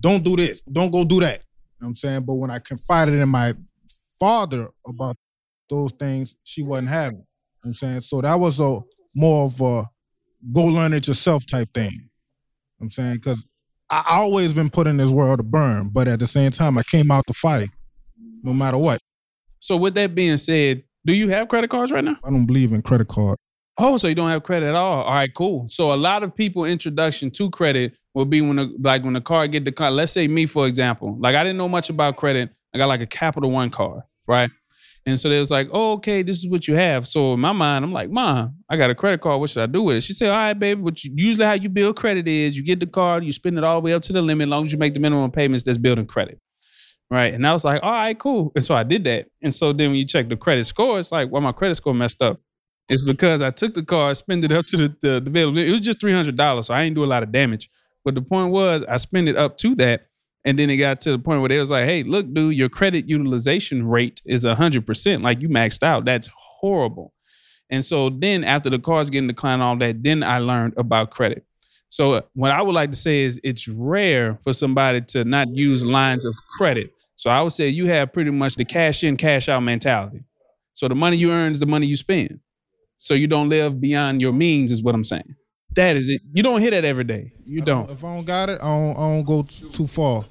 don't 0.04 0.22
do 0.22 0.36
this. 0.36 0.60
Don't 0.70 0.90
go 0.90 1.02
do 1.02 1.18
that. 1.20 1.38
You 1.38 1.38
know 1.38 1.86
what 1.86 1.88
I'm 1.88 1.94
saying? 1.94 2.24
But 2.26 2.34
when 2.34 2.50
I 2.50 2.58
confided 2.58 3.14
in 3.14 3.28
my 3.30 3.54
father 4.20 4.68
about 4.86 5.16
those 5.70 5.92
things, 5.92 6.36
she 6.44 6.62
wasn't 6.62 6.88
having. 6.88 7.20
You 7.20 7.22
know 7.22 7.26
what 7.62 7.68
I'm 7.68 7.74
saying? 7.74 8.00
So 8.00 8.20
that 8.20 8.38
was 8.38 8.60
a 8.60 8.80
more 9.14 9.46
of 9.46 9.58
a 9.62 9.86
go 10.52 10.64
learn 10.64 10.92
it 10.92 11.08
yourself 11.08 11.46
type 11.46 11.72
thing. 11.72 11.90
You 11.90 11.98
know 11.98 12.08
what 12.76 12.84
I'm 12.84 12.90
saying? 12.90 13.14
Because 13.14 13.46
I 13.88 14.04
I 14.06 14.16
always 14.16 14.52
been 14.52 14.68
put 14.68 14.86
in 14.86 14.98
this 14.98 15.08
world 15.08 15.38
to 15.38 15.42
burn, 15.42 15.88
but 15.88 16.06
at 16.06 16.18
the 16.18 16.26
same 16.26 16.50
time, 16.50 16.76
I 16.76 16.82
came 16.82 17.10
out 17.10 17.26
to 17.28 17.32
fight 17.32 17.70
no 18.42 18.52
matter 18.52 18.76
what. 18.76 19.00
So 19.60 19.74
with 19.74 19.94
that 19.94 20.14
being 20.14 20.36
said, 20.36 20.84
do 21.06 21.14
you 21.14 21.30
have 21.30 21.48
credit 21.48 21.70
cards 21.70 21.90
right 21.90 22.04
now? 22.04 22.18
I 22.22 22.28
don't 22.28 22.44
believe 22.44 22.74
in 22.74 22.82
credit 22.82 23.08
card. 23.08 23.38
Oh, 23.78 23.96
so 23.96 24.08
you 24.08 24.14
don't 24.14 24.28
have 24.28 24.42
credit 24.42 24.66
at 24.66 24.74
all? 24.74 25.02
All 25.02 25.14
right, 25.14 25.32
cool. 25.32 25.66
So 25.70 25.94
a 25.94 25.96
lot 25.96 26.22
of 26.22 26.36
people 26.36 26.66
introduction 26.66 27.30
to 27.32 27.48
credit 27.48 27.94
will 28.14 28.24
be 28.24 28.40
when 28.40 28.56
the, 28.56 28.74
like 28.80 29.04
when 29.04 29.14
the 29.14 29.20
card 29.20 29.52
get 29.52 29.64
declined. 29.64 29.96
Let's 29.96 30.12
say 30.12 30.28
me 30.28 30.46
for 30.46 30.66
example, 30.66 31.16
like 31.20 31.34
I 31.34 31.42
didn't 31.42 31.58
know 31.58 31.68
much 31.68 31.90
about 31.90 32.16
credit. 32.16 32.50
I 32.74 32.78
got 32.78 32.86
like 32.86 33.02
a 33.02 33.06
Capital 33.06 33.50
One 33.50 33.70
card, 33.70 34.02
right? 34.26 34.50
And 35.06 35.20
so 35.20 35.28
they 35.28 35.38
was 35.38 35.50
like, 35.50 35.68
oh, 35.70 35.92
okay, 35.92 36.22
this 36.22 36.38
is 36.38 36.48
what 36.48 36.66
you 36.66 36.74
have. 36.76 37.06
So 37.06 37.34
in 37.34 37.40
my 37.40 37.52
mind, 37.52 37.84
I'm 37.84 37.92
like, 37.92 38.10
Mom, 38.10 38.56
I 38.70 38.78
got 38.78 38.88
a 38.88 38.94
credit 38.94 39.20
card. 39.20 39.38
What 39.38 39.50
should 39.50 39.62
I 39.62 39.66
do 39.66 39.82
with 39.82 39.96
it? 39.96 40.00
She 40.00 40.14
said, 40.14 40.30
All 40.30 40.36
right, 40.36 40.54
baby. 40.54 40.80
What 40.80 41.02
usually 41.04 41.44
how 41.44 41.52
you 41.52 41.68
build 41.68 41.96
credit 41.96 42.26
is 42.26 42.56
you 42.56 42.62
get 42.62 42.80
the 42.80 42.86
card, 42.86 43.24
you 43.24 43.32
spend 43.32 43.58
it 43.58 43.64
all 43.64 43.80
the 43.80 43.84
way 43.84 43.92
up 43.92 44.02
to 44.02 44.12
the 44.12 44.22
limit, 44.22 44.46
as 44.46 44.50
long 44.50 44.64
as 44.64 44.72
you 44.72 44.78
make 44.78 44.94
the 44.94 45.00
minimum 45.00 45.30
payments 45.30 45.62
that's 45.62 45.78
building 45.78 46.06
credit. 46.06 46.40
Right. 47.10 47.34
And 47.34 47.46
I 47.46 47.52
was 47.52 47.64
like, 47.64 47.82
all 47.82 47.92
right, 47.92 48.18
cool. 48.18 48.50
And 48.54 48.64
so 48.64 48.74
I 48.74 48.82
did 48.82 49.04
that. 49.04 49.26
And 49.42 49.52
so 49.54 49.72
then 49.72 49.90
when 49.90 49.98
you 49.98 50.06
check 50.06 50.28
the 50.28 50.36
credit 50.36 50.64
score, 50.64 50.98
it's 50.98 51.12
like, 51.12 51.30
well, 51.30 51.42
my 51.42 51.52
credit 51.52 51.74
score 51.74 51.94
messed 51.94 52.22
up. 52.22 52.40
It's 52.88 53.02
because 53.02 53.42
I 53.42 53.50
took 53.50 53.74
the 53.74 53.84
card, 53.84 54.16
spent 54.16 54.42
it 54.42 54.52
up 54.52 54.66
to 54.66 54.76
the, 54.76 54.88
the, 55.00 55.20
the 55.20 55.30
available. 55.30 55.58
It 55.58 55.70
was 55.70 55.80
just 55.80 56.00
$300. 56.00 56.64
So 56.64 56.74
I 56.74 56.82
didn't 56.82 56.96
do 56.96 57.04
a 57.04 57.06
lot 57.06 57.22
of 57.22 57.30
damage. 57.30 57.70
But 58.04 58.14
the 58.14 58.22
point 58.22 58.52
was, 58.52 58.82
I 58.84 58.96
spent 58.98 59.28
it 59.28 59.36
up 59.36 59.56
to 59.58 59.74
that. 59.76 60.08
And 60.44 60.58
then 60.58 60.68
it 60.68 60.76
got 60.76 61.00
to 61.02 61.12
the 61.12 61.18
point 61.18 61.40
where 61.40 61.48
they 61.48 61.58
was 61.58 61.70
like, 61.70 61.86
hey, 61.86 62.02
look, 62.02 62.32
dude, 62.32 62.54
your 62.54 62.68
credit 62.68 63.08
utilization 63.08 63.88
rate 63.88 64.20
is 64.26 64.44
100%. 64.44 65.22
Like 65.22 65.40
you 65.40 65.48
maxed 65.48 65.82
out. 65.82 66.04
That's 66.04 66.28
horrible. 66.36 67.14
And 67.70 67.82
so 67.82 68.10
then 68.10 68.44
after 68.44 68.68
the 68.68 68.78
cards 68.78 69.08
getting 69.08 69.28
declined, 69.28 69.62
all 69.62 69.76
that, 69.78 70.02
then 70.02 70.22
I 70.22 70.38
learned 70.38 70.74
about 70.76 71.10
credit. 71.10 71.46
So 71.88 72.12
uh, 72.12 72.22
what 72.34 72.50
I 72.50 72.60
would 72.60 72.74
like 72.74 72.90
to 72.90 72.96
say 72.96 73.22
is 73.22 73.40
it's 73.42 73.68
rare 73.68 74.38
for 74.42 74.52
somebody 74.52 75.00
to 75.00 75.24
not 75.24 75.48
use 75.48 75.86
lines 75.86 76.24
of 76.24 76.34
credit. 76.58 76.90
So 77.16 77.30
I 77.30 77.40
would 77.40 77.52
say 77.52 77.68
you 77.68 77.86
have 77.86 78.12
pretty 78.12 78.30
much 78.30 78.56
the 78.56 78.64
cash 78.64 79.02
in, 79.02 79.16
cash 79.16 79.48
out 79.48 79.60
mentality. 79.60 80.24
So 80.72 80.88
the 80.88 80.94
money 80.94 81.16
you 81.16 81.30
earn 81.30 81.52
is 81.52 81.60
the 81.60 81.66
money 81.66 81.86
you 81.86 81.96
spend. 81.96 82.40
So 82.96 83.14
you 83.14 83.26
don't 83.26 83.48
live 83.48 83.80
beyond 83.80 84.20
your 84.20 84.32
means, 84.32 84.70
is 84.70 84.82
what 84.82 84.94
I'm 84.94 85.04
saying. 85.04 85.36
That 85.74 85.96
is 85.96 86.08
it. 86.08 86.22
You 86.32 86.42
don't 86.42 86.60
hear 86.60 86.70
that 86.70 86.84
every 86.84 87.04
day. 87.04 87.32
You 87.44 87.62
I 87.62 87.64
don't. 87.64 87.90
If 87.90 88.04
I 88.04 88.14
don't 88.14 88.24
got 88.26 88.48
it, 88.48 88.60
I 88.62 88.66
don't, 88.66 88.96
I 88.96 89.00
don't 89.16 89.24
go 89.24 89.42
t- 89.42 89.68
too 89.72 89.86
far. 89.86 90.24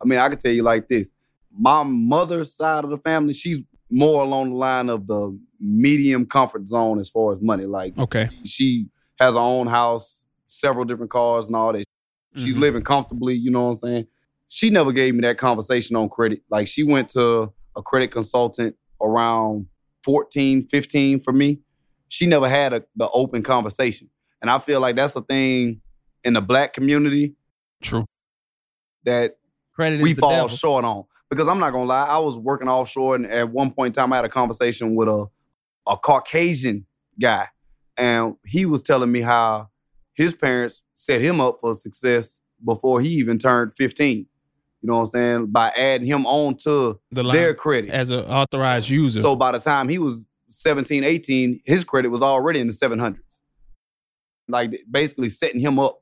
I 0.00 0.04
mean, 0.06 0.18
I 0.18 0.28
can 0.28 0.38
tell 0.38 0.52
you 0.52 0.62
like 0.62 0.88
this. 0.88 1.10
My 1.56 1.82
mother's 1.82 2.54
side 2.54 2.84
of 2.84 2.90
the 2.90 2.96
family, 2.98 3.32
she's 3.34 3.62
more 3.90 4.22
along 4.22 4.50
the 4.50 4.56
line 4.56 4.88
of 4.88 5.06
the 5.06 5.38
medium 5.58 6.24
comfort 6.26 6.66
zone 6.68 7.00
as 7.00 7.08
far 7.08 7.32
as 7.32 7.40
money. 7.42 7.66
Like 7.66 7.98
Okay. 7.98 8.28
she 8.44 8.86
has 9.18 9.34
her 9.34 9.40
own 9.40 9.66
house, 9.66 10.24
several 10.46 10.84
different 10.84 11.10
cars 11.10 11.46
and 11.48 11.56
all 11.56 11.72
that. 11.72 11.84
She's 12.36 12.56
Mhm. 12.56 12.60
living 12.60 12.82
comfortably, 12.82 13.34
you 13.34 13.50
know 13.50 13.64
what 13.64 13.70
I'm 13.70 13.76
saying? 13.76 14.06
She 14.48 14.70
never 14.70 14.92
gave 14.92 15.14
me 15.14 15.20
that 15.22 15.38
conversation 15.38 15.96
on 15.96 16.08
credit. 16.08 16.42
Like 16.50 16.66
she 16.68 16.82
went 16.82 17.08
to 17.10 17.52
a 17.76 17.82
credit 17.82 18.08
consultant 18.12 18.76
around 19.02 19.66
14, 20.04 20.62
15 20.68 21.20
for 21.20 21.32
me. 21.32 21.60
She 22.08 22.26
never 22.26 22.48
had 22.48 22.72
a, 22.72 22.84
the 22.96 23.08
open 23.10 23.42
conversation. 23.42 24.08
And 24.42 24.50
I 24.50 24.58
feel 24.58 24.80
like 24.80 24.96
that's 24.96 25.14
a 25.16 25.22
thing 25.22 25.80
in 26.24 26.32
the 26.34 26.40
black 26.40 26.72
community 26.72 27.34
True. 27.82 28.06
that 29.04 29.32
Credit 29.74 30.00
we 30.02 30.14
fall 30.14 30.30
devil. 30.30 30.48
short 30.48 30.84
on. 30.84 31.04
Because 31.28 31.46
I'm 31.48 31.58
not 31.60 31.70
gonna 31.70 31.84
lie, 31.84 32.06
I 32.06 32.18
was 32.18 32.36
working 32.36 32.68
offshore, 32.68 33.14
and 33.14 33.26
at 33.26 33.50
one 33.50 33.70
point 33.70 33.96
in 33.96 34.02
time, 34.02 34.12
I 34.12 34.16
had 34.16 34.24
a 34.24 34.28
conversation 34.28 34.94
with 34.94 35.08
a 35.08 35.26
a 35.86 35.96
Caucasian 35.96 36.86
guy, 37.20 37.48
and 37.96 38.34
he 38.44 38.66
was 38.66 38.82
telling 38.82 39.10
me 39.10 39.20
how 39.22 39.68
his 40.12 40.34
parents 40.34 40.82
set 40.96 41.20
him 41.22 41.40
up 41.40 41.56
for 41.60 41.74
success 41.74 42.40
before 42.64 43.00
he 43.00 43.08
even 43.10 43.38
turned 43.38 43.72
15. 43.74 44.18
You 44.18 44.26
know 44.82 44.94
what 44.96 45.00
I'm 45.00 45.06
saying? 45.06 45.46
By 45.46 45.68
adding 45.70 46.06
him 46.06 46.26
on 46.26 46.56
to 46.58 46.98
The 47.12 47.22
line 47.22 47.36
their 47.36 47.54
credit. 47.54 47.90
as 47.90 48.10
an 48.10 48.24
authorized 48.24 48.88
user. 48.90 49.20
So 49.20 49.36
by 49.36 49.52
the 49.52 49.58
time 49.60 49.88
he 49.88 49.98
was 49.98 50.24
17, 50.50 51.04
18, 51.04 51.60
his 51.64 51.84
credit 51.84 52.08
was 52.08 52.22
already 52.22 52.60
in 52.60 52.66
the 52.66 52.72
700s. 52.72 53.18
Like 54.50 54.72
basically 54.90 55.30
setting 55.30 55.60
him 55.60 55.78
up 55.78 55.98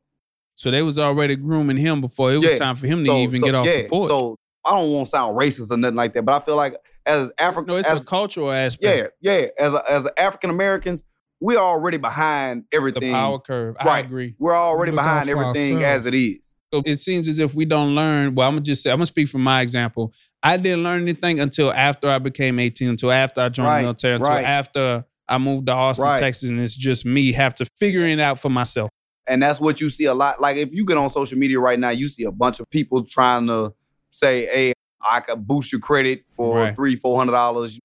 So 0.54 0.70
they 0.70 0.82
was 0.82 0.98
already 0.98 1.36
grooming 1.36 1.76
him 1.76 2.00
before 2.00 2.32
it 2.32 2.36
was 2.38 2.44
Yeah. 2.46 2.56
time 2.56 2.76
for 2.76 2.86
him 2.86 3.00
to 3.00 3.04
So- 3.06 3.18
even 3.18 3.40
so, 3.40 3.46
get 3.46 3.54
off 3.54 3.66
yeah, 3.66 3.82
the 3.82 3.88
porch. 3.88 4.08
So 4.08 4.36
I 4.64 4.70
don't 4.72 4.90
want 4.92 5.06
to 5.06 5.10
sound 5.10 5.38
racist 5.38 5.70
or 5.70 5.76
nothing 5.76 5.94
like 5.96 6.12
that, 6.14 6.24
but 6.24 6.42
I 6.42 6.44
feel 6.44 6.56
like 6.56 6.74
as 7.06 7.30
African, 7.38 7.66
no, 7.72 7.76
it's 7.76 7.88
as, 7.88 8.02
a 8.02 8.04
cultural 8.04 8.50
aspect. 8.50 9.12
yeah, 9.22 9.32
yeah, 9.38 9.46
as 9.58 9.72
a, 9.72 9.82
as 9.90 10.06
African 10.18 10.50
Americans, 10.50 11.04
we're 11.40 11.56
already 11.58 11.96
behind 11.96 12.64
everything. 12.72 13.02
The 13.02 13.12
power 13.12 13.38
curve. 13.38 13.76
I 13.78 13.84
Right. 13.86 14.04
agree. 14.04 14.34
We're 14.38 14.56
already 14.56 14.90
Look 14.92 15.00
out 15.00 15.24
behind 15.24 15.30
everything 15.30 15.84
as 15.84 16.04
it 16.06 16.12
is. 16.14 16.54
So 16.74 16.82
it 16.84 16.96
seems 16.96 17.28
as 17.28 17.38
if 17.38 17.54
we 17.54 17.64
don't 17.64 17.94
learn. 17.94 18.34
Well, 18.34 18.46
I'm 18.48 18.54
gonna 18.56 18.62
just 18.64 18.82
say 18.82 18.90
I'm 18.90 18.96
gonna 18.98 19.06
speak 19.06 19.28
from 19.28 19.42
my 19.42 19.62
example. 19.62 20.12
I 20.42 20.56
didn't 20.56 20.82
learn 20.82 21.00
anything 21.02 21.40
until 21.40 21.72
after 21.72 22.08
I 22.10 22.18
became 22.18 22.58
18, 22.58 22.88
until 22.90 23.10
after 23.12 23.40
I 23.40 23.48
joined 23.48 23.68
Right, 23.68 23.76
the 23.78 23.82
military, 23.84 24.14
until 24.16 24.32
right. 24.32 24.44
after 24.44 25.04
I 25.28 25.38
moved 25.38 25.66
to 25.66 25.72
Austin, 25.72 26.04
Right. 26.04 26.20
Texas, 26.20 26.50
and 26.50 26.58
it's 26.60 26.74
just 26.74 27.04
me 27.04 27.32
have 27.32 27.54
to 27.56 27.66
figure 27.78 28.00
it 28.06 28.18
out 28.20 28.38
for 28.38 28.48
myself. 28.50 28.90
And 29.26 29.42
that's 29.42 29.60
what 29.60 29.80
you 29.80 29.90
see 29.90 30.06
a 30.06 30.14
lot. 30.14 30.40
Like 30.40 30.56
if 30.56 30.72
you 30.72 30.86
get 30.86 30.96
on 30.96 31.10
social 31.10 31.38
media 31.38 31.60
right 31.60 31.78
now, 31.78 31.90
you 31.90 32.08
see 32.08 32.24
a 32.24 32.32
bunch 32.32 32.60
of 32.60 32.70
people 32.70 33.04
trying 33.04 33.46
to 33.48 33.74
say, 34.10 34.46
"Hey, 34.46 34.72
I 35.06 35.20
could 35.20 35.46
boost 35.46 35.70
your 35.70 35.80
credit 35.82 36.24
for 36.30 36.58
Right. 36.60 36.74
three, 36.74 36.96
four 36.96 37.18
hundred 37.18 37.32
dollars." 37.32 37.78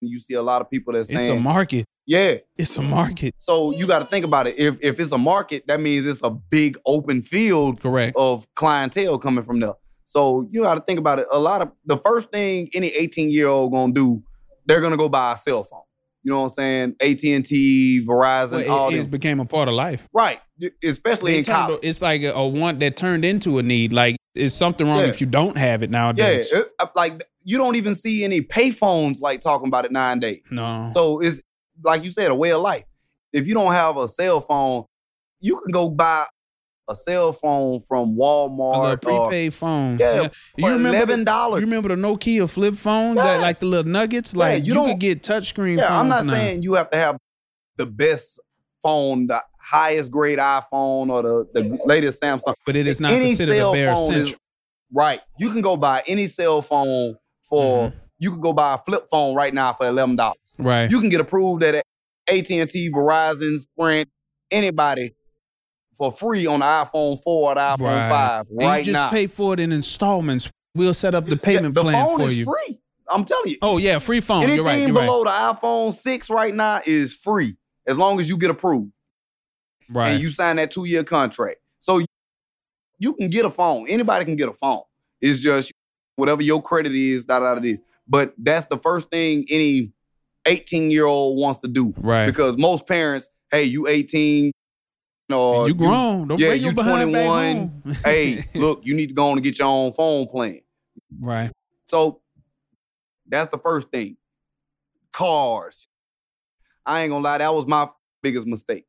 You 0.00 0.20
see 0.20 0.34
a 0.34 0.42
lot 0.42 0.60
of 0.62 0.70
people 0.70 0.92
that 0.92 1.00
It's 1.10 1.28
a 1.28 1.34
market. 1.40 1.84
"Yeah." 2.06 2.36
It's 2.56 2.76
a 2.76 2.82
market. 2.82 3.34
So 3.38 3.72
you 3.72 3.86
got 3.88 4.00
to 4.00 4.04
think 4.04 4.24
about 4.24 4.46
it. 4.46 4.56
If 4.56 4.76
if 4.80 5.00
it's 5.00 5.10
a 5.12 5.18
market, 5.18 5.64
that 5.66 5.80
means 5.80 6.06
it's 6.06 6.22
a 6.22 6.30
big 6.30 6.78
open 6.86 7.22
field 7.22 7.80
Correct. 7.80 8.14
of 8.16 8.46
clientele 8.54 9.18
coming 9.18 9.42
from 9.42 9.58
there. 9.60 9.74
So 10.04 10.46
you 10.50 10.62
got 10.62 10.74
to 10.74 10.80
think 10.82 10.98
about 11.00 11.18
it. 11.18 11.26
A 11.32 11.38
lot 11.40 11.60
of 11.62 11.72
the 11.86 11.96
first 11.98 12.30
thing 12.30 12.68
any 12.72 12.88
18 12.88 13.30
year 13.30 13.48
old 13.48 13.72
gonna 13.72 13.92
do, 13.92 14.22
they're 14.66 14.80
gonna 14.82 14.96
go 14.98 15.08
buy 15.08 15.32
a 15.32 15.36
cell 15.36 15.64
phone. 15.64 15.80
You 16.24 16.32
know 16.32 16.38
what 16.40 16.44
I'm 16.44 16.50
saying? 16.50 16.96
AT 17.00 17.22
and 17.24 17.44
T, 17.44 18.04
Verizon, 18.08 18.66
Well, 18.66 18.70
all 18.70 18.88
it, 18.88 18.96
this. 18.96 19.06
became 19.06 19.40
a 19.40 19.44
part 19.44 19.68
of 19.68 19.74
life. 19.74 20.08
right, 20.12 20.40
especially 20.82 21.38
in 21.38 21.44
college. 21.44 21.80
It's 21.82 22.00
like 22.00 22.22
a, 22.22 22.32
a 22.32 22.48
want 22.48 22.80
that 22.80 22.96
turned 22.96 23.24
into 23.26 23.58
a 23.58 23.62
need. 23.62 23.92
Like, 23.92 24.16
is 24.34 24.54
something 24.54 24.86
wrong 24.86 25.00
Yeah. 25.00 25.06
if 25.06 25.20
you 25.20 25.26
don't 25.26 25.56
have 25.58 25.82
it 25.82 25.90
yeah, 25.90 25.98
nowadays? 25.98 26.50
it- 26.50 26.70
uh, 26.78 26.86
like 26.96 27.22
you 27.44 27.58
don't 27.58 27.76
even 27.76 27.94
see 27.94 28.24
any 28.24 28.40
payphones 28.40 29.20
like 29.20 29.42
talking 29.42 29.68
about 29.68 29.84
it 29.84 29.92
nine 29.92 30.18
days. 30.18 30.40
no. 30.50 30.88
So 30.90 31.20
it's 31.20 31.40
like 31.84 32.02
you 32.04 32.10
said, 32.10 32.30
a 32.30 32.34
way 32.34 32.52
of 32.52 32.62
life. 32.62 32.84
If 33.32 33.46
you 33.46 33.52
don't 33.54 33.72
have 33.72 33.96
a 33.98 34.08
cell 34.08 34.40
phone, 34.40 34.84
you 35.40 35.60
can 35.60 35.72
go 35.72 35.90
buy 35.90 36.24
a 36.88 36.94
cell 36.96 37.32
phone 37.32 37.80
from 37.80 38.10
a 38.10 38.12
Walmart 38.12 38.92
or 38.92 38.96
prepaid 38.96 39.54
phone. 39.54 39.98
Yeah, 39.98 40.22
You 40.22 40.28
for 40.66 40.70
remember 40.72 40.90
the- 40.90 40.96
eleven 41.14 41.52
You 41.54 41.60
remember 41.60 41.88
the 41.90 41.94
Nokia 41.96 42.48
flip 42.48 42.74
phones 42.76 43.16
Yeah. 43.16 43.24
that 43.24 43.40
like 43.40 43.60
the 43.60 43.66
little 43.66 43.90
nuggets? 43.90 44.36
Like 44.36 44.62
you 44.62 44.68
you, 44.68 44.74
don't- 44.74 44.88
could 44.88 45.00
get 45.00 45.22
touchscreen 45.22 45.78
Yeah. 45.78 45.98
I'm 45.98 46.08
not 46.08 46.26
now. 46.26 46.32
saying 46.34 46.62
you 46.62 46.74
have 46.74 46.90
to 46.90 46.96
have 46.96 47.16
the 47.76 47.86
best 47.86 48.38
phone, 48.82 49.26
the 49.28 49.42
highest 49.58 50.10
grade 50.10 50.38
iPhone 50.38 51.08
or 51.10 51.22
the, 51.22 51.46
the 51.54 51.78
latest 51.86 52.20
Samsung. 52.22 52.54
but 52.66 52.76
it 52.76 52.86
is 52.86 53.00
not 53.00 53.12
Any 53.12 53.28
considered 53.28 53.52
a 53.54 53.58
cell 53.58 53.72
bare 53.72 53.94
phone 53.96 54.14
is 54.14 54.36
right. 54.92 55.20
You 55.38 55.50
can 55.50 55.62
go 55.62 55.76
buy 55.76 56.02
any 56.06 56.26
cell 56.26 56.60
phone 56.62 57.16
for. 57.48 57.88
Mm-hmm. 57.88 57.98
You 58.18 58.30
can 58.30 58.40
go 58.40 58.52
buy 58.52 58.74
a 58.74 58.78
flip 58.78 59.06
phone 59.10 59.34
right 59.34 59.52
now 59.52 59.72
for 59.72 59.86
eleven 59.86 60.16
dollars. 60.16 60.36
Right. 60.58 60.88
You 60.90 61.00
can 61.00 61.08
get 61.10 61.20
approved 61.20 61.62
at 61.64 61.74
AT 62.28 62.50
and 62.50 62.70
T, 62.70 62.90
Verizon, 62.90 63.58
Sprint, 63.58 64.08
anybody 64.50 65.14
for 65.96 66.12
free 66.12 66.46
on 66.46 66.60
the 66.60 66.66
iPhone 66.66 67.20
four 67.22 67.50
or 67.50 67.54
the 67.54 67.60
iPhone 67.60 67.78
Right. 67.80 68.08
five 68.08 68.48
and 68.50 68.58
right 68.58 68.78
you 68.78 68.84
just 68.92 68.92
now. 68.92 69.10
pay 69.10 69.26
for 69.26 69.54
it 69.54 69.60
in 69.60 69.72
installments. 69.72 70.50
We'll 70.74 70.94
set 70.94 71.14
up 71.14 71.26
the 71.26 71.36
payment 71.36 71.74
plan. 71.74 71.86
the 71.86 71.90
plan 71.92 72.06
phone 72.06 72.18
for 72.18 72.26
is 72.26 72.38
you. 72.38 72.44
free. 72.44 72.78
I'm 73.08 73.24
telling 73.24 73.50
you. 73.50 73.58
Oh 73.62 73.76
yeah, 73.78 73.98
free 73.98 74.20
phone. 74.20 74.42
Anything 74.42 74.56
you're 74.56 74.64
right. 74.64 74.78
You're 74.80 74.92
right. 74.92 75.06
below 75.06 75.24
the 75.24 75.30
iPhone 75.30 75.92
six 75.92 76.28
right 76.30 76.54
now 76.54 76.80
is 76.86 77.14
free 77.14 77.56
as 77.86 77.96
long 77.98 78.18
as 78.20 78.28
you 78.28 78.36
get 78.36 78.50
approved. 78.50 78.92
Right. 79.90 80.12
and 80.12 80.22
you 80.22 80.30
sign 80.30 80.56
that 80.56 80.70
two 80.70 80.84
year 80.86 81.04
contract. 81.04 81.58
So 81.78 82.00
you 82.98 83.12
can 83.14 83.28
get 83.28 83.44
a 83.44 83.50
phone. 83.50 83.86
Anybody 83.88 84.24
can 84.24 84.36
get 84.36 84.48
a 84.48 84.52
phone. 84.54 84.80
It's 85.20 85.40
just 85.40 85.70
whatever 86.16 86.42
your 86.42 86.62
credit 86.62 86.92
is, 86.94 87.24
da 87.26 87.38
da 87.40 87.54
da. 87.54 87.60
da. 87.60 87.76
But 88.08 88.34
that's 88.38 88.66
the 88.66 88.78
first 88.78 89.10
thing 89.10 89.44
any 89.50 89.92
18 90.46 90.90
year 90.90 91.06
old 91.06 91.38
wants 91.38 91.60
to 91.60 91.68
do 91.68 91.92
right. 91.98 92.26
because 92.26 92.56
most 92.56 92.86
parents, 92.86 93.28
hey, 93.50 93.64
you 93.64 93.86
18, 93.86 94.52
or 95.30 95.68
you 95.68 95.74
grown. 95.74 96.28
Don't 96.28 96.38
yeah, 96.38 96.48
bring 96.48 96.60
your 96.62 96.70
you 96.70 96.76
behind 96.76 97.12
back 97.12 97.26
21. 97.26 97.56
home. 97.56 97.96
hey, 98.04 98.44
look, 98.54 98.80
you 98.84 98.94
need 98.94 99.08
to 99.08 99.14
go 99.14 99.28
on 99.28 99.38
and 99.38 99.42
get 99.44 99.58
your 99.58 99.68
own 99.68 99.92
phone 99.92 100.26
plan. 100.26 100.60
right. 101.20 101.50
So 101.86 102.20
that's 103.28 103.50
the 103.50 103.58
first 103.58 103.90
thing. 103.90 104.16
Cars. 105.12 105.86
I 106.86 107.02
ain't 107.02 107.10
gonna 107.10 107.24
lie, 107.24 107.38
that 107.38 107.54
was 107.54 107.66
my 107.66 107.88
biggest 108.22 108.46
mistake. 108.46 108.84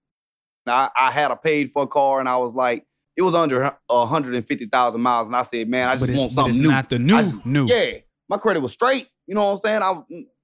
I, 0.67 0.89
I 0.97 1.11
had 1.11 1.31
a 1.31 1.35
paid 1.35 1.71
for 1.71 1.85
car 1.87 2.19
and 2.19 2.27
I 2.27 2.37
was 2.37 2.55
like, 2.55 2.85
it 3.15 3.21
was 3.21 3.33
under 3.35 3.71
hundred 3.89 4.35
and 4.35 4.45
fifty 4.45 4.65
thousand 4.65 5.01
miles, 5.01 5.27
and 5.27 5.35
I 5.35 5.43
said, 5.43 5.69
man, 5.69 5.87
I 5.87 5.95
just 5.95 6.11
want 6.13 6.31
something 6.33 6.49
it's 6.49 6.59
new. 6.59 6.69
not 6.69 6.89
the 6.89 6.99
new 6.99 7.21
just- 7.21 7.45
new. 7.45 7.65
Yeah, 7.65 7.99
my 8.27 8.37
credit 8.37 8.59
was 8.61 8.73
straight. 8.73 9.07
You 9.27 9.35
know 9.35 9.45
what 9.45 9.51
I'm 9.53 9.59
saying? 9.59 9.81
I 9.81 10.01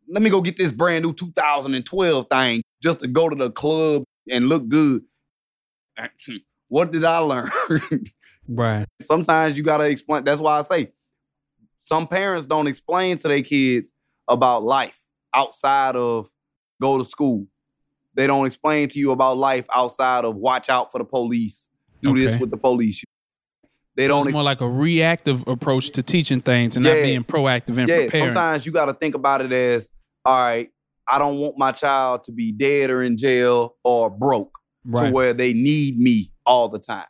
let 0.07 0.21
me 0.23 0.29
go 0.29 0.39
get 0.41 0.57
this 0.57 0.71
brand 0.71 1.03
new 1.03 1.13
2012 1.13 2.27
thing 2.29 2.61
just 2.81 3.01
to 3.01 3.07
go 3.07 3.27
to 3.29 3.35
the 3.35 3.49
club 3.51 4.03
and 4.29 4.47
look 4.47 4.67
good. 4.69 5.01
What 6.67 6.91
did 6.93 7.03
I 7.03 7.17
learn? 7.17 7.51
Right. 8.47 8.87
sometimes 9.01 9.57
you 9.57 9.63
gotta 9.63 9.83
explain. 9.85 10.23
That's 10.23 10.39
why 10.39 10.59
I 10.59 10.61
say 10.61 10.93
some 11.77 12.07
parents 12.07 12.45
don't 12.45 12.67
explain 12.67 13.17
to 13.17 13.27
their 13.27 13.41
kids 13.41 13.91
about 14.27 14.63
life 14.63 14.97
outside 15.33 15.95
of 15.97 16.29
go 16.81 16.97
to 16.97 17.03
school. 17.03 17.47
They 18.13 18.25
don't 18.27 18.45
explain 18.45 18.87
to 18.89 18.99
you 18.99 19.11
about 19.11 19.37
life 19.37 19.65
outside 19.73 20.23
of 20.23 20.35
watch 20.37 20.69
out 20.69 20.91
for 20.93 20.99
the 20.99 21.03
police. 21.05 21.67
Do 22.01 22.15
this 22.15 22.39
with 22.39 22.51
the 22.51 22.57
police. 22.57 23.03
They 23.95 24.05
So 24.05 24.07
don't. 24.07 24.19
it's 24.19 24.27
ex- 24.27 24.33
more 24.33 24.43
like 24.43 24.61
a 24.61 24.69
reactive 24.69 25.45
approach 25.47 25.91
to 25.91 26.03
teaching 26.03 26.41
things 26.41 26.77
and 26.77 26.85
not 26.85 26.93
being 26.93 27.23
proactive 27.25 27.77
and 27.77 27.89
yeah, 27.89 28.05
preparing. 28.05 28.27
sometimes 28.27 28.65
you 28.65 28.71
got 28.71 28.85
to 28.85 28.93
think 28.93 29.13
about 29.15 29.41
it 29.41 29.51
as, 29.51 29.91
all 30.23 30.37
right, 30.41 30.69
I 31.07 31.19
don't 31.19 31.37
want 31.37 31.57
my 31.57 31.73
child 31.73 32.23
to 32.25 32.31
be 32.31 32.53
dead 32.53 32.89
or 32.89 33.03
in 33.03 33.17
jail 33.17 33.75
or 33.83 34.09
broke 34.09 34.57
right. 34.85 35.07
to 35.07 35.11
where 35.11 35.33
they 35.33 35.53
need 35.53 35.97
me 35.97 36.31
all 36.45 36.69
the 36.69 36.79
time. 36.79 37.05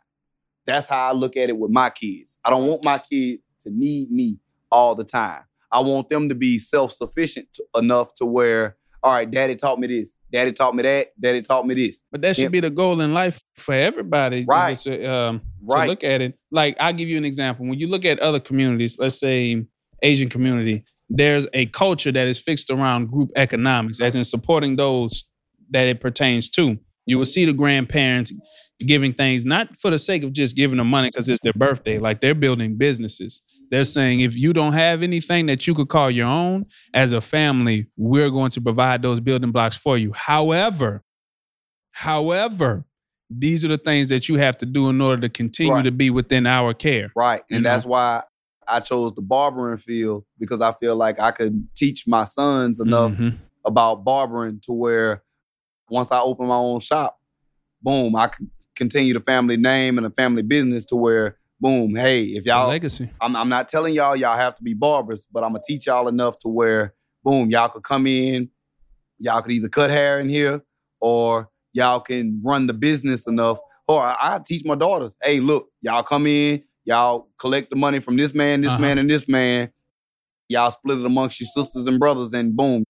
That's 0.66 0.88
how 0.88 1.08
I 1.08 1.12
look 1.12 1.36
at 1.36 1.48
it 1.48 1.56
with 1.56 1.70
my 1.70 1.90
kids. 1.90 2.38
I 2.44 2.50
don't 2.50 2.66
want 2.66 2.84
my 2.84 2.98
kids 2.98 3.42
to 3.64 3.70
need 3.70 4.10
me 4.10 4.38
all 4.70 4.94
the 4.94 5.04
time. 5.04 5.42
I 5.70 5.80
want 5.80 6.08
them 6.08 6.28
to 6.28 6.34
be 6.34 6.58
self-sufficient 6.58 7.58
enough 7.74 8.14
to 8.16 8.26
where, 8.26 8.76
all 9.02 9.12
right, 9.12 9.28
daddy 9.28 9.56
taught 9.56 9.80
me 9.80 9.86
this, 9.86 10.16
daddy 10.30 10.52
taught 10.52 10.76
me 10.76 10.82
that, 10.82 11.08
daddy 11.20 11.42
taught 11.42 11.66
me 11.66 11.74
this. 11.74 12.04
But 12.12 12.22
that 12.22 12.36
should 12.36 12.52
be 12.52 12.60
the 12.60 12.70
goal 12.70 13.00
in 13.00 13.14
life 13.14 13.40
for 13.56 13.74
everybody. 13.74 14.44
Right. 14.46 14.78
To, 14.78 15.04
um, 15.04 15.42
Right. 15.62 15.84
to 15.84 15.90
look 15.90 16.04
at 16.04 16.20
it. 16.20 16.38
Like 16.50 16.76
I'll 16.78 16.92
give 16.92 17.08
you 17.08 17.16
an 17.16 17.24
example. 17.24 17.66
When 17.66 17.78
you 17.78 17.88
look 17.88 18.04
at 18.04 18.18
other 18.20 18.40
communities, 18.40 18.96
let's 18.98 19.18
say 19.18 19.64
Asian 20.02 20.28
community, 20.28 20.84
there's 21.08 21.46
a 21.52 21.66
culture 21.66 22.12
that 22.12 22.26
is 22.26 22.38
fixed 22.38 22.70
around 22.70 23.10
group 23.10 23.30
economics, 23.36 24.00
as 24.00 24.14
in 24.14 24.24
supporting 24.24 24.76
those 24.76 25.24
that 25.70 25.86
it 25.86 26.00
pertains 26.00 26.50
to. 26.50 26.78
You 27.06 27.18
will 27.18 27.24
see 27.24 27.44
the 27.44 27.52
grandparents 27.52 28.32
giving 28.80 29.12
things 29.12 29.44
not 29.46 29.76
for 29.76 29.90
the 29.90 29.98
sake 29.98 30.22
of 30.24 30.32
just 30.32 30.56
giving 30.56 30.78
them 30.78 30.88
money 30.88 31.08
because 31.08 31.28
it's 31.28 31.40
their 31.42 31.52
birthday. 31.52 31.98
Like 31.98 32.20
they're 32.20 32.34
building 32.34 32.76
businesses. 32.76 33.40
They're 33.70 33.84
saying 33.84 34.20
if 34.20 34.36
you 34.36 34.52
don't 34.52 34.72
have 34.72 35.02
anything 35.02 35.46
that 35.46 35.66
you 35.66 35.74
could 35.74 35.88
call 35.88 36.10
your 36.10 36.26
own, 36.26 36.66
as 36.92 37.12
a 37.12 37.20
family, 37.20 37.86
we're 37.96 38.30
going 38.30 38.50
to 38.50 38.60
provide 38.60 39.02
those 39.02 39.20
building 39.20 39.50
blocks 39.52 39.76
for 39.76 39.96
you. 39.96 40.12
However, 40.14 41.02
however, 41.92 42.84
these 43.30 43.64
are 43.64 43.68
the 43.68 43.78
things 43.78 44.08
that 44.08 44.28
you 44.28 44.36
have 44.36 44.58
to 44.58 44.66
do 44.66 44.88
in 44.90 45.00
order 45.00 45.22
to 45.22 45.28
continue 45.28 45.72
Right. 45.72 45.84
to 45.84 45.90
be 45.92 46.10
within 46.10 46.46
our 46.46 46.74
care. 46.74 47.10
Right. 47.16 47.42
And 47.50 47.62
know? 47.62 47.70
that's 47.70 47.86
why 47.86 48.22
I 48.68 48.80
chose 48.80 49.14
the 49.14 49.22
barbering 49.22 49.78
field 49.78 50.24
because 50.38 50.60
I 50.60 50.72
feel 50.72 50.96
like 50.96 51.18
I 51.18 51.30
could 51.30 51.66
teach 51.74 52.06
my 52.06 52.24
sons 52.24 52.78
enough 52.78 53.12
Mhm. 53.12 53.38
about 53.64 54.04
barbering 54.04 54.60
to 54.64 54.72
where 54.72 55.22
once 55.88 56.10
I 56.12 56.20
open 56.20 56.46
my 56.46 56.54
own 56.56 56.80
shop, 56.80 57.18
boom, 57.82 58.14
I 58.16 58.28
can 58.28 58.50
continue 58.74 59.12
the 59.14 59.20
family 59.20 59.56
name 59.56 59.98
and 59.98 60.04
the 60.06 60.10
family 60.10 60.42
business 60.42 60.84
to 60.86 60.96
where, 60.96 61.38
boom, 61.60 61.94
hey, 61.94 62.24
if 62.24 62.44
y'all, 62.44 62.68
legacy. 62.68 63.10
I'm, 63.20 63.36
I'm 63.36 63.48
not 63.48 63.68
telling 63.68 63.94
y'all 63.94 64.16
y'all 64.16 64.36
have 64.36 64.56
to 64.56 64.62
be 64.62 64.74
barbers, 64.74 65.26
but 65.30 65.42
I'm 65.44 65.50
gonna 65.52 65.62
teach 65.66 65.86
y'all 65.86 66.08
enough 66.08 66.38
to 66.40 66.48
where, 66.48 66.94
boom, 67.22 67.50
y'all 67.50 67.68
could 67.68 67.84
come 67.84 68.06
in, 68.06 68.48
y'all 69.18 69.42
could 69.42 69.52
either 69.52 69.68
cut 69.68 69.90
hair 69.90 70.18
in 70.20 70.28
here 70.28 70.62
or 71.00 71.48
y'all 71.72 72.00
can 72.00 72.40
run 72.44 72.66
the 72.66 72.74
business 72.74 73.26
enough. 73.26 73.58
Or 73.88 74.02
I, 74.02 74.16
I 74.20 74.40
teach 74.44 74.64
my 74.64 74.74
daughters, 74.74 75.14
hey, 75.22 75.40
look, 75.40 75.68
y'all 75.80 76.02
come 76.02 76.26
in, 76.26 76.62
y'all 76.84 77.28
collect 77.38 77.70
the 77.70 77.76
money 77.76 78.00
from 78.00 78.16
this 78.16 78.32
man, 78.34 78.62
this 78.62 78.70
Uh-huh. 78.70 78.80
man, 78.80 78.98
and 78.98 79.10
this 79.10 79.28
man. 79.28 79.70
Y'all 80.48 80.70
split 80.70 80.98
it 80.98 81.06
amongst 81.06 81.40
your 81.40 81.46
sisters 81.46 81.86
and 81.86 81.98
brothers, 81.98 82.32
and 82.34 82.54
boom, 82.54 82.84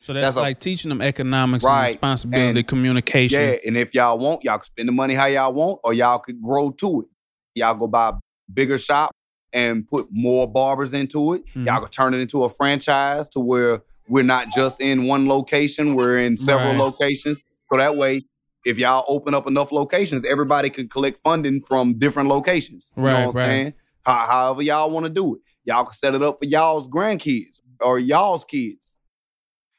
So 0.00 0.12
that's, 0.12 0.26
That's 0.26 0.36
a- 0.36 0.40
like 0.40 0.60
teaching 0.60 0.88
them 0.88 1.00
economics 1.02 1.64
Right. 1.64 1.80
and 1.80 1.94
responsibility, 1.94 2.60
And- 2.60 2.68
communication. 2.68 3.40
Yeah, 3.40 3.56
and 3.66 3.76
if 3.76 3.94
y'all 3.94 4.18
want, 4.18 4.44
y'all 4.44 4.58
can 4.58 4.64
spend 4.64 4.88
the 4.88 4.92
money 4.92 5.14
how 5.14 5.26
y'all 5.26 5.52
want, 5.52 5.80
or 5.84 5.92
y'all 5.94 6.18
could 6.18 6.40
grow 6.42 6.70
to 6.72 7.02
it. 7.02 7.08
Y'all 7.54 7.74
go 7.74 7.86
buy 7.86 8.08
a 8.10 8.12
bigger 8.52 8.78
shop 8.78 9.10
and 9.52 9.86
put 9.88 10.06
more 10.10 10.46
barbers 10.50 10.92
into 10.92 11.32
it. 11.34 11.42
Mhm. 11.54 11.66
Y'all 11.66 11.80
could 11.80 11.92
turn 11.92 12.14
it 12.14 12.18
into 12.20 12.44
a 12.44 12.48
franchise 12.48 13.28
to 13.30 13.40
where 13.40 13.82
we're 14.08 14.22
not 14.24 14.50
just 14.52 14.80
in 14.80 15.04
one 15.06 15.26
location, 15.26 15.94
we're 15.96 16.18
in 16.18 16.36
several 16.36 16.70
Right. 16.70 16.78
locations. 16.78 17.42
So 17.62 17.76
that 17.76 17.96
way, 17.96 18.22
if 18.64 18.78
y'all 18.78 19.04
open 19.08 19.34
up 19.34 19.46
enough 19.46 19.72
locations, 19.72 20.24
everybody 20.24 20.70
can 20.70 20.88
collect 20.88 21.20
funding 21.22 21.60
from 21.60 21.98
different 21.98 22.28
locations. 22.28 22.92
You 22.96 23.02
Right, 23.04 23.12
know 23.20 23.26
what 23.28 23.36
I'm 23.36 23.40
right. 23.40 23.46
saying? 23.46 23.72
How, 24.02 24.26
however 24.30 24.62
y'all 24.62 24.90
want 24.90 25.04
to 25.04 25.10
do 25.10 25.34
it. 25.36 25.40
Y'all 25.64 25.84
can 25.84 25.92
set 25.94 26.14
it 26.14 26.22
up 26.22 26.38
for 26.38 26.44
y'all's 26.44 26.86
grandkids 26.88 27.60
or 27.80 27.98
y'all's 27.98 28.44
kids. 28.44 28.94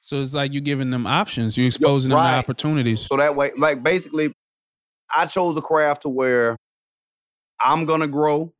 So 0.08 0.22
it's 0.22 0.34
like 0.34 0.54
you're 0.54 0.62
giving 0.62 0.90
them 0.90 1.06
options. 1.06 1.58
You're 1.58 1.68
exposing 1.68 2.12
them 2.12 2.24
to 2.24 2.24
opportunities. 2.24 3.02
So 3.02 3.18
that 3.18 3.36
way, 3.36 3.52
like 3.58 3.84
basically, 3.84 4.32
I 5.14 5.26
chose 5.26 5.58
a 5.58 5.62
craft 5.62 6.04
to 6.04 6.10
where 6.10 6.56
I'm 7.60 7.84
gonna 7.84 8.08
grow, 8.08 8.54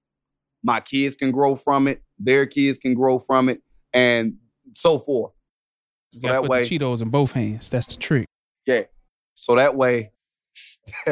my 0.62 0.82
kids 0.82 1.16
can 1.16 1.32
grow 1.32 1.56
from 1.56 1.88
it, 1.88 2.02
their 2.20 2.48
kids 2.48 2.78
can 2.78 2.96
grow 2.96 3.18
from 3.18 3.48
it, 3.48 3.62
and 3.94 4.34
so 4.74 5.00
forth. 5.00 5.32
So 6.12 6.28
that 6.28 6.44
way, 6.44 6.64
Cheetos 6.64 7.02
in 7.02 7.12
both 7.12 7.32
hands. 7.32 7.70
That's 7.70 7.88
the 7.88 7.96
trick. 7.96 8.26
yeah. 8.66 8.82
So 9.36 9.56
that 9.56 9.74
way, 9.74 10.12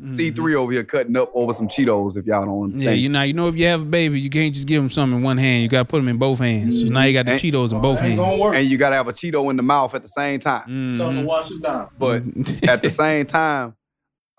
Mhm. 0.00 0.16
C3 0.16 0.54
over 0.54 0.72
here 0.72 0.84
cutting 0.84 1.16
up 1.16 1.30
over 1.34 1.52
some 1.52 1.68
Cheetos. 1.68 2.16
If 2.16 2.26
y'all 2.26 2.44
don't 2.46 2.58
Yeah, 2.58 2.64
understand, 2.64 3.00
you 3.00 3.08
know, 3.08 3.22
you 3.22 3.32
know, 3.34 3.48
if 3.48 3.56
you 3.56 3.66
have 3.66 3.82
a 3.82 3.84
baby, 3.84 4.20
you 4.20 4.30
can't 4.30 4.54
just 4.54 4.66
give 4.66 4.82
them 4.82 4.90
something 4.90 5.18
in 5.18 5.22
one 5.24 5.36
hand. 5.38 5.62
You 5.62 5.68
got 5.68 5.80
to 5.80 5.84
put 5.84 5.98
them 5.98 6.08
in 6.08 6.16
both 6.18 6.38
hands. 6.38 6.80
So 6.80 6.86
now 6.86 7.04
you 7.04 7.12
got 7.12 7.26
the 7.26 7.32
And- 7.32 7.40
Cheetos 7.40 7.72
in 7.72 7.80
both 7.80 8.00
Ain't 8.02 8.18
hands. 8.18 8.42
and 8.54 8.66
you 8.66 8.78
gotta 8.78 8.96
have 8.96 9.08
a 9.08 9.12
Cheeto 9.12 9.50
in 9.50 9.56
the 9.56 9.62
mouth 9.62 9.94
at 9.94 10.02
the 10.02 10.08
same 10.08 10.40
time. 10.40 10.90
Something 10.96 11.22
to 11.22 11.26
wash 11.26 11.50
it 11.50 11.62
down. 11.62 11.88
But 11.98 12.22
at 12.68 12.82
the 12.82 12.90
same 12.90 13.26
time, 13.26 13.74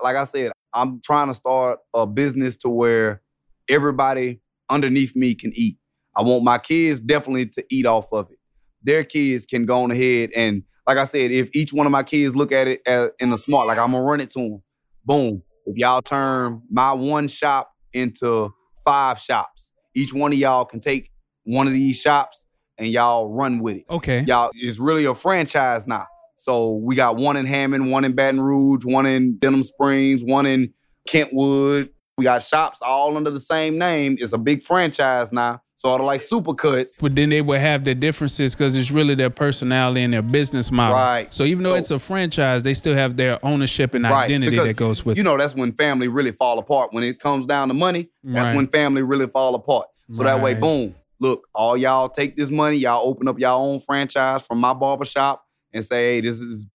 like 0.04 0.15
I 0.15 0.24
said, 0.24 0.52
I'm 0.74 1.00
trying 1.04 1.28
to 1.28 1.34
start 1.34 1.80
a 1.93 2.08
business 2.08 2.58
to 2.58 2.69
where 2.69 3.21
everybody 3.69 4.39
underneath 4.69 5.15
me 5.15 5.36
can 5.36 5.52
eat. 5.56 5.78
I 6.15 6.21
want 6.24 6.43
my 6.43 6.58
kids 6.58 7.00
definitely 7.00 7.45
to 7.47 7.63
eat 7.69 7.86
off 7.86 8.12
of 8.12 8.30
it. 8.32 8.38
their 8.84 9.04
kids 9.04 9.45
can 9.45 9.65
go 9.65 9.84
on 9.84 9.91
ahead 9.91 10.32
and, 10.36 10.63
like 10.88 10.97
I 10.97 11.06
said, 11.06 11.30
if 11.32 11.50
each 11.54 11.71
one 11.71 11.86
of 11.86 11.91
my 11.91 12.02
kids 12.02 12.36
look 12.36 12.52
at 12.52 12.67
it 12.67 12.82
as, 12.88 13.12
in 13.19 13.32
a 13.32 13.38
smart, 13.38 13.67
like 13.67 13.78
I'm 13.78 13.91
gonna 13.91 14.02
run 14.04 14.19
it 14.21 14.32
to 14.32 14.39
them. 14.39 14.63
Boom. 15.06 15.43
If 15.65 15.78
y'all 15.78 16.02
turn 16.02 16.62
my 16.69 16.93
one 16.93 17.28
shop 17.28 17.71
into 17.93 18.54
five 18.84 19.19
shops, 19.19 19.71
each 19.95 20.13
one 20.13 20.34
of 20.34 20.39
y'all 20.39 20.65
can 20.65 20.80
take 20.80 21.12
one 21.43 21.67
of 21.67 21.74
these 21.74 22.00
shops 22.00 22.45
and 22.78 22.88
y'all 22.88 23.30
run 23.30 23.60
with 23.60 23.78
it. 23.78 23.86
Okay. 23.89 24.24
Y'all 24.28 24.52
it's 24.56 24.80
really 24.80 25.06
a 25.06 25.13
franchise 25.13 25.88
now. 25.88 26.08
So 26.38 26.76
we 26.76 26.95
got 26.95 27.17
one 27.17 27.38
in 27.38 27.45
Hammond, 27.45 27.91
one 27.91 28.04
in 28.04 28.13
Baton 28.13 28.41
Rouge, 28.41 28.84
one 28.84 29.06
in 29.06 29.38
Denham 29.38 29.63
Springs, 29.63 30.24
one 30.24 30.47
in 30.47 30.74
Kentwood. 31.08 31.89
We 32.17 32.24
got 32.24 32.41
shops 32.41 32.82
all 32.82 33.15
under 33.15 33.30
the 33.30 33.39
same 33.39 33.78
name. 33.78 34.17
It's 34.19 34.34
a 34.34 34.38
big 34.38 34.63
franchise 34.63 35.32
now. 35.32 35.62
Sort 35.82 36.00
of 36.00 36.06
like 36.06 36.22
Supercuts. 36.22 37.02
But 37.02 37.15
then 37.15 37.30
they 37.30 37.41
would 37.41 37.60
have 37.60 37.86
their 37.86 37.96
differences 37.96 38.54
because 38.54 38.76
it's 38.76 38.91
really 38.91 39.15
their 39.15 39.32
personality 39.32 40.04
and 40.04 40.13
their 40.13 40.22
business 40.22 40.72
model. 40.72 40.96
Right. 40.96 41.34
So 41.34 41.44
even 41.44 41.63
though 41.63 41.72
So- 41.72 41.76
it's 41.78 41.89
a 41.91 41.98
franchise, 41.98 42.62
they 42.62 42.76
still 42.76 42.94
have 42.94 43.17
their 43.17 43.44
ownership 43.44 43.96
and 43.96 44.04
Right, 44.04 44.26
identity 44.26 44.52
because 44.52 44.67
that 44.67 44.76
goes 44.76 45.04
with 45.04 45.17
You 45.17 45.22
it. 45.22 45.24
know, 45.24 45.38
that's 45.38 45.56
when 45.56 45.72
family 45.72 46.08
really 46.08 46.34
fall 46.34 46.60
apart. 46.60 46.89
When 46.94 47.04
it 47.04 47.20
comes 47.20 47.48
down 47.48 47.70
to 47.70 47.74
money, 47.74 48.10
that's 48.24 48.50
Right. 48.50 48.56
when 48.56 48.67
family 48.67 49.02
really 49.02 49.26
fall 49.26 49.56
apart. 49.56 49.88
So 50.12 50.22
that 50.22 50.39
way, 50.39 50.54
boom, 50.54 50.94
look, 51.20 51.48
all 51.56 51.76
y'all 51.76 52.10
take 52.10 52.36
this 52.38 52.52
money, 52.52 52.78
y'all 52.78 53.08
open 53.08 53.28
up 53.28 53.39
y'all 53.39 53.65
own 53.65 53.80
franchise 53.80 54.46
from 54.46 54.60
my 54.60 54.74
barbershop 54.76 55.44
and 55.74 55.84
say, 55.84 56.15
hey, 56.15 56.22
this 56.22 56.39
is 56.39 56.67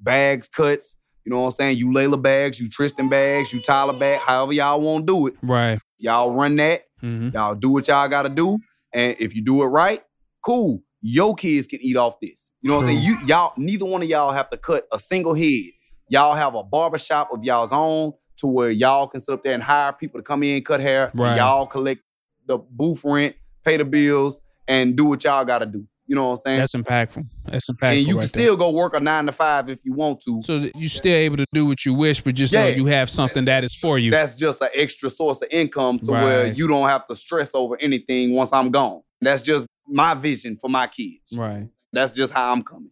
bags, 0.00 0.48
cuts. 0.48 0.96
You 1.26 1.30
know 1.30 1.40
what 1.40 1.46
I'm 1.46 1.52
saying? 1.52 1.78
You 1.78 1.88
Layla 1.88 2.22
bags, 2.22 2.60
you 2.60 2.70
Tristan 2.70 3.08
bags, 3.10 3.52
you 3.52 3.60
Tyler 3.60 3.98
bag, 3.98 4.20
however 4.20 4.52
y'all 4.52 4.80
want 4.80 5.06
to 5.06 5.12
do 5.12 5.26
it. 5.26 5.34
Right. 5.42 5.80
Y'all 5.98 6.32
run 6.34 6.56
that. 6.56 6.82
hmm 7.00 7.30
Y'all 7.32 7.54
do 7.54 7.70
what 7.70 7.88
y'all 7.88 8.08
gotta 8.08 8.28
do. 8.28 8.58
And 8.92 9.16
if 9.18 9.34
you 9.34 9.42
do 9.42 9.62
it 9.62 9.66
right, 9.66 10.02
cool. 10.44 10.82
Your 11.02 11.34
kids 11.34 11.66
can 11.66 11.80
eat 11.82 11.96
off 11.96 12.18
this. 12.20 12.50
You 12.62 12.70
know 12.70 12.76
what 12.78 12.88
I'm 12.88 12.96
saying? 12.98 13.04
You 13.04 13.16
y'all, 13.26 13.52
neither 13.56 13.84
one 13.84 14.02
of 14.02 14.08
y'all 14.08 14.32
have 14.32 14.50
to 14.50 14.56
cut 14.56 14.86
a 14.92 14.98
single 14.98 15.34
head. 15.34 15.70
Y'all 16.08 16.34
have 16.34 16.54
a 16.54 16.62
barbershop 16.62 17.28
of 17.32 17.44
y'all's 17.44 17.72
own 17.72 18.12
to 18.38 18.46
where 18.46 18.70
y'all 18.70 19.06
can 19.06 19.20
sit 19.20 19.32
up 19.32 19.42
there 19.42 19.54
and 19.54 19.62
hire 19.62 19.92
people 19.92 20.18
to 20.20 20.24
come 20.24 20.42
in, 20.42 20.62
cut 20.62 20.80
hair. 20.80 21.08
and 21.12 21.20
Right. 21.20 21.36
y'all 21.36 21.66
collect 21.66 22.02
the 22.46 22.58
booth 22.58 23.02
rent, 23.04 23.34
pay 23.64 23.76
the 23.76 23.84
bills, 23.84 24.40
and 24.68 24.96
do 24.96 25.04
what 25.06 25.22
y'all 25.24 25.44
gotta 25.44 25.66
do. 25.66 25.86
You 26.06 26.14
know 26.14 26.26
what 26.26 26.32
I'm 26.32 26.36
saying? 26.38 26.58
That's 26.60 26.74
impactful. 26.74 27.26
That's 27.46 27.68
impactful. 27.68 27.90
and 27.90 27.98
you 28.00 28.06
can 28.06 28.16
right 28.16 28.20
there. 28.32 28.42
still 28.42 28.56
go 28.56 28.70
work 28.70 28.94
a 28.94 29.00
nine 29.00 29.26
to 29.26 29.32
five 29.32 29.68
if 29.68 29.84
you 29.84 29.92
want 29.92 30.20
to. 30.20 30.40
So 30.44 30.68
you 30.74 30.88
still 30.88 31.14
able 31.14 31.36
to 31.38 31.46
do 31.52 31.66
what 31.66 31.84
you 31.84 31.94
wish, 31.94 32.20
but 32.20 32.34
just 32.34 32.52
know 32.52 32.66
you 32.66 32.86
have 32.86 33.10
something 33.10 33.44
that 33.46 33.64
is 33.64 33.74
for 33.74 33.98
you. 33.98 34.10
That's 34.10 34.34
just 34.36 34.62
an 34.62 34.68
extra 34.74 35.10
source 35.10 35.42
of 35.42 35.48
income 35.50 35.98
to 36.00 36.12
where 36.12 36.46
you 36.46 36.68
don't 36.68 36.88
have 36.88 37.06
to 37.08 37.16
stress 37.16 37.54
over 37.54 37.76
anything 37.80 38.34
once 38.34 38.52
I'm 38.52 38.70
gone. 38.70 39.02
That's 39.20 39.42
just 39.42 39.66
my 39.88 40.14
vision 40.14 40.56
for 40.56 40.68
my 40.68 40.86
kids. 40.86 41.32
right. 41.36 41.68
That's 41.92 42.12
just 42.12 42.32
how 42.32 42.52
I'm 42.52 42.62
coming. 42.62 42.90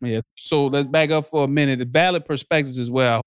Yeah. 0.00 0.20
So 0.36 0.66
let's 0.66 0.86
back 0.86 1.10
up 1.10 1.26
for 1.26 1.44
a 1.44 1.48
minute. 1.48 1.78
The 1.78 1.86
valid 1.86 2.26
perspectives 2.26 2.78
as 2.78 2.90
well. 2.90 3.22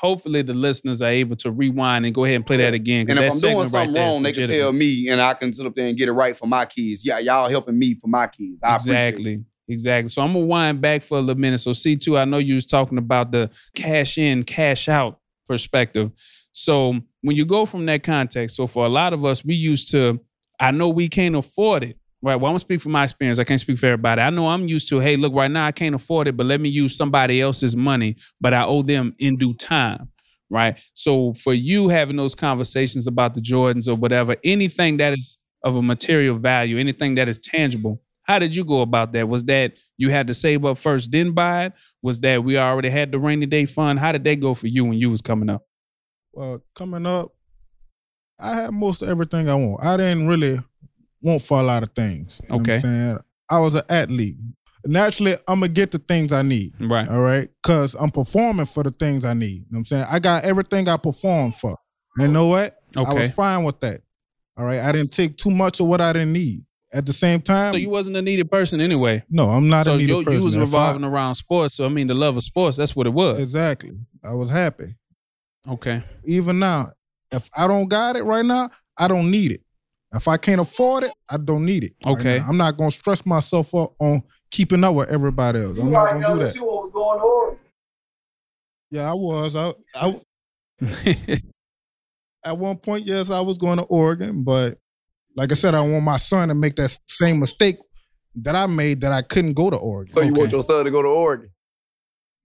Hopefully 0.00 0.42
the 0.42 0.54
listeners 0.54 1.00
are 1.00 1.08
able 1.08 1.36
to 1.36 1.50
rewind 1.50 2.04
and 2.04 2.14
go 2.14 2.24
ahead 2.24 2.36
and 2.36 2.46
play 2.46 2.56
that 2.58 2.74
again. 2.74 3.06
And 3.08 3.18
that 3.18 3.26
if 3.26 3.32
I'm 3.34 3.40
doing 3.40 3.68
segment 3.68 3.72
right 3.72 3.86
something 3.86 4.02
wrong, 4.02 4.22
they 4.22 4.32
can 4.32 4.48
tell 4.48 4.72
me 4.72 5.08
and 5.08 5.20
I 5.20 5.34
can 5.34 5.52
sit 5.52 5.64
up 5.64 5.74
there 5.74 5.86
and 5.86 5.96
get 5.96 6.08
it 6.08 6.12
right 6.12 6.36
for 6.36 6.46
my 6.46 6.66
kids. 6.66 7.06
Yeah, 7.06 7.18
y'all 7.20 7.48
helping 7.48 7.78
me 7.78 7.94
for 7.94 8.08
my 8.08 8.26
kids. 8.26 8.62
I 8.62 8.76
appreciate 8.76 8.94
it. 8.94 9.08
Exactly. 9.08 9.44
Exactly. 9.68 10.08
So 10.10 10.20
I'm 10.22 10.32
gonna 10.34 10.44
wind 10.44 10.80
back 10.80 11.02
for 11.02 11.16
a 11.16 11.20
little 11.20 11.40
minute. 11.40 11.58
So 11.58 11.70
C2, 11.70 12.18
I 12.18 12.24
know 12.24 12.38
you 12.38 12.54
was 12.54 12.66
talking 12.66 12.98
about 12.98 13.32
the 13.32 13.50
cash 13.74 14.18
in, 14.18 14.42
cash 14.42 14.88
out 14.88 15.20
perspective. 15.48 16.10
So 16.52 17.00
when 17.22 17.36
you 17.36 17.44
go 17.46 17.64
from 17.64 17.86
that 17.86 18.02
context, 18.02 18.56
so 18.56 18.66
for 18.66 18.84
a 18.84 18.88
lot 18.88 19.12
of 19.12 19.24
us, 19.24 19.44
we 19.44 19.54
used 19.54 19.90
to, 19.92 20.20
I 20.60 20.70
know 20.70 20.88
we 20.88 21.08
can't 21.08 21.34
afford 21.34 21.82
it. 21.84 21.98
Right. 22.24 22.36
Well, 22.36 22.46
I'm 22.46 22.52
gonna 22.52 22.60
speak 22.60 22.80
from 22.80 22.92
my 22.92 23.04
experience. 23.04 23.38
I 23.38 23.44
can't 23.44 23.60
speak 23.60 23.76
for 23.76 23.84
everybody. 23.84 24.22
I 24.22 24.30
know 24.30 24.48
I'm 24.48 24.66
used 24.66 24.88
to, 24.88 24.98
hey, 24.98 25.18
look, 25.18 25.34
right 25.34 25.50
now 25.50 25.66
I 25.66 25.72
can't 25.72 25.94
afford 25.94 26.26
it, 26.26 26.38
but 26.38 26.46
let 26.46 26.58
me 26.58 26.70
use 26.70 26.96
somebody 26.96 27.42
else's 27.42 27.76
money, 27.76 28.16
but 28.40 28.54
I 28.54 28.64
owe 28.64 28.80
them 28.80 29.14
in 29.18 29.36
due 29.36 29.52
time. 29.52 30.08
Right. 30.48 30.80
So 30.94 31.34
for 31.34 31.52
you 31.52 31.88
having 31.88 32.16
those 32.16 32.34
conversations 32.34 33.06
about 33.06 33.34
the 33.34 33.42
Jordans 33.42 33.88
or 33.88 33.94
whatever, 33.94 34.36
anything 34.42 34.96
that 34.96 35.12
is 35.12 35.36
of 35.64 35.76
a 35.76 35.82
material 35.82 36.38
value, 36.38 36.78
anything 36.78 37.14
that 37.16 37.28
is 37.28 37.38
tangible, 37.38 38.00
how 38.22 38.38
did 38.38 38.56
you 38.56 38.64
go 38.64 38.80
about 38.80 39.12
that? 39.12 39.28
Was 39.28 39.44
that 39.44 39.74
you 39.98 40.08
had 40.08 40.26
to 40.28 40.34
save 40.34 40.64
up 40.64 40.78
first, 40.78 41.12
then 41.12 41.32
buy 41.32 41.66
it? 41.66 41.72
Was 42.02 42.20
that 42.20 42.42
we 42.42 42.56
already 42.56 42.88
had 42.88 43.12
the 43.12 43.18
rainy 43.18 43.44
day 43.44 43.66
fund? 43.66 43.98
How 43.98 44.12
did 44.12 44.24
that 44.24 44.40
go 44.40 44.54
for 44.54 44.66
you 44.66 44.86
when 44.86 44.96
you 44.96 45.10
was 45.10 45.20
coming 45.20 45.50
up? 45.50 45.66
Well, 46.32 46.62
coming 46.74 47.04
up, 47.04 47.32
I 48.38 48.54
had 48.54 48.72
most 48.72 49.02
everything 49.02 49.50
I 49.50 49.56
want. 49.56 49.84
I 49.84 49.98
didn't 49.98 50.26
really 50.26 50.60
want 51.24 51.42
for 51.42 51.58
a 51.58 51.62
lot 51.62 51.82
of 51.82 51.92
things. 51.94 52.40
You 52.44 52.48
know 52.50 52.56
what 52.58 52.68
Okay. 52.68 52.74
I'm 52.76 52.80
saying? 52.80 53.18
I 53.50 53.58
was 53.58 53.74
an 53.74 53.82
athlete. 53.88 54.36
Naturally, 54.86 55.34
I'm 55.48 55.60
gonna 55.60 55.68
get 55.72 55.90
the 55.90 55.98
things 55.98 56.32
I 56.32 56.42
need. 56.42 56.72
Right. 56.78 57.08
All 57.08 57.20
right. 57.20 57.48
Cause 57.62 57.94
I'm 57.98 58.10
performing 58.10 58.66
for 58.66 58.82
the 58.82 58.90
things 58.90 59.24
I 59.24 59.32
need. 59.34 59.52
You 59.52 59.58
know 59.60 59.66
what 59.70 59.78
I'm 59.78 59.84
saying? 59.86 60.06
I 60.10 60.18
got 60.18 60.44
everything 60.44 60.88
I 60.88 60.96
perform 60.98 61.52
for. 61.52 61.78
And 62.18 62.28
you 62.28 62.32
know 62.32 62.46
what? 62.46 62.76
Okay. 62.96 63.10
I 63.10 63.14
was 63.14 63.30
fine 63.32 63.64
with 63.64 63.80
that. 63.80 64.02
All 64.58 64.64
right. 64.64 64.80
I 64.80 64.92
didn't 64.92 65.12
take 65.12 65.36
too 65.36 65.50
much 65.50 65.80
of 65.80 65.86
what 65.86 66.00
I 66.00 66.12
didn't 66.12 66.32
need. 66.34 66.60
At 66.92 67.06
the 67.06 67.12
same 67.12 67.40
time, 67.40 67.72
So 67.72 67.76
you 67.78 67.88
wasn't 67.90 68.16
a 68.18 68.22
needed 68.22 68.48
person 68.52 68.80
anyway. 68.80 69.24
no, 69.28 69.50
I'm 69.50 69.68
not 69.68 69.84
so 69.86 69.94
a 69.94 69.96
needed 69.96 70.12
you, 70.12 70.22
person. 70.22 70.38
you 70.38 70.44
was 70.44 70.54
If 70.54 70.60
I- 70.60 70.64
revolving 70.64 71.02
around 71.04 71.34
sports. 71.34 71.74
So 71.74 71.84
I 71.86 71.88
mean, 71.88 72.06
the 72.06 72.14
love 72.14 72.36
of 72.36 72.42
sports. 72.44 72.76
That's 72.76 72.94
what 72.94 73.06
it 73.08 73.12
was. 73.14 73.40
exactly. 73.40 73.92
I 74.22 74.34
was 74.34 74.50
happy. 74.50 74.94
Okay. 75.68 76.02
Even 76.24 76.58
now, 76.60 76.92
if 77.32 77.48
I 77.56 77.66
don't 77.66 77.88
got 77.88 78.16
it 78.16 78.22
right 78.22 78.44
now, 78.44 78.70
I 78.96 79.08
don't 79.08 79.30
need 79.30 79.50
it. 79.52 79.62
If 80.14 80.28
I 80.28 80.36
can't 80.36 80.60
afford 80.60 81.04
it, 81.04 81.12
I 81.28 81.36
don't 81.36 81.64
need 81.64 81.84
it. 81.84 81.92
Okay. 82.06 82.38
now. 82.38 82.46
I'm 82.48 82.56
not 82.56 82.76
gonna 82.76 82.90
stress 82.90 83.24
myself 83.26 83.74
up 83.74 83.94
on 83.98 84.22
keeping 84.50 84.84
up 84.84 84.94
with 84.94 85.08
everybody 85.08 85.60
else. 85.60 85.78
I'm 85.78 85.90
not 85.90 86.12
gonna 86.12 86.34
do 86.34 86.38
that. 86.40 86.52
See 86.52 86.60
what 86.60 86.84
was 86.84 86.92
going 86.92 87.20
on. 87.20 87.56
Yeah, 88.90 89.10
I 89.10 89.14
was. 89.14 89.56
I, 89.56 89.72
I 89.94 90.20
at 92.44 92.56
one 92.58 92.76
point, 92.76 93.06
yes, 93.06 93.30
I 93.30 93.40
was 93.40 93.58
going 93.58 93.78
to 93.78 93.84
Oregon, 93.84 94.44
but 94.44 94.78
like 95.36 95.50
I 95.50 95.54
said, 95.54 95.74
I 95.74 95.80
want 95.80 96.04
my 96.04 96.16
son 96.16 96.48
to 96.48 96.54
make 96.54 96.76
that 96.76 96.96
same 97.08 97.40
mistake 97.40 97.78
that 98.36 98.54
I 98.54 98.66
made 98.66 99.00
that 99.00 99.12
I 99.12 99.22
couldn't 99.22 99.54
go 99.54 99.70
to 99.70 99.76
Oregon. 99.76 100.10
So 100.10 100.20
you 100.20 100.30
Okay. 100.32 100.40
want 100.40 100.52
your 100.52 100.62
son 100.62 100.84
to 100.84 100.90
go 100.90 101.02
to 101.02 101.08
Oregon? 101.08 101.50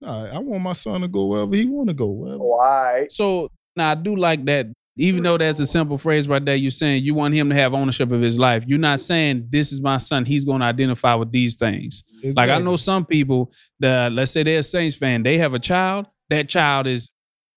Nah, 0.00 0.24
I 0.34 0.38
want 0.38 0.62
my 0.62 0.72
son 0.72 1.02
to 1.02 1.08
go 1.08 1.26
wherever 1.26 1.54
he 1.54 1.66
want 1.66 1.88
to 1.90 1.94
go. 1.94 2.06
Wherever. 2.06 2.42
Oh, 2.42 2.46
Why? 2.46 3.06
so 3.10 3.48
now 3.76 3.90
I 3.90 3.94
do 3.94 4.16
like 4.16 4.44
that. 4.46 4.66
Even 4.96 5.22
though 5.22 5.38
that's 5.38 5.60
a 5.60 5.66
simple 5.66 5.96
phrase 5.96 6.28
right 6.28 6.44
there, 6.44 6.56
you're 6.56 6.70
saying 6.70 7.04
you 7.04 7.14
want 7.14 7.32
him 7.34 7.48
to 7.48 7.54
have 7.54 7.72
ownership 7.74 8.10
of 8.10 8.20
his 8.20 8.38
life. 8.38 8.64
You're 8.66 8.78
not 8.78 9.00
saying 9.00 9.46
this 9.48 9.72
is 9.72 9.80
my 9.80 9.96
son. 9.96 10.24
He's 10.24 10.44
going 10.44 10.60
to 10.60 10.66
identify 10.66 11.14
with 11.14 11.32
these 11.32 11.56
things. 11.56 12.02
Like 12.22 12.50
I 12.50 12.58
know 12.58 12.76
some 12.76 13.06
people 13.06 13.52
that 13.78 14.12
let's 14.12 14.32
say 14.32 14.42
they're 14.42 14.58
a 14.58 14.62
Saints 14.62 14.96
fan, 14.96 15.22
they 15.22 15.38
have 15.38 15.54
a 15.54 15.58
child. 15.58 16.06
That 16.28 16.48
child 16.48 16.86
is 16.86 17.10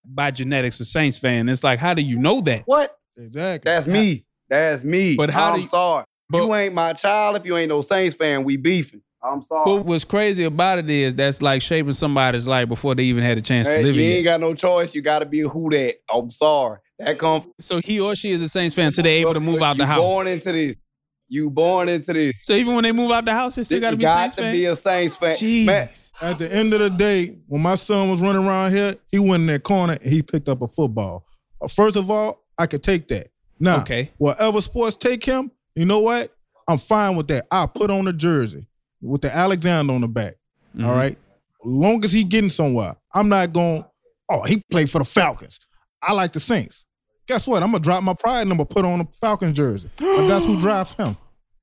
by 0.05 0.31
genetics 0.31 0.79
a 0.79 0.85
Saints 0.85 1.17
fan. 1.17 1.49
It's 1.49 1.63
like, 1.63 1.79
how 1.79 1.93
do 1.93 2.01
you 2.01 2.17
know 2.17 2.39
that? 2.41 2.63
What? 2.65 2.97
exactly. 3.17 3.69
That's 3.69 3.87
me. 3.87 4.25
That's 4.49 4.83
me. 4.83 5.15
But 5.15 5.29
how 5.29 5.51
I'm 5.51 5.55
do 5.57 5.61
you- 5.63 5.67
sorry. 5.67 6.05
but- 6.29 6.43
you 6.43 6.53
ain't 6.55 6.73
my 6.73 6.93
child 6.93 7.35
if 7.35 7.45
you 7.45 7.57
ain't 7.57 7.69
no 7.69 7.81
Saints 7.81 8.15
fan. 8.15 8.43
We 8.43 8.57
beefing. 8.57 9.01
I'm 9.23 9.41
sorry. 9.43 9.63
But 9.65 9.85
what's 9.85 10.03
crazy 10.03 10.43
about 10.43 10.79
it 10.79 10.89
is 10.89 11.15
that's 11.15 11.41
like 11.41 11.61
shaping 11.61 11.93
somebody's 11.93 12.47
life 12.47 12.67
before 12.67 12.93
they 12.95 13.03
even 13.03 13.23
had 13.23 13.37
a 13.37 13.41
chance 13.41 13.67
Hey, 13.69 13.77
to 13.77 13.83
live 13.83 13.95
you 13.95 14.01
it. 14.03 14.05
ain't 14.05 14.23
yet. 14.25 14.31
got 14.31 14.39
no 14.41 14.53
choice. 14.53 14.93
You 14.93 15.01
got 15.01 15.19
to 15.19 15.25
be 15.25 15.41
a 15.41 15.47
who 15.49 15.69
that. 15.69 15.95
I'm 16.13 16.29
sorry. 16.29 16.79
That 16.99 17.17
comes. 17.17 17.45
So 17.61 17.79
he 17.79 17.99
or 17.99 18.15
she 18.15 18.31
is 18.31 18.41
a 18.41 18.49
Saints 18.49 18.75
fan, 18.75 18.91
so 18.91 19.01
they're 19.01 19.19
able 19.21 19.33
to 19.33 19.39
move 19.39 19.61
out 19.61 19.77
the 19.77 19.85
house. 19.85 20.01
Born 20.01 20.27
into 20.27 20.51
this. 20.51 20.89
You 21.29 21.49
born 21.49 21.89
into 21.89 22.13
this. 22.13 22.33
so 22.41 22.53
even 22.53 22.75
when 22.75 22.83
they 22.83 22.91
move 22.91 23.11
out 23.11 23.25
the 23.25 23.31
house, 23.33 23.55
they 23.55 23.63
still 23.63 23.79
got 23.79 23.91
to 23.91 23.93
you 23.95 23.99
be 23.99 24.03
got 24.03 24.19
Saints 24.19 24.35
to 24.35 24.41
fan. 24.43 24.51
be 24.51 24.65
a 24.65 24.75
Saints 24.75 25.15
fan. 25.15 25.35
Jeez. 25.35 25.65
Man, 25.65 25.89
At 26.21 26.37
the 26.37 26.53
end 26.53 26.73
of 26.73 26.79
the 26.81 26.89
day, 26.91 27.37
when 27.47 27.61
my 27.61 27.75
son 27.75 28.09
was 28.09 28.21
running 28.21 28.45
around 28.45 28.71
here, 28.71 28.95
he 29.09 29.17
went 29.19 29.41
in 29.41 29.47
that 29.47 29.63
corner 29.63 29.93
and 29.93 30.11
he 30.11 30.21
picked 30.21 30.47
up 30.49 30.61
a 30.61 30.67
football. 30.67 31.25
Uh, 31.61 31.67
First 31.69 31.95
of 31.95 32.11
all, 32.11 32.43
I 32.57 32.67
could 32.67 32.83
take 32.83 33.07
that. 33.07 33.27
Now, 33.59 33.79
Okay. 33.81 34.11
whatever 34.17 34.61
sports 34.61 34.95
take 34.97 35.23
him, 35.23 35.49
you 35.75 35.85
know 35.85 35.99
what? 36.01 36.35
I'm 36.67 36.77
fine 36.77 37.15
with 37.15 37.27
that. 37.29 37.47
I 37.49 37.65
put 37.65 37.89
on 37.89 38.05
the 38.05 38.13
jersey 38.13 38.67
with 39.03 39.21
the 39.21 39.35
Alexander 39.35 39.93
on 39.93 40.01
the 40.01 40.07
back. 40.07 40.35
Mhm. 40.75 40.87
All 40.87 40.95
right. 40.95 41.17
Long 41.63 42.03
as 42.03 42.11
he 42.11 42.23
getting 42.23 42.49
somewhere, 42.49 42.95
I'm 43.13 43.29
not 43.29 43.53
going. 43.53 43.85
Oh, 44.29 44.43
he 44.43 44.63
played 44.71 44.89
for 44.89 44.99
the 44.99 45.05
Falcons. 45.05 45.59
I 46.01 46.13
like 46.13 46.33
the 46.33 46.39
Saints. 46.39 46.85
Guess 47.27 47.47
what? 47.47 47.63
I'm 47.63 47.71
gonna 47.71 47.81
drop 47.83 48.03
my 48.03 48.13
pride 48.13 48.41
and 48.41 48.51
I'm 48.51 48.57
gonna 48.57 48.65
put 48.65 48.83
on 48.85 48.99
a 49.01 49.07
Falcons 49.21 49.55
jersey. 49.55 49.89
But 49.97 50.27
that's 50.27 50.45
who 50.45 50.57
drives 50.59 50.93
him. 50.95 51.15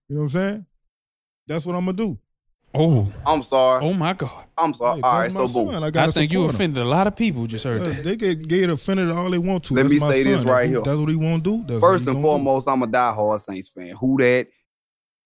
You 0.09 0.17
know 0.17 0.23
what 0.23 0.25
I'm 0.25 0.29
saying? 0.41 0.67
That's 1.47 1.67
what 1.67 1.75
I'm 1.75 1.85
gonna 1.85 1.97
do. 1.97 2.19
Oh, 2.73 3.13
I'm 3.27 3.43
sorry. 3.43 3.85
oh 3.85 3.93
my 3.95 4.13
God! 4.13 4.45
I'm 4.57 4.73
sorry. 4.75 4.99
Hey, 4.99 5.03
All 5.03 5.13
right, 5.19 5.33
so 5.33 5.47
my 5.49 5.53
boom. 5.53 5.69
I, 5.83 5.87
I 5.89 6.11
think 6.13 6.31
you 6.33 6.39
support 6.39 6.51
him. 6.51 6.55
offended 6.55 6.83
a 6.85 6.87
lot 6.87 7.09
of 7.09 7.17
people. 7.17 7.49
Just 7.49 7.65
heard 7.65 7.83
Yeah, 7.83 7.89
that. 7.89 8.05
they 8.05 8.15
get 8.17 8.47
get 8.47 8.71
offended 8.71 9.11
all 9.11 9.29
they 9.29 9.39
want 9.39 9.65
to. 9.65 9.75
Let 9.75 9.83
That's 9.83 9.93
me 9.95 9.99
my 9.99 10.11
say 10.13 10.23
this 10.23 10.43
son. 10.43 10.49
right 10.49 10.61
If 10.63 10.67
he- 10.69 10.75
here. 10.75 10.83
That's 10.85 10.97
what 10.97 11.09
he 11.09 11.17
want 11.17 11.43
to 11.45 11.51
do. 11.59 11.65
That's 11.67 11.81
First 11.81 12.07
and 12.07 12.17
he 12.17 12.23
gonna 12.23 12.39
do. 12.39 12.45
foremost, 12.45 12.69
I'm 12.69 12.83
a 12.83 12.87
diehard 12.87 13.41
Saints 13.41 13.69
fan. 13.71 13.97
Who 13.99 14.17
that? 14.19 14.47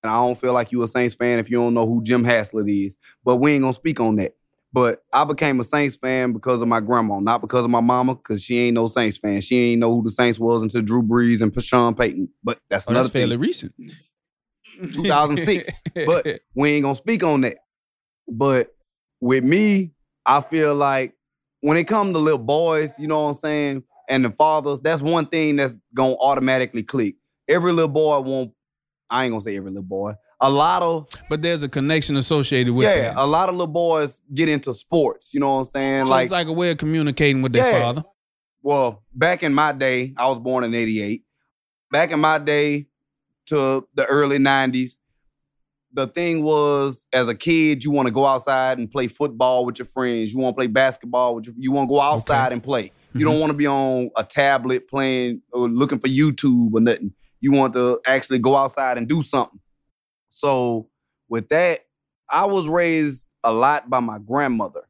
And 0.05 0.11
I 0.11 0.17
don't 0.17 0.39
feel 0.39 0.53
like 0.53 0.71
you 0.71 0.83
a 0.83 0.87
Saints 0.89 1.15
fan 1.15 1.39
if 1.39 1.51
you 1.51 1.57
don't 1.57 1.73
know 1.73 1.87
who 1.87 2.03
Jim 2.03 2.25
Haslett 2.25 2.69
is. 2.69 2.99
But 3.25 3.37
we 3.37 3.53
ain't 3.53 3.63
gonna 3.63 3.73
speak 3.73 3.99
on 4.01 4.17
that. 4.17 4.37
But 4.71 5.03
I 5.13 5.25
became 5.25 5.59
a 5.61 5.65
Saints 5.65 5.97
fan 5.97 6.33
because 6.35 6.61
of 6.61 6.69
my 6.69 6.81
grandma, 6.81 7.21
not 7.21 7.41
because 7.41 7.65
of 7.65 7.71
my 7.71 7.81
mama, 7.81 8.15
because 8.15 8.43
she 8.43 8.59
ain't 8.59 8.75
no 8.75 8.87
Saints 8.87 9.17
fan. 9.17 9.41
She 9.41 9.57
ain't 9.73 9.81
know 9.81 9.95
who 9.95 10.03
the 10.03 10.11
Saints 10.11 10.39
was 10.39 10.63
until 10.63 10.83
Drew 10.83 11.03
Brees 11.03 11.41
and 11.41 11.65
Sean 11.65 11.95
Payton. 11.95 12.29
But 12.43 12.61
that's 12.69 12.87
Oh, 12.87 12.91
another 12.91 13.05
that's 13.05 13.13
fairly 13.13 13.37
thing. 13.37 13.41
recent. 13.41 13.75
2006. 14.93 15.71
But 16.07 16.27
we 16.55 16.73
ain't 16.73 16.83
gonna 16.83 16.95
speak 16.97 17.23
on 17.23 17.41
that. 17.43 17.59
But 18.29 18.75
with 19.21 19.43
me, 19.45 19.93
I 20.27 20.43
feel 20.43 20.75
like 20.75 21.15
when 21.61 21.79
it 21.79 21.85
comes 21.85 22.13
to 22.13 22.19
little 22.19 22.39
boys, 22.39 22.99
you 22.99 23.07
know 23.09 23.23
what 23.23 23.29
I'm 23.29 23.35
saying, 23.35 23.85
and 24.09 24.23
the 24.25 24.31
fathers, 24.31 24.81
that's 24.83 25.01
one 25.01 25.27
thing 25.27 25.57
that's 25.57 25.79
gonna 25.95 26.17
automatically 26.21 26.83
click. 26.83 27.15
Every 27.49 27.73
little 27.73 27.89
boy 27.89 28.21
won't. 28.21 28.53
I 29.11 29.25
ain't 29.25 29.33
gonna 29.33 29.41
say 29.41 29.57
every 29.57 29.71
little 29.71 29.83
boy. 29.83 30.15
A 30.41 30.51
lot 30.51 30.83
of 30.83 31.07
but 31.29 31.43
there's 31.43 31.63
a 31.63 31.69
connection 31.69 32.17
associated 32.17 32.73
with 32.73 32.87
it. 32.87 32.97
yeah, 32.97 33.15
that. 33.15 33.17
a 33.17 33.27
lot 33.27 33.49
of 33.49 33.55
little 33.55 33.67
boys 33.67 34.21
get 34.33 34.49
into 34.49 34.73
sports. 34.75 35.33
You 35.35 35.41
know 35.41 35.53
what 35.55 35.59
I'm 35.59 35.65
saying? 35.65 36.05
So 36.07 36.11
like 36.11 36.25
it's 36.25 36.33
like 36.33 36.49
a 36.49 36.53
way 36.53 36.71
of 36.71 36.79
communicating 36.79 37.43
with 37.43 37.53
their 37.53 37.71
Yeah. 37.71 37.83
father. 37.83 38.05
well, 38.63 39.05
back 39.15 39.43
in 39.43 39.55
my 39.55 39.73
day, 39.73 40.15
I 40.17 40.29
was 40.29 40.39
born 40.39 40.65
in 40.65 40.75
88. 40.75 41.23
Back 41.91 42.11
in 42.11 42.21
my 42.21 42.39
day 42.39 42.87
to 43.47 43.87
the 43.95 44.05
early 44.07 44.39
90s, 44.39 44.99
the 45.95 46.09
thing 46.09 46.43
was 46.43 47.07
as 47.13 47.29
a 47.29 47.35
kid, 47.35 47.85
you 47.85 47.91
want 47.93 48.07
to 48.07 48.13
go 48.13 48.27
outside 48.27 48.79
and 48.79 48.91
play 48.91 49.07
football 49.07 49.65
with 49.65 49.79
your 49.79 49.87
friends. 49.87 50.33
You 50.33 50.41
want 50.41 50.57
to 50.57 50.59
play 50.59 50.67
basketball 50.67 51.37
with 51.37 51.47
your, 51.47 51.55
you 51.57 51.71
want 51.71 51.89
to 51.89 51.95
go 51.95 52.01
outside 52.01 52.53
and 52.53 52.63
play. 52.63 52.91
You 53.15 53.25
don't 53.25 53.35
mm-hmm. 53.35 53.41
want 53.41 53.51
to 53.53 53.57
be 53.57 53.67
on 53.69 54.11
a 54.17 54.25
tablet 54.25 54.89
playing 54.89 55.43
or 55.53 55.69
looking 55.69 56.01
for 56.01 56.09
YouTube 56.09 56.75
or 56.75 56.81
nothing. 56.81 57.15
You 57.45 57.53
want 57.53 57.75
to 57.75 58.01
actually 58.07 58.39
go 58.39 58.57
outside 58.57 58.97
and 58.97 59.07
do 59.07 59.23
something. 59.23 59.61
So 60.31 60.89
with 61.29 61.51
that, 61.51 61.81
I 62.31 62.47
was 62.47 62.69
raised 62.69 63.35
a 63.45 63.53
lot 63.53 63.91
by 63.91 64.01
my 64.01 64.19
grandmother. 64.19 64.89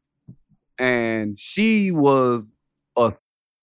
And 0.78 1.36
she 1.36 1.90
was 1.90 2.54
a 2.96 3.14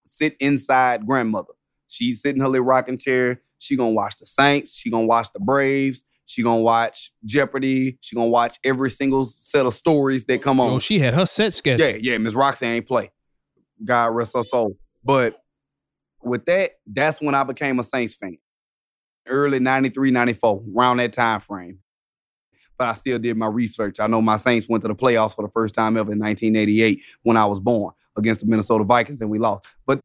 sit 0.05 0.35
inside 0.41 1.05
grandmother. 1.05 1.53
She's 1.87 2.21
sitting 2.21 2.39
in 2.39 2.41
her 2.41 2.49
little 2.49 2.65
rocking 2.65 2.97
chair. 2.97 3.41
She 3.59 3.77
gonna 3.77 3.91
watch 3.91 4.17
the 4.17 4.25
Saints. 4.25 4.75
She 4.75 4.89
gonna 4.89 5.05
watch 5.05 5.31
the 5.31 5.39
Braves. 5.39 6.03
She 6.25 6.43
gonna 6.43 6.59
watch 6.59 7.13
Jeopardy. 7.23 7.97
She 8.01 8.17
gonna 8.17 8.27
watch 8.27 8.57
every 8.61 8.89
single 8.89 9.23
set 9.23 9.65
of 9.65 9.73
stories 9.73 10.25
that 10.25 10.41
come 10.41 10.59
on. 10.59 10.73
Oh, 10.73 10.79
she 10.79 10.99
had 10.99 11.13
her 11.13 11.25
set 11.25 11.53
schedule. 11.53 11.87
Yeah, 11.87 11.95
yeah, 11.97 12.17
Miss 12.17 12.33
Roxanne 12.33 12.75
ain't 12.75 12.87
play. 12.87 13.09
God 13.85 14.07
rest 14.07 14.35
her 14.35 14.43
soul. 14.43 14.75
But 15.01 15.41
with 16.21 16.43
that, 16.47 16.71
that's 16.85 17.21
when 17.21 17.35
I 17.35 17.45
became 17.45 17.79
a 17.79 17.83
Saints 17.83 18.15
fan. 18.15 18.35
Early 19.27 19.59
93, 19.59 20.11
94, 20.11 20.63
around 20.75 20.97
that 20.97 21.13
time 21.13 21.39
frame. 21.39 21.79
But 22.77 22.87
I 22.89 22.93
still 22.95 23.19
did 23.19 23.37
my 23.37 23.45
research. 23.47 23.99
I 23.99 24.07
know 24.07 24.21
my 24.21 24.37
Saints 24.37 24.67
went 24.67 24.81
to 24.81 24.87
the 24.87 24.95
playoffs 24.95 25.35
for 25.35 25.45
the 25.45 25.51
first 25.51 25.75
time 25.75 25.97
ever 25.97 26.11
in 26.11 26.19
1988 26.19 26.99
when 27.21 27.37
I 27.37 27.45
was 27.45 27.59
born 27.59 27.93
against 28.17 28.41
the 28.41 28.47
Minnesota 28.47 28.83
Vikings 28.83 29.21
and 29.21 29.29
we 29.29 29.37
lost. 29.37 29.65
But 29.85 29.99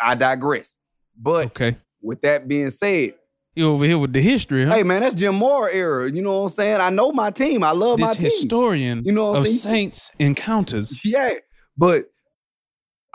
I 0.00 0.14
digress. 0.16 0.76
But 1.16 1.46
Okay. 1.46 1.76
with 2.02 2.20
that 2.22 2.48
being 2.48 2.70
said, 2.70 3.14
You 3.54 3.68
over 3.70 3.84
here 3.84 3.98
with 3.98 4.12
the 4.12 4.20
history, 4.20 4.64
huh? 4.64 4.72
hey 4.74 4.82
man, 4.82 5.00
that's 5.02 5.14
Jim 5.14 5.36
Mora 5.36 5.72
era. 5.72 6.10
You 6.10 6.22
know 6.22 6.38
what 6.38 6.42
I'm 6.44 6.48
saying? 6.50 6.80
I 6.80 6.90
know 6.90 7.12
my 7.12 7.30
team. 7.30 7.62
I 7.62 7.70
love 7.70 8.00
my 8.00 8.08
this 8.08 8.16
team. 8.16 8.24
historian 8.24 9.02
You 9.04 9.12
know 9.12 9.30
what 9.30 9.38
I'm 9.38 9.44
saying? 9.46 9.56
Saints 9.56 10.10
encounters. 10.18 11.00
Yeah, 11.04 11.34
but 11.76 12.06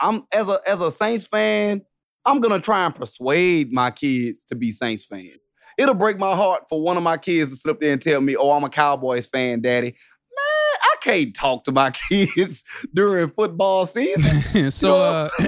I'm 0.00 0.24
as 0.32 0.48
a 0.48 0.60
as 0.66 0.80
a 0.80 0.90
Saints 0.90 1.26
fan, 1.26 1.82
I'm 2.26 2.40
gonna 2.40 2.60
try 2.60 2.84
and 2.86 2.94
persuade 2.94 3.72
my 3.72 3.90
kids 3.90 4.44
to 4.46 4.54
be 4.54 4.70
Saints 4.70 5.04
fans. 5.04 5.38
It'll 5.76 5.94
break 5.94 6.18
my 6.18 6.34
heart 6.36 6.64
for 6.68 6.80
one 6.80 6.96
of 6.96 7.02
my 7.02 7.16
kids 7.16 7.50
to 7.50 7.56
sit 7.56 7.70
up 7.70 7.80
there 7.80 7.92
and 7.92 8.00
tell 8.00 8.20
me, 8.20 8.36
"Oh, 8.36 8.52
I'm 8.52 8.64
a 8.64 8.70
Cowboys 8.70 9.26
fan, 9.26 9.60
Daddy." 9.60 9.86
Man, 9.86 10.78
I 10.82 10.94
can't 11.02 11.34
talk 11.34 11.64
to 11.64 11.72
my 11.72 11.90
kids 12.10 12.64
during 12.92 13.30
football 13.30 13.86
season. 13.86 14.70
so, 14.70 14.96
uh? 15.02 15.28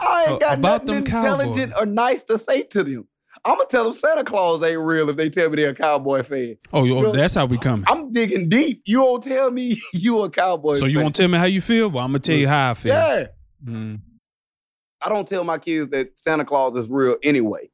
I 0.00 0.26
ain't 0.28 0.40
got 0.40 0.58
nothing 0.60 0.86
them 0.86 0.96
intelligent 0.98 1.72
Cowboys. 1.72 1.82
or 1.82 1.86
nice 1.86 2.24
to 2.24 2.38
say 2.38 2.62
to 2.64 2.82
them. 2.82 3.08
I'm 3.46 3.56
gonna 3.56 3.68
tell 3.68 3.84
them 3.84 3.92
Santa 3.92 4.24
Claus 4.24 4.62
ain't 4.62 4.80
real 4.80 5.10
if 5.10 5.16
they 5.16 5.28
tell 5.28 5.50
me 5.50 5.56
they're 5.56 5.70
a 5.70 5.74
Cowboy 5.74 6.22
fan. 6.22 6.56
oh, 6.72 6.84
yo, 6.84 7.00
know- 7.02 7.12
that's 7.12 7.34
how 7.34 7.44
we 7.46 7.58
coming. 7.58 7.84
I'm 7.88 8.10
digging 8.10 8.48
deep. 8.48 8.82
You 8.86 8.98
don't 8.98 9.22
tell 9.22 9.50
me 9.50 9.80
you 9.92 10.22
a 10.22 10.30
Cowboy. 10.30 10.76
So 10.76 10.86
you 10.86 11.00
fan. 11.00 11.12
to 11.12 11.22
tell 11.22 11.28
me 11.28 11.38
how 11.38 11.44
you 11.44 11.60
feel? 11.60 11.90
Well, 11.90 12.04
I'm 12.04 12.10
gonna 12.10 12.20
tell 12.20 12.36
you 12.36 12.48
how 12.48 12.70
I 12.70 12.74
feel. 12.74 12.94
Yeah. 12.94 13.26
Mm. 13.64 14.00
I 15.04 15.08
don't 15.08 15.28
tell 15.28 15.44
my 15.44 15.58
kids 15.58 15.88
that 15.90 16.18
Santa 16.18 16.44
Claus 16.44 16.74
is 16.76 16.88
real 16.88 17.16
anyway. 17.22 17.70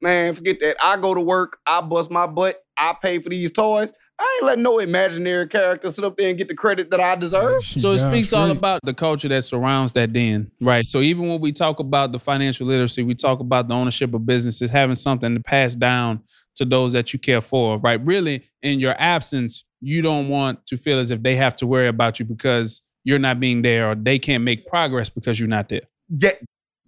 Man, 0.00 0.34
forget 0.34 0.58
that. 0.60 0.76
I 0.82 0.96
go 0.96 1.14
to 1.14 1.20
work, 1.20 1.58
I 1.66 1.80
bust 1.80 2.10
my 2.10 2.26
butt, 2.26 2.62
I 2.76 2.94
pay 3.00 3.20
for 3.20 3.28
these 3.28 3.52
toys. 3.52 3.92
I 4.18 4.36
ain't 4.36 4.46
letting 4.46 4.62
no 4.62 4.78
imaginary 4.78 5.48
character 5.48 5.90
sit 5.90 6.04
up 6.04 6.16
there 6.16 6.28
and 6.28 6.38
get 6.38 6.46
the 6.46 6.54
credit 6.54 6.90
that 6.90 7.00
I 7.00 7.16
deserve. 7.16 7.62
She 7.64 7.80
So 7.80 7.92
it 7.92 7.98
down 7.98 8.12
speaks 8.12 8.32
all 8.32 8.50
about 8.50 8.80
the 8.84 8.94
culture 8.94 9.28
that 9.28 9.42
surrounds 9.42 9.92
that 9.92 10.12
den, 10.12 10.50
right? 10.60 10.86
So 10.86 11.00
even 11.00 11.28
when 11.28 11.40
we 11.40 11.50
talk 11.50 11.80
about 11.80 12.12
the 12.12 12.20
financial 12.20 12.66
literacy, 12.66 13.02
we 13.02 13.14
talk 13.14 13.40
about 13.40 13.66
the 13.66 13.74
ownership 13.74 14.14
of 14.14 14.24
businesses, 14.24 14.70
having 14.70 14.94
something 14.94 15.34
to 15.34 15.40
pass 15.40 15.74
down 15.74 16.22
to 16.54 16.64
those 16.64 16.92
that 16.92 17.12
you 17.12 17.18
care 17.18 17.40
for, 17.40 17.78
right? 17.78 18.04
Really, 18.04 18.44
in 18.62 18.78
your 18.78 18.94
absence, 18.98 19.64
you 19.80 20.02
don't 20.02 20.28
want 20.28 20.64
to 20.66 20.76
feel 20.76 20.98
as 20.98 21.10
if 21.10 21.22
they 21.22 21.34
have 21.36 21.56
to 21.56 21.66
worry 21.66 21.88
about 21.88 22.20
you 22.20 22.24
because 22.24 22.82
you're 23.04 23.18
not 23.18 23.40
being 23.40 23.62
there 23.62 23.90
or 23.90 23.94
they 23.94 24.18
can't 24.18 24.44
make 24.44 24.66
progress 24.66 25.08
because 25.08 25.40
you're 25.40 25.48
not 25.48 25.68
there. 25.68 25.82
Yeah, 26.08 26.32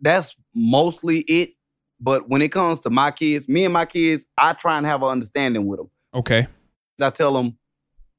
that's 0.00 0.34
mostly 0.54 1.20
it. 1.20 1.50
But 2.00 2.28
when 2.28 2.42
it 2.42 2.48
comes 2.50 2.80
to 2.80 2.90
my 2.90 3.10
kids, 3.10 3.48
me 3.48 3.64
and 3.64 3.72
my 3.72 3.86
kids, 3.86 4.26
I 4.36 4.52
try 4.52 4.76
and 4.76 4.86
have 4.86 5.02
an 5.02 5.08
understanding 5.08 5.66
with 5.66 5.78
them. 5.78 5.90
Okay. 6.12 6.46
I 7.00 7.10
tell 7.10 7.32
them, 7.34 7.56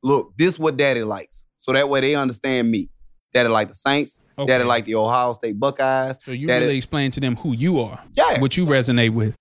look, 0.04 0.34
this 0.38 0.58
what 0.58 0.78
daddy 0.78 1.04
likes. 1.04 1.46
So 1.58 1.72
that 1.74 1.88
way 1.90 2.02
they 2.02 2.16
understand 2.16 2.70
me. 2.72 2.90
Daddy 3.34 3.50
like 3.50 3.68
the 3.70 3.76
Saints, 3.76 4.20
okay. 4.38 4.48
daddy 4.48 4.64
like 4.64 4.86
the 4.86 4.96
Ohio 4.96 5.34
State 5.34 5.60
Buckeyes. 5.60 6.18
So 6.24 6.32
you 6.32 6.48
daddy- 6.48 6.66
really 6.66 6.78
explain 6.78 7.12
to 7.12 7.20
them 7.20 7.36
who 7.36 7.54
you 7.54 7.80
are, 7.82 8.02
Yeah. 8.14 8.40
what 8.40 8.56
you 8.56 8.66
resonate 8.66 9.14
with. 9.14 9.36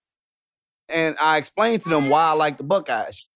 and 0.89 1.17
I 1.21 1.37
explain 1.39 1.79
to 1.81 1.89
them 1.89 2.09
why 2.09 2.25
I 2.31 2.33
like 2.33 2.59
the 2.59 2.65
Buckeyes. 2.65 3.29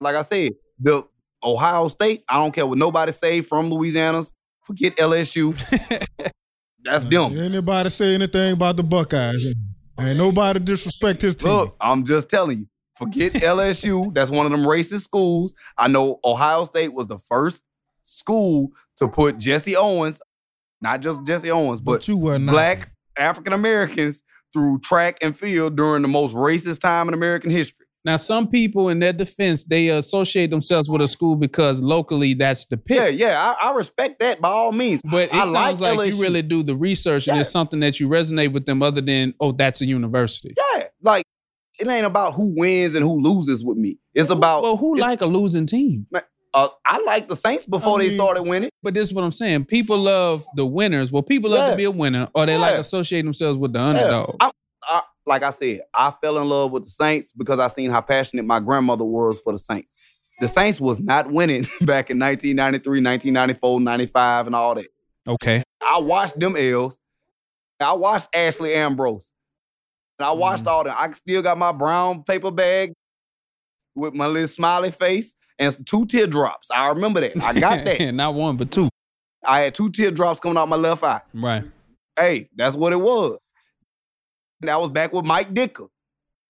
Like 0.00 0.14
I 0.16 0.22
said, 0.22 0.52
the 0.78 1.02
Ohio 1.42 1.88
State, 1.88 2.22
I 2.28 2.34
don't 2.36 2.52
care 2.54 2.66
what 2.66 2.78
nobody 2.78 3.12
say 3.12 3.40
from 3.42 3.70
Louisiana. 3.70 4.24
Forget 4.64 4.96
LSU. 4.96 5.54
That's 6.84 7.04
them. 7.04 7.36
Anybody 7.38 7.90
say 7.90 8.14
anything 8.14 8.52
about 8.52 8.76
the 8.76 8.82
Buckeyes? 8.82 9.44
Ain't 9.98 10.18
nobody 10.18 10.60
disrespect 10.60 11.22
his 11.22 11.36
team. 11.36 11.50
Look, 11.50 11.76
I'm 11.80 12.04
just 12.04 12.28
telling 12.28 12.58
you. 12.60 12.66
Forget 12.94 13.32
LSU. 13.34 14.12
That's 14.14 14.30
one 14.30 14.46
of 14.46 14.52
them 14.52 14.62
racist 14.62 15.02
schools. 15.02 15.54
I 15.78 15.88
know 15.88 16.20
Ohio 16.24 16.64
State 16.64 16.92
was 16.92 17.06
the 17.06 17.18
first 17.18 17.62
school 18.04 18.70
to 18.96 19.08
put 19.08 19.38
Jesse 19.38 19.76
Owens, 19.76 20.20
not 20.80 21.00
just 21.00 21.24
Jesse 21.26 21.50
Owens, 21.50 21.80
but, 21.80 21.92
but 21.92 22.08
you 22.08 22.18
were 22.18 22.38
not. 22.38 22.52
black 22.52 22.90
African 23.16 23.52
Americans 23.52 24.22
through 24.52 24.78
track 24.80 25.18
and 25.22 25.36
field 25.36 25.76
during 25.76 26.02
the 26.02 26.08
most 26.08 26.34
racist 26.34 26.80
time 26.80 27.08
in 27.08 27.14
American 27.14 27.50
history. 27.50 27.83
Now, 28.04 28.16
some 28.16 28.48
people, 28.48 28.90
in 28.90 28.98
their 28.98 29.14
defense, 29.14 29.64
they 29.64 29.88
associate 29.88 30.50
themselves 30.50 30.88
with 30.90 31.00
a 31.00 31.08
school 31.08 31.36
because 31.36 31.80
locally 31.82 32.34
that's 32.34 32.66
the 32.66 32.76
pick. 32.76 32.96
Yeah, 32.98 33.06
yeah, 33.08 33.54
I, 33.60 33.70
I 33.70 33.74
respect 33.74 34.18
that 34.20 34.40
by 34.42 34.50
all 34.50 34.72
means. 34.72 35.00
But 35.02 35.30
it 35.30 35.34
I 35.34 35.46
sounds 35.50 35.80
like, 35.80 35.98
LSU. 35.98 36.16
you 36.16 36.20
really 36.22 36.42
do 36.42 36.62
the 36.62 36.76
research 36.76 37.26
and 37.28 37.36
Yeah. 37.36 37.40
it's 37.40 37.50
something 37.50 37.80
that 37.80 38.00
you 38.00 38.08
resonate 38.08 38.52
with 38.52 38.66
them 38.66 38.82
other 38.82 39.00
than, 39.00 39.32
oh, 39.40 39.52
that's 39.52 39.80
a 39.80 39.86
university. 39.86 40.54
Yeah, 40.74 40.84
like 41.00 41.24
it 41.80 41.88
ain't 41.88 42.04
about 42.06 42.34
who 42.34 42.54
wins 42.56 42.94
and 42.94 43.02
who 43.02 43.20
loses 43.20 43.64
with 43.64 43.78
me. 43.78 43.98
It's 44.14 44.30
about 44.30 44.62
Well, 44.62 44.76
who 44.76 44.96
like 44.96 45.22
a 45.22 45.26
losing 45.26 45.64
team? 45.66 46.06
uh, 46.52 46.68
I 46.86 47.02
like 47.04 47.28
the 47.28 47.34
Saints 47.36 47.66
before 47.66 47.98
I 48.00 48.04
they 48.08 48.14
started 48.14 48.42
winning. 48.42 48.70
But 48.82 48.92
this 48.94 49.08
is 49.08 49.14
what 49.14 49.24
I'm 49.24 49.32
saying. 49.32 49.64
People 49.64 49.96
love 49.98 50.44
the 50.56 50.66
winners. 50.66 51.10
Well, 51.10 51.22
people 51.22 51.50
love 51.50 51.64
Yeah. 51.64 51.70
to 51.70 51.76
be 51.76 51.84
a 51.84 51.90
winner 51.90 52.28
or 52.34 52.44
they 52.46 52.56
like 52.58 52.74
Yeah. 52.74 52.80
associating 52.80 53.24
themselves 53.24 53.56
with 53.58 53.72
the 53.72 53.80
underdog. 53.80 54.36
I, 54.40 54.46
I, 54.48 54.50
like 55.26 55.42
I 55.42 55.50
said, 55.50 55.80
I 55.92 56.12
fell 56.20 56.38
in 56.38 56.48
love 56.48 56.72
with 56.72 56.84
the 56.84 56.90
Saints 56.90 57.32
because 57.32 57.58
I 57.58 57.68
seen 57.68 57.90
how 57.90 58.00
passionate 58.00 58.44
my 58.44 58.60
grandmother 58.60 59.04
was 59.04 59.40
for 59.40 59.52
the 59.52 59.58
Saints. 59.58 59.96
The 60.40 60.48
Saints 60.48 60.80
was 60.80 61.00
not 61.00 61.30
winning 61.30 61.62
back 61.82 62.10
in 62.10 62.18
1993, 62.18 63.00
1994, 63.00 63.80
95, 63.80 64.46
and 64.46 64.56
all 64.56 64.74
that. 64.74 64.86
Okay. 65.26 65.62
I 65.80 65.98
watched 65.98 66.38
them 66.38 66.56
L's. 66.56 67.00
I 67.80 67.92
watched 67.92 68.28
Ashley 68.34 68.74
Ambrose. 68.74 69.32
And 70.18 70.26
I 70.26 70.30
mm-hmm. 70.30 70.40
watched 70.40 70.66
all 70.66 70.84
that. 70.84 70.96
I 70.96 71.10
still 71.12 71.42
got 71.42 71.58
my 71.58 71.72
brown 71.72 72.22
paper 72.24 72.50
bag 72.50 72.92
with 73.94 74.14
my 74.14 74.26
little 74.26 74.48
smiley 74.48 74.90
face 74.90 75.34
and 75.58 75.86
two 75.86 76.06
teardrops. 76.06 76.70
I 76.70 76.88
remember 76.88 77.20
that. 77.20 77.42
I 77.44 77.58
got 77.58 77.84
that. 77.84 78.00
Not 78.14 78.34
one, 78.34 78.56
but 78.56 78.70
two. 78.70 78.88
I 79.44 79.60
had 79.60 79.74
two 79.74 79.90
teardrops 79.90 80.40
coming 80.40 80.56
out 80.56 80.68
my 80.68 80.76
left 80.76 81.02
eye. 81.02 81.20
Right. 81.32 81.64
Hey, 82.16 82.48
that's 82.54 82.76
what 82.76 82.92
it 82.92 83.00
was. 83.00 83.38
That 84.66 84.80
was 84.80 84.90
back 84.90 85.12
with 85.12 85.24
Mike 85.24 85.52
Ditka 85.54 85.88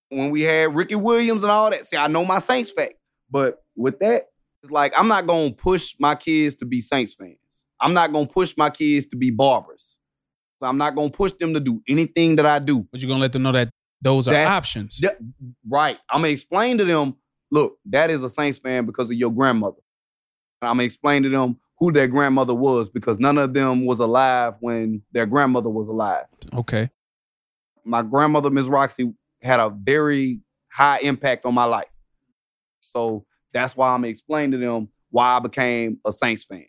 when 0.09 0.31
we 0.31 0.41
had 0.41 0.75
Ricky 0.75 0.95
Williams 0.95 1.43
and 1.43 1.51
all 1.51 1.69
that. 1.69 1.87
See, 1.87 1.97
I 1.97 2.07
know 2.07 2.25
my 2.25 2.39
Saints 2.39 2.71
facts, 2.71 2.99
but 3.29 3.63
with 3.75 3.99
that, 3.99 4.27
it's 4.63 4.71
like 4.71 4.93
I'm 4.97 5.07
not 5.07 5.27
gonna 5.27 5.51
push 5.51 5.95
my 5.99 6.15
kids 6.15 6.55
to 6.57 6.65
be 6.65 6.81
Saints 6.81 7.13
fans. 7.13 7.65
I'm 7.79 7.93
not 7.93 8.13
gonna 8.13 8.27
push 8.27 8.55
my 8.57 8.69
kids 8.69 9.05
to 9.07 9.15
be 9.15 9.29
barbers. 9.29 9.97
I'm 10.61 10.77
not 10.77 10.95
gonna 10.95 11.09
push 11.09 11.33
them 11.33 11.53
to 11.53 11.59
do 11.59 11.81
anything 11.87 12.37
that 12.37 12.45
I 12.45 12.59
do. 12.59 12.87
But 12.91 13.01
you're 13.01 13.07
going 13.07 13.19
to 13.19 13.21
let 13.21 13.33
them 13.33 13.43
know 13.43 13.51
that 13.51 13.69
those 14.01 14.27
are 14.27 14.31
That's- 14.31 14.49
options. 14.49 14.99
Yeah, 15.01 15.11
right. 15.69 15.97
I'm 16.09 16.21
gonna 16.21 16.29
explain 16.29 16.77
to 16.79 16.85
them, 16.85 17.15
look, 17.51 17.77
that 17.85 18.09
is 18.09 18.23
a 18.23 18.29
Saints 18.29 18.57
fan 18.57 18.85
because 18.85 19.09
of 19.09 19.17
your 19.17 19.31
grandmother. 19.31 19.77
And 20.61 20.69
I'm 20.69 20.75
gonna 20.77 20.83
explain 20.83 21.23
to 21.23 21.29
them 21.29 21.57
who 21.77 21.91
their 21.91 22.07
grandmother 22.07 22.53
was 22.53 22.89
because 22.89 23.19
none 23.19 23.37
of 23.37 23.53
them 23.53 23.85
was 23.85 23.99
alive 23.99 24.55
when 24.61 25.01
their 25.11 25.25
grandmother 25.25 25.69
was 25.69 25.87
alive. 25.87 26.25
Okay. 26.53 26.89
My 27.85 28.01
grandmother, 28.01 28.49
Miss 28.49 28.67
Roxy, 28.67 29.13
had 29.41 29.59
a 29.59 29.69
very 29.69 30.41
high 30.71 30.99
impact 30.99 31.45
on 31.45 31.53
my 31.53 31.65
life. 31.65 31.85
So 32.81 33.25
that's 33.53 33.75
why 33.75 33.89
I'm 33.93 34.05
explaining 34.05 34.51
to 34.51 34.57
them 34.57 34.89
why 35.09 35.37
I 35.37 35.39
became 35.39 35.99
a 36.05 36.11
Saints 36.11 36.43
fan. 36.43 36.65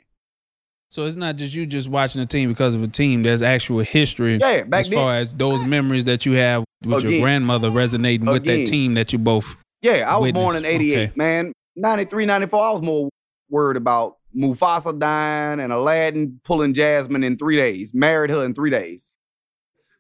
So 0.89 1.05
it's 1.05 1.17
not 1.17 1.37
just 1.37 1.55
you 1.55 1.67
just 1.67 1.89
watching 1.89 2.23
a 2.23 2.27
team 2.27 2.49
because 2.49 2.75
of 2.75 2.83
a 2.83 2.87
team. 2.87 3.23
There's 3.23 3.43
actual 3.43 3.81
history 3.81 4.39
Yeah, 4.41 4.63
back 4.65 4.81
as 4.81 4.89
then. 4.89 4.99
far 4.99 5.15
as 5.17 5.35
those 5.35 5.65
memories 5.65 6.05
that 6.05 6.25
you 6.25 6.33
have 6.35 6.65
with 6.85 7.03
your 7.05 7.21
grandmother 7.21 7.71
resonating 7.71 8.27
with 8.27 8.45
that 8.45 8.67
team 8.67 8.95
that 8.95 9.13
you 9.13 9.19
both. 9.19 9.57
Yeah, 9.83 10.05
I 10.09 10.17
was 10.17 10.33
born 10.33 10.57
in 10.57 10.65
88. 10.65 10.97
okay. 11.09 11.13
Man, 11.17 11.53
93, 11.75 12.27
94, 12.27 12.65
I 12.65 12.73
was 12.73 12.83
more 12.83 13.09
worried 13.51 13.77
about 13.77 14.17
Mufasa 14.35 14.97
dying 14.99 15.61
and 15.61 15.73
Aladdin 15.73 16.41
pulling 16.45 16.73
Jasmine 16.73 17.25
in 17.25 17.37
three 17.37 17.57
days, 17.57 17.93
married 17.93 18.31
her 18.31 18.45
in 18.45 18.55
three 18.55 18.71
days. 18.71 19.13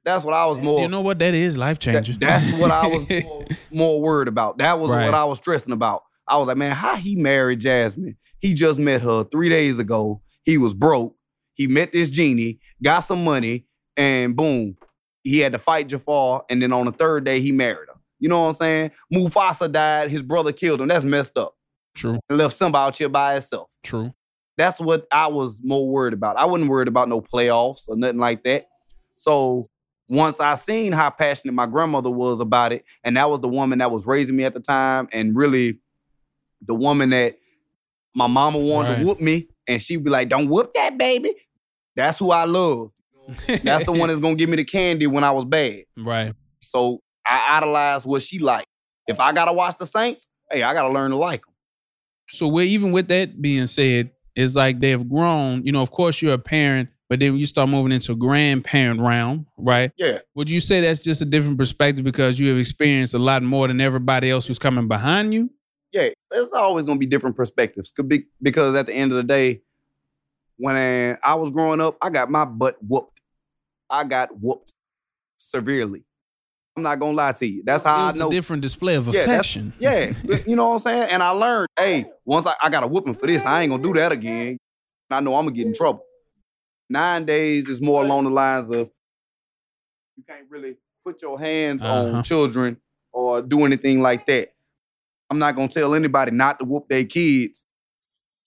That's 0.06 0.24
what 0.24 0.32
I 0.34 0.46
was 0.46 0.58
more. 0.60 0.80
you 0.80 0.88
know 0.88 1.02
what? 1.02 1.18
That 1.18 1.34
is 1.34 1.58
life 1.58 1.78
that- 1.80 1.92
changing. 2.04 2.18
that's 2.20 2.50
what 2.58 2.70
I 2.70 2.86
was 2.86 3.06
more, 3.24 3.44
more 3.70 4.00
worried 4.00 4.28
about. 4.28 4.56
That 4.58 4.78
was 4.80 4.90
Right. 4.90 5.04
what 5.04 5.14
I 5.14 5.24
was 5.24 5.36
stressing 5.38 5.72
about. 5.72 6.02
I 6.28 6.38
was 6.38 6.46
like, 6.48 6.56
man, 6.56 6.72
how 6.72 6.96
he 6.96 7.14
married 7.16 7.60
Jasmine? 7.60 8.16
He 8.40 8.54
just 8.54 8.78
met 8.80 9.02
her 9.02 9.24
three 9.24 9.48
days 9.48 9.78
ago. 9.78 10.22
He 10.44 10.56
was 10.58 10.72
broke. 10.74 11.14
He 11.54 11.66
met 11.66 11.92
this 11.92 12.08
genie, 12.10 12.60
got 12.82 13.00
some 13.00 13.24
money, 13.24 13.66
and 13.96 14.36
boom, 14.36 14.76
he 15.24 15.40
had 15.40 15.52
to 15.52 15.58
fight 15.58 15.88
Jafar. 15.88 16.44
And 16.50 16.62
then 16.62 16.72
on 16.72 16.86
the 16.86 16.92
third 16.92 17.24
day, 17.24 17.40
he 17.40 17.50
married 17.52 17.88
her. 17.88 17.94
You 18.20 18.28
know 18.28 18.42
what 18.42 18.48
I'm 18.48 18.54
saying? 18.54 18.90
Mufasa 19.12 19.70
died. 19.70 20.10
His 20.10 20.22
brother 20.22 20.52
killed 20.52 20.80
him. 20.80 20.88
That's 20.88 21.04
messed 21.04 21.36
up. 21.36 21.54
true. 21.94 22.18
And 22.28 22.38
left 22.38 22.54
Simba 22.56 22.78
out 22.78 22.96
here 22.96 23.08
by 23.08 23.34
himself. 23.34 23.70
True. 23.82 24.14
That's 24.56 24.78
what 24.80 25.06
I 25.10 25.26
was 25.26 25.60
more 25.64 25.88
worried 25.88 26.14
about. 26.14 26.36
I 26.36 26.44
wasn't 26.44 26.70
worried 26.70 26.88
about 26.88 27.08
no 27.08 27.20
playoffs 27.20 27.88
or 27.88 27.96
nothing 27.96 28.18
like 28.18 28.42
that. 28.44 28.68
So 29.16 29.68
once 30.08 30.38
I 30.40 30.54
seen 30.56 30.92
how 30.92 31.10
passionate 31.10 31.52
my 31.52 31.66
grandmother 31.66 32.10
was 32.10 32.40
about 32.40 32.72
it, 32.72 32.84
and 33.04 33.16
that 33.16 33.28
was 33.30 33.40
the 33.40 33.48
woman 33.48 33.78
that 33.80 33.90
was 33.90 34.06
raising 34.06 34.36
me 34.36 34.44
at 34.44 34.54
the 34.54 34.60
time, 34.60 35.08
and 35.12 35.36
really 35.36 35.78
the 36.62 36.74
woman 36.74 37.10
that 37.10 37.36
my 38.14 38.26
mama 38.26 38.58
wanted 38.58 38.90
Right. 38.90 39.00
to 39.00 39.06
whoop 39.06 39.20
me, 39.20 39.48
and 39.68 39.80
she'd 39.82 40.02
be 40.04 40.10
like, 40.10 40.28
"Don't 40.28 40.48
whoop 40.48 40.72
that 40.74 40.96
baby." 40.96 41.34
That's 41.96 42.18
who 42.18 42.30
I 42.30 42.44
love. 42.44 42.92
That's 43.62 43.84
the 43.84 43.92
one 43.92 44.08
that's 44.08 44.20
gonna 44.20 44.34
give 44.36 44.48
me 44.50 44.56
the 44.56 44.64
candy 44.64 45.06
when 45.06 45.24
I 45.24 45.30
was 45.32 45.44
bad. 45.44 45.84
right. 45.96 46.32
So 46.62 47.00
I 47.26 47.56
idolized 47.58 48.06
what 48.06 48.22
she 48.22 48.38
liked. 48.38 48.68
If 49.06 49.18
I 49.20 49.32
gotta 49.32 49.52
watch 49.52 49.76
the 49.78 49.86
Saints, 49.86 50.26
hey, 50.50 50.62
I 50.62 50.72
gotta 50.74 50.92
learn 50.92 51.10
to 51.10 51.16
like 51.16 51.44
them. 51.44 51.54
So 52.28 52.60
even 52.60 52.92
with 52.92 53.08
that 53.08 53.40
being 53.40 53.66
said, 53.66 54.10
it's 54.34 54.54
like 54.56 54.80
they've 54.80 55.08
grown. 55.08 55.64
You 55.64 55.72
know, 55.72 55.82
of 55.82 55.90
course 55.90 56.20
you're 56.22 56.34
a 56.34 56.38
parent, 56.38 56.88
but 57.08 57.20
then 57.20 57.36
you 57.36 57.46
start 57.46 57.68
moving 57.68 57.92
into 57.92 58.14
grandparent 58.16 59.00
realm, 59.00 59.46
right? 59.56 59.92
Yeah. 59.96 60.18
Would 60.34 60.50
you 60.50 60.60
say 60.60 60.80
that's 60.80 61.02
just 61.02 61.22
a 61.22 61.24
different 61.24 61.58
perspective 61.58 62.04
because 62.04 62.38
you 62.38 62.48
have 62.48 62.58
experienced 62.58 63.14
a 63.14 63.18
lot 63.18 63.42
more 63.42 63.68
than 63.68 63.80
everybody 63.80 64.30
else 64.30 64.46
who's 64.46 64.58
coming 64.58 64.88
behind 64.88 65.34
you? 65.34 65.50
yeah, 65.92 66.08
there's 66.30 66.52
always 66.52 66.84
gonna 66.84 66.98
be 66.98 67.06
different 67.06 67.36
perspectives. 67.36 67.90
Be 68.06 68.26
because 68.42 68.74
at 68.74 68.86
the 68.86 68.92
end 68.92 69.12
of 69.12 69.16
the 69.16 69.22
day, 69.22 69.62
when 70.58 71.16
I 71.22 71.34
was 71.34 71.50
growing 71.50 71.80
up, 71.80 71.96
I 72.02 72.10
got 72.10 72.30
my 72.30 72.44
butt 72.44 72.76
whooped. 72.86 73.20
I 73.88 74.04
got 74.04 74.38
whooped 74.38 74.72
severely. 75.38 76.04
I'm 76.76 76.82
not 76.82 77.00
gonna 77.00 77.16
lie 77.16 77.32
to 77.32 77.46
you. 77.46 77.62
That's 77.64 77.84
how 77.84 78.08
I 78.08 78.12
know. 78.12 78.28
a 78.28 78.30
different 78.30 78.60
display 78.60 78.96
of 78.96 79.08
Yeah, 79.08 79.22
affection. 79.22 79.72
Yeah, 79.78 80.12
you 80.46 80.56
know 80.56 80.68
what 80.68 80.74
I'm 80.74 80.78
saying. 80.80 81.08
And 81.10 81.22
I 81.22 81.30
learned, 81.30 81.68
hey, 81.78 82.06
once 82.26 82.46
I, 82.46 82.54
I 82.62 82.68
got 82.68 82.82
a 82.82 82.86
whooping 82.86 83.14
for 83.14 83.26
this, 83.26 83.46
I 83.46 83.62
ain't 83.62 83.70
gonna 83.70 83.82
do 83.82 83.94
that 83.94 84.12
again. 84.12 84.58
I 85.10 85.20
know 85.20 85.34
I'm 85.34 85.46
gonna 85.46 85.56
get 85.56 85.66
in 85.66 85.74
trouble. 85.74 86.02
Nine 86.88 87.24
days 87.24 87.68
is 87.68 87.80
more 87.80 88.04
along 88.04 88.24
the 88.24 88.30
lines 88.30 88.68
of 88.68 88.90
you 90.16 90.24
can't 90.28 90.46
really 90.48 90.76
put 91.04 91.20
your 91.22 91.38
hands 91.38 91.82
Uh-huh. 91.82 92.16
on 92.18 92.22
children 92.22 92.78
or 93.12 93.42
do 93.42 93.64
anything 93.64 94.02
like 94.02 94.26
that. 94.26 94.52
I'm 95.30 95.38
not 95.38 95.56
gonna 95.56 95.68
tell 95.68 95.94
anybody 95.94 96.30
not 96.30 96.58
to 96.60 96.64
whoop 96.64 96.88
their 96.88 97.04
kids. 97.04 97.64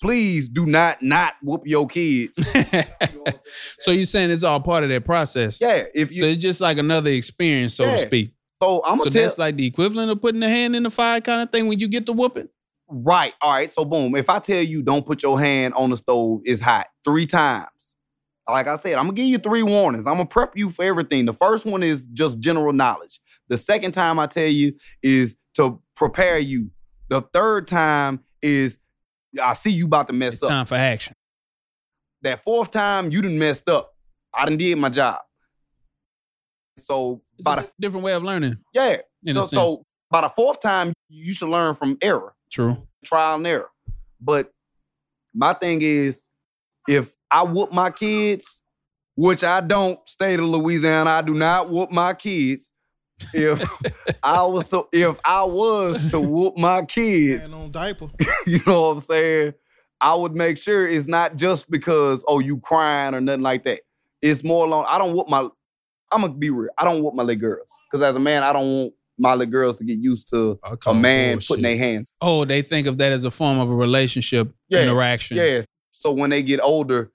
Please 0.02 0.48
do 0.48 0.66
not 0.66 1.02
not 1.02 1.34
whoop 1.44 1.64
your 1.66 1.86
kids. 1.88 2.38
so 3.80 3.92
you're 3.92 4.06
saying 4.06 4.32
it's 4.32 4.44
all 4.44 4.62
part 4.62 4.84
of 4.84 4.90
that 4.90 5.04
process? 5.04 5.60
Yeah, 5.60 5.84
if 5.94 6.14
So 6.14 6.24
it's 6.26 6.42
just 6.42 6.62
like 6.62 6.78
another 6.78 7.12
experience, 7.12 7.74
so 7.76 7.86
to 7.86 7.98
speak. 8.00 8.34
so 8.54 8.82
I'm 8.86 8.98
So 8.98 9.06
gonna 9.06 9.12
tell 9.14 9.22
that's 9.24 9.38
like 9.38 9.58
the 9.58 9.66
equivalent 9.68 10.10
of 10.12 10.22
putting 10.22 10.40
the 10.40 10.48
hand 10.48 10.76
in 10.78 10.84
the 10.84 10.90
fire 10.90 11.20
kind 11.20 11.42
of 11.42 11.52
thing 11.52 11.68
when 11.68 11.80
you 11.80 11.90
get 11.90 12.06
the 12.06 12.14
whooping. 12.14 12.48
Right. 12.88 13.34
All 13.42 13.52
right. 13.52 13.70
So 13.70 13.84
boom. 13.86 14.16
If 14.16 14.30
I 14.30 14.40
tell 14.40 14.62
you 14.64 14.82
don't 14.82 15.06
put 15.06 15.22
your 15.22 15.40
hand 15.40 15.74
on 15.76 15.90
the 15.90 15.98
stove, 15.98 16.42
it's 16.46 16.62
hot 16.62 16.88
three 17.04 17.26
times. 17.28 17.68
Like 18.52 18.68
I 18.68 18.78
said, 18.78 18.93
I'm 18.93 19.06
gonna 19.06 19.14
give 19.14 19.26
you 19.28 19.38
three 19.38 19.64
warnings. 19.64 20.06
I'm 20.08 20.14
gonna 20.16 20.26
prep 20.26 20.56
you 20.58 20.70
for 20.70 20.84
everything. 20.84 21.26
The 21.26 21.34
first 21.34 21.66
one 21.66 21.84
is 21.84 22.06
just 22.14 22.39
general 22.39 22.74
knowledge. 22.74 23.20
The 23.47 23.58
second 23.58 23.91
time 23.93 24.20
I 24.20 24.28
tell 24.28 24.47
you 24.47 24.74
is 25.04 25.38
to 25.56 25.82
prepare 25.95 26.38
you. 26.39 26.72
The 27.10 27.22
third 27.34 27.68
time 27.68 28.22
is 28.41 28.80
I 29.41 29.54
see 29.54 29.72
you 29.72 29.86
about 29.86 30.08
to 30.08 30.14
mess 30.14 30.36
It's 30.36 30.43
up. 30.43 30.50
time 30.50 30.66
for 30.66 30.76
action. 30.76 31.14
That 32.22 32.43
fourth 32.43 32.72
time 32.72 33.12
you 33.12 33.22
didn't 33.22 33.39
messed 33.39 33.70
up. 33.70 33.93
I 34.34 34.45
done 34.45 34.58
did 34.58 34.78
my 34.78 34.89
job. 34.89 35.20
So 36.78 37.22
It's 37.38 37.45
by 37.45 37.54
a 37.56 37.62
the, 37.62 37.70
different 37.80 38.06
way 38.06 38.14
of 38.14 38.24
learning, 38.24 38.58
yeah. 38.74 38.97
So, 39.32 39.41
so 39.41 39.86
by 40.10 40.22
the 40.22 40.30
fourth 40.30 40.62
time, 40.62 40.93
you 41.10 41.34
should 41.34 41.50
learn 41.50 41.76
from 41.76 41.97
error. 42.02 42.34
True. 42.52 42.88
trial 43.06 43.36
and 43.36 43.45
error. 43.45 43.70
But 44.22 44.52
my 45.34 45.54
thing 45.54 45.82
is, 45.82 46.24
if 46.88 47.14
I 47.32 47.44
whoop 47.44 47.72
my 47.72 47.90
kids, 47.92 48.62
which 49.16 49.44
I 49.44 49.62
don't, 49.62 50.00
state 50.08 50.40
of 50.40 50.46
Louisiana, 50.46 51.10
I 51.10 51.22
do 51.22 51.34
not 51.34 51.70
whoop 51.70 51.92
my 51.92 52.14
kids. 52.14 52.72
If 53.34 53.62
I 54.24 54.44
was 54.44 54.70
to, 54.70 54.88
if 54.92 55.18
I 55.26 55.44
was 55.44 56.12
to 56.12 56.20
whoop 56.22 56.58
my 56.58 56.84
kids, 56.86 57.52
And 57.52 57.64
on 57.64 57.72
diaper. 57.72 58.08
you 58.48 58.62
know 58.66 58.82
what 58.82 58.88
I'm 58.94 59.00
saying? 59.02 59.54
I 60.02 60.14
would 60.16 60.34
make 60.34 60.58
sure 60.58 60.88
it's 60.88 61.08
not 61.08 61.36
just 61.36 61.70
because 61.70 62.24
oh 62.26 62.40
you 62.40 62.58
crying 62.60 63.14
or 63.14 63.20
nothing 63.20 63.42
like 63.42 63.66
that. 63.66 63.82
It's 64.22 64.44
more 64.44 64.66
along. 64.66 64.86
I 64.88 64.98
don't 64.98 65.14
whoop 65.14 65.28
my. 65.28 65.42
I'm 66.12 66.22
gonna 66.22 66.34
be 66.34 66.50
real. 66.50 66.70
I 66.78 66.86
don't 66.86 67.04
whoop 67.04 67.14
my 67.14 67.24
little 67.24 67.40
girls 67.42 67.70
because 67.92 68.02
as 68.02 68.16
a 68.16 68.20
man, 68.20 68.42
I 68.44 68.54
don't 68.54 68.68
want 68.68 68.94
my 69.18 69.34
little 69.34 69.52
girls 69.52 69.78
to 69.80 69.84
get 69.84 69.98
used 70.00 70.30
to 70.30 70.58
a 70.86 70.94
man 70.94 71.34
bullshit. 71.36 71.48
putting 71.50 71.64
their 71.64 71.78
hands 71.78 72.10
Oh, 72.22 72.46
they 72.46 72.62
think 72.62 72.88
of 72.88 72.98
that 73.00 73.12
as 73.12 73.26
a 73.26 73.32
form 73.32 73.60
of 73.60 73.70
a 73.70 73.76
relationship 73.76 74.50
Yeah, 74.70 74.84
interaction. 74.84 75.36
Yeah. 75.36 75.64
So 75.92 76.14
when 76.14 76.30
they 76.30 76.42
get 76.42 76.62
older, 76.62 77.12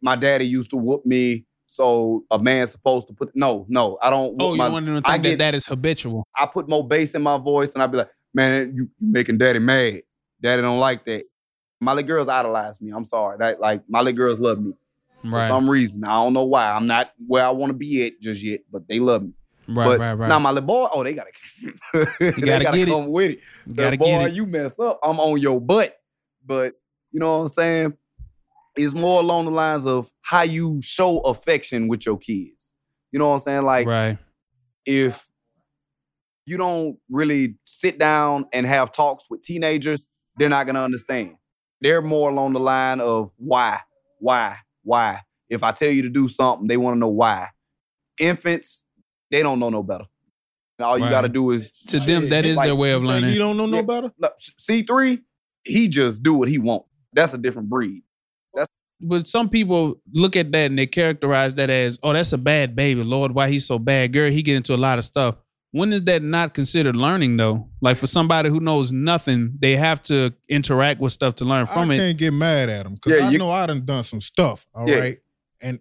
my 0.00 0.16
daddy 0.16 0.46
used 0.46 0.70
to 0.70 0.76
whoop 0.76 1.04
me. 1.04 1.44
So 1.66 2.24
a 2.30 2.38
man's 2.38 2.72
supposed 2.72 3.06
to 3.08 3.14
put 3.14 3.30
no, 3.34 3.64
no, 3.68 3.96
I 4.02 4.10
don't. 4.10 4.34
Oh, 4.40 4.52
you 4.52 4.58
my, 4.58 4.68
want 4.68 4.86
to 4.86 4.92
think 4.94 5.04
that 5.04 5.22
get- 5.22 5.38
that 5.38 5.54
is 5.54 5.66
habitual. 5.66 6.26
I 6.36 6.46
put 6.46 6.68
more 6.68 6.86
bass 6.86 7.14
in 7.14 7.22
my 7.22 7.36
voice, 7.38 7.74
and 7.74 7.82
I'd 7.82 7.92
be 7.92 7.98
like, 7.98 8.10
"Man, 8.34 8.74
you 8.74 8.90
you 8.98 9.08
making 9.12 9.38
daddy 9.38 9.60
mad. 9.60 10.02
Daddy 10.40 10.62
don't 10.62 10.80
like 10.80 11.04
that." 11.04 11.24
My 11.78 11.92
little 11.92 12.08
girls 12.08 12.26
idolize 12.28 12.80
me. 12.80 12.90
I'm 12.90 13.04
sorry. 13.04 13.38
That 13.38 13.60
like 13.60 13.82
my 13.88 14.00
little 14.00 14.16
girls 14.16 14.40
love 14.40 14.58
me 14.60 14.72
for 15.22 15.46
some 15.46 15.70
reason. 15.70 16.02
I 16.04 16.14
don't 16.14 16.32
know 16.32 16.44
why. 16.44 16.72
I'm 16.72 16.86
not 16.88 17.12
where 17.26 17.46
I 17.46 17.50
want 17.50 17.70
to 17.70 17.74
be 17.74 18.04
at 18.06 18.20
just 18.20 18.42
yet, 18.42 18.60
but 18.70 18.88
they 18.88 18.98
love 18.98 19.22
me. 19.22 19.32
right, 19.68 19.84
but 19.86 20.00
right, 20.00 20.14
right. 20.14 20.28
now 20.28 20.38
my 20.40 20.50
little 20.50 20.66
boy, 20.66 20.88
oh, 20.92 21.04
they 21.04 21.14
gotta, 21.14 21.30
they 22.18 22.30
gotta 22.32 22.64
gotta 22.64 22.78
get 22.78 22.88
it. 22.88 22.90
come 22.90 23.08
with 23.10 23.30
it. 23.32 23.40
you 23.66 23.74
gotta 23.74 23.96
boy, 23.96 24.06
get 24.06 24.28
it. 24.30 24.34
you 24.34 24.44
mess 24.46 24.78
up, 24.80 24.98
I'm 25.04 25.20
on 25.20 25.40
your 25.40 25.60
butt. 25.60 25.96
But 26.44 26.74
you 27.12 27.20
know 27.20 27.36
what 27.36 27.42
I'm 27.42 27.48
saying? 27.48 27.94
It's 28.80 28.94
more 28.94 29.20
along 29.20 29.44
the 29.44 29.50
lines 29.50 29.86
of 29.86 30.10
how 30.22 30.42
you 30.42 30.80
show 30.82 31.20
affection 31.20 31.88
with 31.88 32.06
your 32.06 32.16
kids. 32.16 32.72
You 33.12 33.18
know 33.18 33.28
what 33.28 33.34
I'm 33.34 33.40
saying? 33.40 33.62
Like 33.62 33.86
right. 33.86 34.18
if 34.86 35.30
you 36.46 36.56
don't 36.56 36.98
really 37.10 37.56
sit 37.64 37.98
down 37.98 38.46
and 38.52 38.66
have 38.66 38.92
talks 38.92 39.26
with 39.28 39.42
teenagers, 39.42 40.08
they're 40.38 40.48
not 40.48 40.66
gonna 40.66 40.82
understand. 40.82 41.36
They're 41.80 42.02
more 42.02 42.30
along 42.30 42.54
the 42.54 42.60
line 42.60 43.00
of 43.00 43.30
why, 43.36 43.80
why, 44.18 44.58
why. 44.82 45.20
If 45.48 45.62
I 45.62 45.72
tell 45.72 45.90
you 45.90 46.02
to 46.02 46.08
do 46.08 46.28
something, 46.28 46.68
they 46.68 46.76
want 46.76 46.96
to 46.96 46.98
know 47.00 47.08
why. 47.08 47.48
Infants, 48.18 48.84
they 49.30 49.42
don't 49.42 49.58
know 49.58 49.70
no 49.70 49.82
better. 49.82 50.04
All 50.78 50.96
you 50.96 51.04
Right. 51.04 51.10
got 51.10 51.22
to 51.22 51.28
do 51.28 51.50
is 51.50 51.70
To 51.88 51.98
them, 51.98 52.28
that 52.30 52.46
is 52.46 52.56
like, 52.56 52.66
their 52.66 52.74
way 52.74 52.92
of 52.92 53.02
You 53.02 53.08
think 53.08 53.20
learning. 53.22 53.34
You 53.34 53.38
don't 53.40 53.56
know 53.56 53.66
no 53.66 53.82
better? 53.82 54.12
C 54.38 54.82
three, 54.82 55.20
he 55.64 55.88
just 55.88 56.22
do 56.22 56.34
what 56.34 56.48
he 56.48 56.58
want. 56.58 56.84
That's 57.12 57.34
a 57.34 57.38
different 57.38 57.68
breed. 57.68 58.02
That's 59.00 59.08
But 59.08 59.26
some 59.26 59.48
people 59.48 60.00
look 60.12 60.36
at 60.36 60.52
that 60.52 60.66
and 60.70 60.78
they 60.78 60.86
characterize 60.86 61.54
that 61.56 61.70
as, 61.70 61.98
oh, 62.02 62.12
that's 62.12 62.32
a 62.32 62.38
bad 62.38 62.76
baby. 62.76 63.02
Lord, 63.02 63.32
why 63.32 63.48
he's 63.48 63.66
so 63.66 63.78
bad? 63.78 64.12
Girl, 64.12 64.30
he 64.30 64.42
get 64.42 64.56
into 64.56 64.74
a 64.74 64.76
lot 64.76 64.98
of 64.98 65.04
stuff. 65.04 65.36
When 65.72 65.92
is 65.92 66.02
that 66.04 66.22
not 66.22 66.52
considered 66.52 66.96
learning 66.96 67.36
though? 67.36 67.68
Like 67.80 67.96
for 67.96 68.08
somebody 68.08 68.48
who 68.50 68.58
knows 68.58 68.90
nothing, 68.92 69.52
they 69.60 69.76
have 69.76 70.02
to 70.04 70.34
interact 70.48 71.00
with 71.00 71.12
stuff 71.12 71.36
to 71.36 71.44
learn 71.44 71.66
from 71.66 71.90
I 71.90 71.94
it. 71.94 71.96
I 71.96 72.00
can't 72.00 72.18
get 72.18 72.32
mad 72.32 72.68
at 72.68 72.86
him 72.86 72.94
because 72.94 73.12
Yeah, 73.20 73.26
I 73.28 73.30
you- 73.30 73.38
know 73.38 73.50
I 73.50 73.66
done 73.66 73.84
done 73.84 74.02
some 74.02 74.20
stuff. 74.20 74.66
All 74.74 74.84
right, 74.86 75.18
Yeah. 75.62 75.68
and 75.68 75.80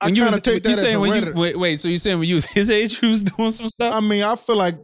I 0.00 0.06
When 0.06 0.14
you 0.14 0.22
kind 0.22 0.34
of 0.36 0.42
take 0.42 0.62
that 0.62 0.72
as 0.74 0.78
a 0.78 0.82
saying 0.82 1.00
when 1.00 1.24
you, 1.24 1.32
wait, 1.34 1.58
wait, 1.58 1.80
so 1.80 1.88
you 1.88 1.98
saying 1.98 2.18
when 2.20 2.28
you 2.28 2.36
was 2.36 2.44
his 2.58 2.70
age, 2.70 3.02
you 3.02 3.08
was 3.08 3.22
doing 3.22 3.50
some 3.50 3.68
stuff? 3.68 3.92
I 3.92 4.00
mean, 4.00 4.22
I 4.22 4.36
feel 4.36 4.56
like 4.56 4.76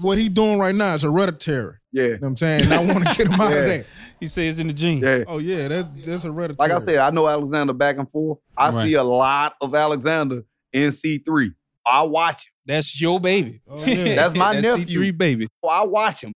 what 0.00 0.16
he 0.16 0.28
doing 0.30 0.58
right 0.58 0.74
now 0.74 0.94
is 0.94 1.02
hereditary. 1.02 1.74
yeah, 1.92 2.02
You 2.04 2.08
know 2.12 2.18
what 2.20 2.28
I'm 2.28 2.36
saying? 2.36 2.62
And 2.64 2.72
I 2.72 2.84
want 2.86 3.06
to 3.06 3.14
get 3.18 3.26
him 3.32 3.38
out 3.40 3.52
of 3.52 3.58
Yeah. 3.58 3.66
that. 3.66 3.86
He 4.24 4.28
says 4.28 4.58
in 4.58 4.66
the 4.68 4.72
gene. 4.72 4.98
yeah. 5.02 5.24
Oh 5.26 5.38
yeah, 5.38 5.68
that's 5.68 5.88
that's 6.04 6.24
hereditary. 6.24 6.56
Like 6.58 6.70
I 6.72 6.82
said, 6.84 6.96
I 6.96 7.10
know 7.10 7.28
Alexander 7.28 7.72
back 7.74 7.98
and 7.98 8.10
forth. 8.10 8.38
I 8.56 8.70
Right. 8.70 8.84
see 8.86 8.94
a 8.94 9.04
lot 9.04 9.54
of 9.60 9.74
Alexander 9.74 10.42
in 10.72 10.90
C 10.92 11.18
three. 11.18 11.52
I 11.86 12.02
watch 12.02 12.46
him. 12.46 12.52
That's 12.66 12.98
your 13.00 13.20
baby. 13.20 13.60
Oh, 13.68 13.84
yeah. 13.84 14.14
That's 14.16 14.34
my 14.34 14.58
nephew. 14.58 15.00
C3 15.00 15.18
baby. 15.18 15.48
I 15.68 15.84
watch 15.84 16.22
him. 16.24 16.32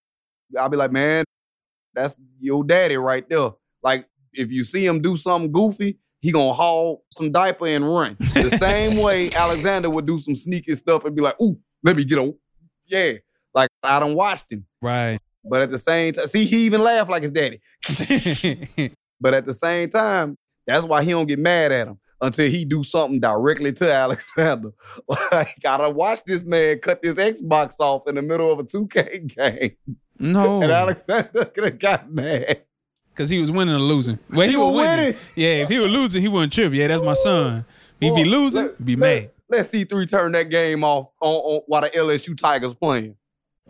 I'll 0.58 0.68
be 0.68 0.76
like, 0.76 0.92
man, 0.92 1.24
That's 1.94 2.18
your 2.38 2.62
daddy 2.64 2.96
right 2.98 3.26
there. 3.28 3.50
Like 3.82 4.06
if 4.34 4.50
you 4.52 4.64
see 4.64 4.84
him 4.84 5.00
do 5.00 5.16
something 5.16 5.50
goofy, 5.50 5.98
he 6.20 6.30
gonna 6.32 6.52
haul 6.52 7.04
some 7.10 7.32
diaper 7.32 7.66
and 7.66 7.84
run. 7.90 8.16
The 8.18 8.50
same 8.60 8.98
way 9.02 9.30
Alexander 9.34 9.88
would 9.88 10.04
do 10.06 10.18
some 10.20 10.36
sneaky 10.36 10.74
stuff 10.74 11.04
and 11.06 11.16
be 11.16 11.22
like, 11.22 11.40
"Ooh, 11.40 11.58
let 11.82 11.96
me 11.96 12.04
get 12.04 12.18
on." 12.18 12.34
Yeah, 12.86 13.12
like 13.54 13.70
I 13.82 13.98
don't 14.00 14.14
watched 14.14 14.50
him, 14.52 14.66
Right. 14.82 15.18
But 15.44 15.62
at 15.62 15.70
the 15.70 15.78
same 15.78 16.12
time, 16.14 16.26
see, 16.26 16.44
he 16.44 16.64
even 16.66 16.82
laughed 16.82 17.10
like 17.10 17.22
his 17.22 17.32
daddy. 17.32 17.60
But 19.20 19.34
at 19.34 19.46
the 19.46 19.54
same 19.54 19.90
time, 19.90 20.38
that's 20.64 20.84
why 20.84 21.02
he 21.02 21.10
don't 21.10 21.26
get 21.26 21.40
mad 21.40 21.72
at 21.72 21.88
him 21.88 21.98
until 22.20 22.48
he 22.48 22.64
do 22.64 22.84
something 22.84 23.18
directly 23.18 23.72
to 23.72 23.92
Alexander. 23.92 24.70
Like 25.32 25.56
gotta 25.60 25.90
watch 25.90 26.20
this 26.24 26.44
man 26.44 26.78
cut 26.78 27.02
this 27.02 27.16
Xbox 27.16 27.80
off 27.80 28.02
in 28.08 28.14
the 28.14 28.22
middle 28.22 28.52
of 28.52 28.60
a 28.60 28.64
2K 28.64 29.34
game, 29.34 29.72
no. 30.20 30.62
and 30.62 30.70
Alexander 30.70 31.46
could 31.46 31.64
have 31.64 31.78
got 31.80 32.12
mad. 32.12 32.62
Because 33.10 33.28
he 33.30 33.40
was 33.40 33.50
winning 33.50 33.74
or 33.74 33.80
losing. 33.80 34.20
Well, 34.30 34.46
he, 34.46 34.52
He 34.52 34.56
was 34.56 34.72
winning. 34.76 34.96
winning. 35.06 35.16
Yeah, 35.34 35.48
if 35.64 35.68
he 35.68 35.78
was 35.80 35.90
losing, 35.90 36.22
he 36.22 36.28
wouldn't 36.28 36.52
trip. 36.52 36.72
Yeah, 36.72 36.86
that's 36.86 37.02
my 37.02 37.14
son. 37.14 37.64
If 38.00 38.16
he 38.16 38.24
losing, 38.24 38.62
let- 38.66 38.84
be 38.84 38.94
let- 38.94 39.22
mad. 39.22 39.30
Let 39.50 39.66
C3 39.66 40.08
turn 40.10 40.32
that 40.32 40.50
game 40.50 40.84
off 40.84 41.10
on, 41.20 41.32
on 41.34 41.60
while 41.66 41.80
the 41.80 41.88
LSU 41.90 42.38
Tigers 42.38 42.74
playing. 42.74 43.16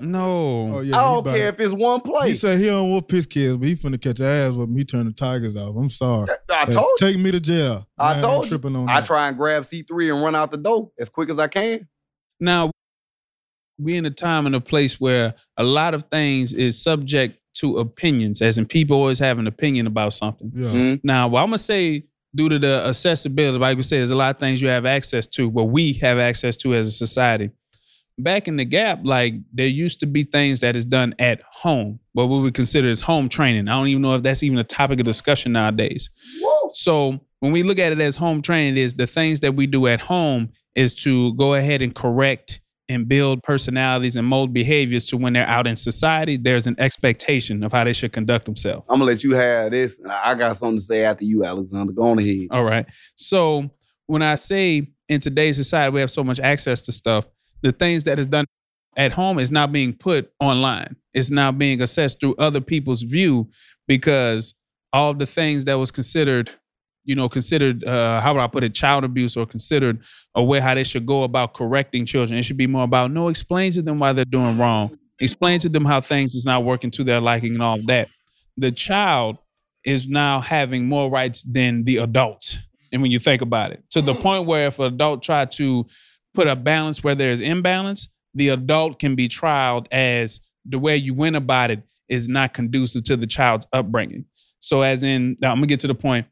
No. 0.00 0.76
Oh 0.76 0.80
yeah. 0.80 0.96
I 0.96 1.02
don't 1.02 1.18
about- 1.18 1.36
care 1.36 1.48
if 1.48 1.60
it's 1.60 1.72
one 1.74 2.00
play. 2.00 2.28
He 2.28 2.34
said 2.34 2.58
he 2.58 2.66
don't 2.66 2.92
whoop 2.92 3.10
his 3.10 3.26
kids, 3.26 3.56
but 3.56 3.68
he 3.68 3.74
finna 3.76 4.00
catch 4.00 4.20
ass 4.20 4.52
with 4.54 4.68
me. 4.68 4.84
Turn 4.84 5.06
the 5.06 5.12
Tigers 5.12 5.56
off. 5.56 5.76
I'm 5.76 5.88
sorry. 5.90 6.28
I 6.50 6.64
Hey, 6.66 6.72
told 6.74 6.86
you. 7.00 7.06
Take 7.06 7.18
me 7.18 7.30
to 7.32 7.40
jail. 7.40 7.86
I 7.98 8.12
ain't 8.14 8.22
told 8.22 8.44
you. 8.44 8.50
tripping 8.50 8.76
on 8.76 8.88
I 8.88 9.00
that. 9.00 9.06
try 9.06 9.28
and 9.28 9.36
grab 9.36 9.64
C3 9.64 10.14
and 10.14 10.22
run 10.22 10.34
out 10.34 10.50
the 10.50 10.56
door 10.56 10.90
as 10.98 11.08
quick 11.08 11.30
as 11.30 11.38
I 11.38 11.48
can. 11.48 11.88
Now, 12.40 12.70
we 13.78 13.96
in 13.96 14.06
a 14.06 14.10
time 14.10 14.46
and 14.46 14.54
a 14.54 14.60
place 14.60 15.00
where 15.00 15.34
a 15.56 15.62
lot 15.64 15.94
of 15.94 16.04
things 16.04 16.52
is 16.52 16.80
subject 16.80 17.38
to 17.54 17.78
opinions, 17.78 18.40
as 18.42 18.58
in 18.58 18.66
people 18.66 18.96
always 18.96 19.18
have 19.18 19.38
an 19.38 19.46
opinion 19.46 19.86
about 19.86 20.12
something. 20.12 20.52
Yeah. 20.54 20.68
Mhm. 20.68 21.00
Now, 21.02 21.28
what 21.28 21.42
I'm 21.42 21.48
gonna 21.48 21.58
say, 21.58 22.04
due 22.34 22.48
to 22.48 22.58
the 22.58 22.84
accessibility, 22.86 23.58
like 23.58 23.76
we 23.76 23.82
say, 23.82 23.96
there's 23.96 24.10
a 24.10 24.16
lot 24.16 24.34
of 24.34 24.38
things 24.40 24.60
you 24.62 24.68
have 24.68 24.86
access 24.86 25.26
to, 25.28 25.48
what 25.48 25.68
we 25.70 25.94
have 25.94 26.18
access 26.18 26.56
to 26.58 26.74
as 26.74 26.86
a 26.86 26.92
society. 26.92 27.50
Back 28.18 28.48
in 28.48 28.56
the 28.56 28.64
gap, 28.64 29.00
like 29.04 29.34
there 29.52 29.66
used 29.66 30.00
to 30.00 30.06
be 30.06 30.24
things 30.24 30.60
that 30.60 30.74
is 30.74 30.84
done 30.84 31.14
at 31.18 31.40
home, 31.52 32.00
what 32.12 32.26
we 32.26 32.40
would 32.40 32.54
consider 32.54 32.88
as 32.88 33.00
home 33.00 33.28
training. 33.28 33.68
I 33.68 33.72
don't 33.72 33.86
even 33.88 34.02
know 34.02 34.14
if 34.16 34.22
that's 34.22 34.42
even 34.42 34.58
a 34.58 34.64
topic 34.64 34.98
of 34.98 35.06
discussion 35.06 35.52
nowadays. 35.52 36.10
So 36.72 37.20
when 37.40 37.52
we 37.52 37.62
look 37.62 37.78
at 37.78 37.92
it 37.92 38.00
as 38.00 38.16
home 38.16 38.42
training, 38.42 38.76
is 38.76 38.94
the 38.94 39.06
things 39.06 39.40
that 39.40 39.54
we 39.54 39.66
do 39.66 39.86
at 39.86 40.00
home 40.00 40.50
is 40.74 40.94
to 41.02 41.34
go 41.34 41.54
ahead 41.54 41.80
and 41.80 41.94
correct 41.94 42.60
and 42.88 43.06
build 43.06 43.42
personalities 43.42 44.16
and 44.16 44.26
mold 44.26 44.52
behaviors 44.52 45.06
to 45.06 45.16
when 45.16 45.34
they're 45.34 45.46
out 45.46 45.66
in 45.66 45.76
society, 45.76 46.36
there's 46.36 46.66
an 46.66 46.74
expectation 46.78 47.62
of 47.62 47.72
how 47.72 47.84
they 47.84 47.92
should 47.92 48.12
conduct 48.12 48.46
themselves. 48.46 48.86
I'm 48.88 48.98
gonna 48.98 49.10
let 49.10 49.22
you 49.22 49.34
have 49.34 49.70
this. 49.72 50.00
I 50.08 50.34
got 50.34 50.56
something 50.56 50.78
to 50.78 50.84
say 50.84 51.04
after 51.04 51.24
you, 51.24 51.44
Alexander. 51.44 51.92
Go 51.92 52.08
on 52.08 52.18
ahead. 52.18 52.48
All 52.50 52.64
right. 52.64 52.86
So 53.14 53.70
when 54.06 54.22
I 54.22 54.36
say 54.36 54.88
in 55.08 55.20
today's 55.20 55.56
society 55.56 55.92
we 55.92 56.00
have 56.00 56.10
so 56.10 56.24
much 56.24 56.40
access 56.40 56.80
to 56.82 56.92
stuff, 56.92 57.26
the 57.62 57.72
things 57.72 58.04
that 58.04 58.18
is 58.18 58.26
done 58.26 58.44
at 58.96 59.12
home 59.12 59.38
is 59.38 59.50
now 59.50 59.66
being 59.66 59.92
put 59.92 60.32
online. 60.40 60.96
It's 61.14 61.30
now 61.30 61.52
being 61.52 61.80
assessed 61.80 62.20
through 62.20 62.34
other 62.36 62.60
people's 62.60 63.02
view 63.02 63.48
because 63.86 64.54
all 64.92 65.14
the 65.14 65.26
things 65.26 65.64
that 65.66 65.74
was 65.74 65.90
considered, 65.90 66.50
you 67.04 67.14
know, 67.14 67.28
considered 67.28 67.84
uh, 67.84 68.20
how 68.20 68.34
would 68.34 68.40
I 68.40 68.46
put 68.46 68.64
it, 68.64 68.74
child 68.74 69.04
abuse 69.04 69.36
or 69.36 69.46
considered 69.46 70.02
a 70.34 70.42
way 70.42 70.60
how 70.60 70.74
they 70.74 70.84
should 70.84 71.06
go 71.06 71.22
about 71.22 71.54
correcting 71.54 72.06
children. 72.06 72.38
It 72.38 72.42
should 72.42 72.56
be 72.56 72.66
more 72.66 72.84
about 72.84 73.10
no, 73.12 73.28
explain 73.28 73.72
to 73.72 73.82
them 73.82 73.98
why 73.98 74.12
they're 74.12 74.24
doing 74.24 74.58
wrong. 74.58 74.98
Explain 75.20 75.60
to 75.60 75.68
them 75.68 75.84
how 75.84 76.00
things 76.00 76.34
is 76.34 76.46
not 76.46 76.64
working 76.64 76.90
to 76.92 77.04
their 77.04 77.20
liking 77.20 77.54
and 77.54 77.62
all 77.62 77.78
that. 77.86 78.08
The 78.56 78.70
child 78.70 79.38
is 79.84 80.08
now 80.08 80.40
having 80.40 80.86
more 80.86 81.10
rights 81.10 81.42
than 81.42 81.84
the 81.84 81.98
adults. 81.98 82.58
And 82.92 83.02
when 83.02 83.10
you 83.10 83.18
think 83.18 83.42
about 83.42 83.72
it, 83.72 83.82
to 83.90 84.00
the 84.00 84.14
point 84.14 84.46
where 84.46 84.68
if 84.68 84.78
an 84.78 84.86
adult 84.94 85.22
tried 85.22 85.50
to 85.52 85.86
put 86.34 86.46
a 86.46 86.56
balance 86.56 87.02
where 87.02 87.14
there 87.14 87.30
is 87.30 87.40
imbalance, 87.40 88.08
the 88.34 88.48
adult 88.50 88.98
can 88.98 89.14
be 89.14 89.28
trialed 89.28 89.86
as 89.90 90.40
the 90.64 90.78
way 90.78 90.96
you 90.96 91.14
went 91.14 91.36
about 91.36 91.70
it 91.70 91.82
is 92.08 92.28
not 92.28 92.54
conducive 92.54 93.04
to 93.04 93.16
the 93.16 93.26
child's 93.26 93.66
upbringing. 93.72 94.24
So, 94.60 94.82
as 94.82 95.02
in, 95.02 95.36
now 95.40 95.50
I'm 95.50 95.58
gonna 95.58 95.66
get 95.66 95.80
to 95.80 95.86
the 95.86 95.94
point. 95.94 96.26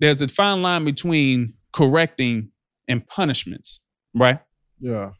There's 0.00 0.22
a 0.22 0.28
fine 0.28 0.62
line 0.62 0.84
between 0.84 1.54
correcting 1.72 2.50
and 2.88 3.06
punishments, 3.06 3.80
right? 4.14 4.40
Yeah. 4.78 5.10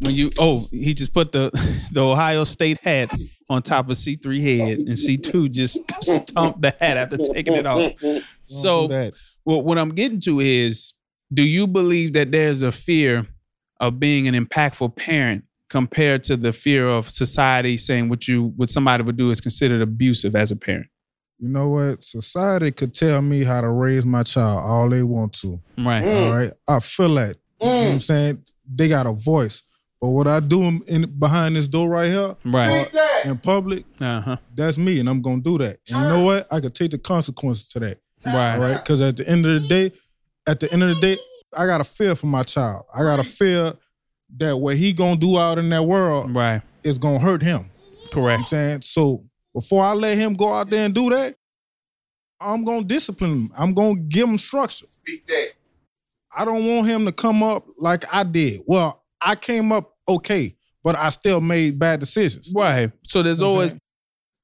When 0.00 0.14
you 0.14 0.30
oh, 0.38 0.64
he 0.70 0.94
just 0.94 1.12
put 1.12 1.32
the 1.32 1.50
the 1.92 2.00
Ohio 2.00 2.44
State 2.44 2.78
hat 2.82 3.10
on 3.50 3.62
top 3.62 3.88
of 3.88 3.96
C3 3.96 4.40
head, 4.40 4.78
and 4.78 4.90
C2 4.90 5.50
just 5.50 5.82
stomped 6.02 6.62
the 6.62 6.74
hat 6.80 6.96
after 6.96 7.16
taking 7.16 7.54
it 7.54 7.66
off. 7.66 7.92
Don't 8.00 8.24
So 8.44 8.88
do 8.88 9.10
well, 9.44 9.62
what 9.62 9.78
I'm 9.78 9.90
getting 9.94 10.20
to 10.20 10.40
is, 10.40 10.92
do 11.32 11.42
you 11.42 11.66
believe 11.66 12.12
that 12.12 12.30
there's 12.30 12.62
a 12.62 12.70
fear 12.70 13.26
of 13.80 13.98
being 14.00 14.26
an 14.28 14.34
impactful 14.34 14.96
parent 14.96 15.44
compared 15.70 16.24
to 16.24 16.36
the 16.36 16.52
fear 16.52 16.88
of 16.88 17.10
society 17.10 17.76
saying 17.76 18.08
what 18.08 18.26
you 18.26 18.52
what 18.56 18.68
somebody 18.70 19.02
would 19.02 19.16
do 19.16 19.30
is 19.30 19.40
considered 19.40 19.80
abusive 19.82 20.34
as 20.34 20.50
a 20.50 20.56
parent? 20.56 20.86
You 21.38 21.48
know 21.48 21.68
what? 21.68 22.02
Society 22.02 22.72
could 22.72 22.94
tell 22.94 23.22
me 23.22 23.44
how 23.44 23.60
to 23.60 23.68
raise 23.68 24.04
my 24.04 24.22
child 24.24 24.58
all 24.64 24.88
they 24.88 25.02
want 25.04 25.34
to. 25.40 25.60
Right. 25.76 26.02
All 26.04 26.32
right. 26.34 26.50
I 26.66 26.80
feel 26.80 27.14
that. 27.14 27.36
You 27.60 27.66
know 27.68 27.76
what 27.84 27.92
I'm 27.92 28.00
saying? 28.00 28.42
They 28.72 28.88
got 28.88 29.06
a 29.06 29.12
voice. 29.12 29.62
But 30.00 30.08
what 30.08 30.26
I 30.28 30.38
do 30.40 30.62
in, 30.62 30.80
in 30.88 31.18
behind 31.18 31.56
this 31.56 31.66
door 31.68 31.88
right 31.88 32.06
here, 32.08 32.36
Right. 32.44 32.88
or 33.24 33.30
in 33.30 33.36
public, 33.38 33.84
Uh 34.00 34.20
huh. 34.20 34.36
that's 34.54 34.78
me, 34.78 35.00
and 35.00 35.08
I'm 35.08 35.20
gonna 35.22 35.40
do 35.42 35.58
that. 35.58 35.78
And 35.90 35.96
you 36.02 36.08
know 36.08 36.22
what? 36.24 36.46
I 36.52 36.60
could 36.60 36.74
take 36.74 36.92
the 36.92 36.98
consequences 36.98 37.68
to 37.70 37.80
that. 37.80 37.98
Right. 38.26 38.54
All 38.54 38.60
right. 38.60 38.76
Because 38.76 39.00
at 39.00 39.16
the 39.16 39.28
end 39.28 39.44
of 39.46 39.60
the 39.62 39.68
day, 39.68 39.92
at 40.46 40.60
the 40.60 40.72
end 40.72 40.82
of 40.84 40.88
the 40.88 41.00
day, 41.00 41.16
I 41.56 41.66
got 41.66 41.78
to 41.78 41.84
fear 41.84 42.14
for 42.14 42.26
my 42.26 42.42
child. 42.42 42.84
I 42.94 43.02
got 43.02 43.16
to 43.16 43.24
fear 43.24 43.72
that 44.36 44.56
what 44.56 44.76
he 44.76 44.92
gonna 44.92 45.16
do 45.16 45.38
out 45.38 45.56
in 45.58 45.68
that 45.70 45.84
world 45.84 46.34
Right. 46.34 46.60
is 46.84 46.98
gonna 46.98 47.18
hurt 47.18 47.40
him. 47.42 47.70
You 47.80 47.86
know 47.86 48.22
what 48.22 48.32
I'm 48.32 48.38
Correct. 48.38 48.46
saying? 48.48 48.80
So 48.82 49.24
before 49.54 49.82
I 49.82 49.94
let 49.94 50.18
him 50.18 50.34
go 50.34 50.52
out 50.52 50.68
there 50.68 50.84
and 50.84 50.94
do 50.94 51.08
that, 51.10 51.34
I'm 52.40 52.64
gonna 52.64 52.84
discipline 52.84 53.30
him. 53.32 53.50
I'm 53.56 53.72
gonna 53.72 53.96
give 53.96 54.28
him 54.28 54.36
structure. 54.38 54.86
Speak 54.86 55.26
that. 55.26 55.52
I 56.36 56.44
don't 56.44 56.66
want 56.66 56.86
him 56.88 57.06
to 57.06 57.12
come 57.12 57.42
up 57.42 57.66
like 57.78 58.04
I 58.14 58.22
did. 58.22 58.60
Well, 58.66 59.02
I 59.20 59.34
came 59.34 59.72
up 59.72 59.94
okay, 60.06 60.54
but 60.84 60.94
I 60.96 61.08
still 61.08 61.40
made 61.40 61.78
bad 61.78 61.98
decisions. 62.00 62.52
Right. 62.54 62.92
So 63.04 63.22
there's 63.22 63.40
You 63.40 63.46
know 63.46 63.50
always 63.52 63.74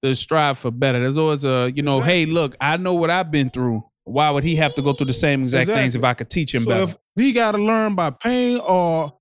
the 0.02 0.14
strive 0.14 0.58
for 0.58 0.70
better. 0.70 0.98
There's 0.98 1.18
always 1.18 1.44
a 1.44 1.70
you 1.74 1.82
know, 1.82 2.00
hey, 2.00 2.24
look, 2.26 2.56
I 2.60 2.78
know 2.78 2.94
what 2.94 3.10
I've 3.10 3.30
been 3.30 3.50
through. 3.50 3.84
Why 4.04 4.30
would 4.30 4.44
he 4.44 4.56
have 4.56 4.74
to 4.74 4.82
go 4.82 4.92
through 4.92 5.06
the 5.06 5.12
same 5.14 5.42
exact 5.42 5.70
things 5.70 5.94
if 5.94 6.04
I 6.04 6.14
could 6.14 6.28
teach 6.30 6.54
him 6.54 6.64
So 6.64 6.70
better? 6.70 6.82
if 6.92 6.96
he 7.16 7.32
got 7.32 7.52
to 7.52 7.58
learn 7.58 7.94
by 7.94 8.10
pain 8.10 8.60
or 8.60 9.16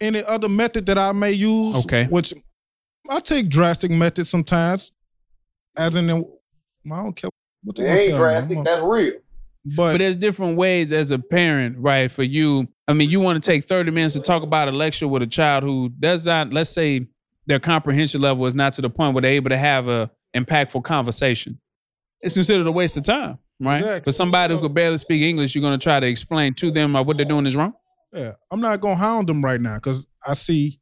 any 0.00 0.22
other 0.24 0.48
method 0.48 0.86
that 0.86 0.98
I 0.98 1.12
may 1.12 1.30
use, 1.32 1.76
Okay. 1.84 2.04
which 2.06 2.34
I 3.08 3.20
take 3.20 3.48
drastic 3.48 3.90
methods 3.90 4.28
sometimes, 4.28 4.92
as 5.76 5.94
in, 5.94 6.10
I 6.10 6.14
don't 6.86 7.14
care 7.14 7.30
what 7.62 7.76
they 7.76 7.84
It 7.84 7.86
ain't 7.86 8.00
tell 8.10 8.12
me. 8.12 8.18
drastic. 8.18 8.64
That's 8.64 8.82
real. 8.82 9.12
but, 9.64 9.92
But 9.92 9.98
there's 9.98 10.16
different 10.16 10.56
ways 10.56 10.92
as 10.92 11.10
a 11.12 11.18
parent, 11.18 11.76
right? 11.78 12.10
For 12.10 12.22
you, 12.24 12.66
I 12.88 12.92
mean, 12.94 13.10
you 13.10 13.20
want 13.20 13.42
to 13.42 13.48
take 13.48 13.64
30 13.64 13.92
minutes 13.92 14.14
to 14.14 14.20
talk 14.20 14.42
about 14.42 14.68
a 14.68 14.72
lecture 14.72 15.06
with 15.08 15.22
a 15.22 15.26
child 15.26 15.62
who 15.62 15.88
does 15.88 16.26
not, 16.26 16.52
let's 16.52 16.70
say, 16.70 17.06
their 17.46 17.60
comprehension 17.60 18.20
level 18.20 18.44
is 18.46 18.54
not 18.54 18.72
to 18.74 18.82
the 18.82 18.90
point 18.90 19.14
where 19.14 19.22
they're 19.22 19.32
able 19.32 19.50
to 19.50 19.58
have 19.58 19.86
a 19.86 20.10
impactful 20.34 20.82
conversation. 20.82 21.60
It's 22.20 22.34
considered 22.34 22.66
a 22.66 22.72
waste 22.72 22.96
of 22.96 23.04
time, 23.04 23.38
right? 23.60 23.78
Exactly. 23.78 24.10
For 24.10 24.14
somebody 24.14 24.54
who 24.54 24.60
could 24.60 24.74
barely 24.74 24.98
speak 24.98 25.22
English, 25.22 25.54
you're 25.54 25.62
going 25.62 25.78
to 25.78 25.82
try 25.82 26.00
to 26.00 26.06
explain 26.06 26.54
to 26.54 26.70
them 26.70 26.94
uh, 26.96 27.02
what 27.02 27.16
they're 27.16 27.26
doing 27.26 27.46
is 27.46 27.56
wrong 27.56 27.72
yeah, 28.12 28.34
I'm 28.52 28.60
not 28.60 28.80
gonna 28.80 28.94
hound 28.94 29.28
them 29.28 29.44
right 29.44 29.60
now 29.60 29.74
because 29.74 30.06
I 30.24 30.34
see 30.34 30.78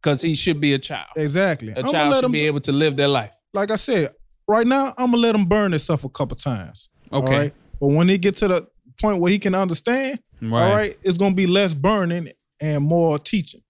because 0.00 0.22
he 0.22 0.36
should 0.36 0.60
be 0.60 0.74
a 0.74 0.78
child. 0.78 1.08
exactly. 1.16 1.72
A 1.72 1.78
I'm 1.80 1.90
child 1.90 2.10
let 2.10 2.16
should 2.18 2.24
him, 2.26 2.30
be 2.32 2.46
able 2.46 2.60
to 2.60 2.70
live 2.72 2.94
their 2.96 3.08
life. 3.08 3.32
like 3.52 3.72
I 3.72 3.76
said, 3.76 4.10
right 4.46 4.64
now 4.64 4.94
I'm 4.96 5.10
gonna 5.10 5.16
let 5.16 5.34
him 5.34 5.46
burn 5.46 5.72
himself 5.72 6.04
a 6.04 6.08
couple 6.08 6.36
times. 6.36 6.88
Okay. 7.12 7.36
right? 7.36 7.54
But 7.80 7.88
when 7.88 8.08
he 8.08 8.16
get 8.16 8.36
to 8.36 8.46
the 8.48 8.68
point 9.00 9.20
where 9.20 9.32
he 9.32 9.40
can 9.40 9.56
understand, 9.56 10.20
Right. 10.40 10.62
all 10.62 10.70
right, 10.72 10.96
it's 11.02 11.18
gonna 11.18 11.34
be 11.34 11.48
less 11.48 11.74
burning 11.74 12.28
and 12.60 12.84
more 12.84 13.18
teaching. 13.18 13.62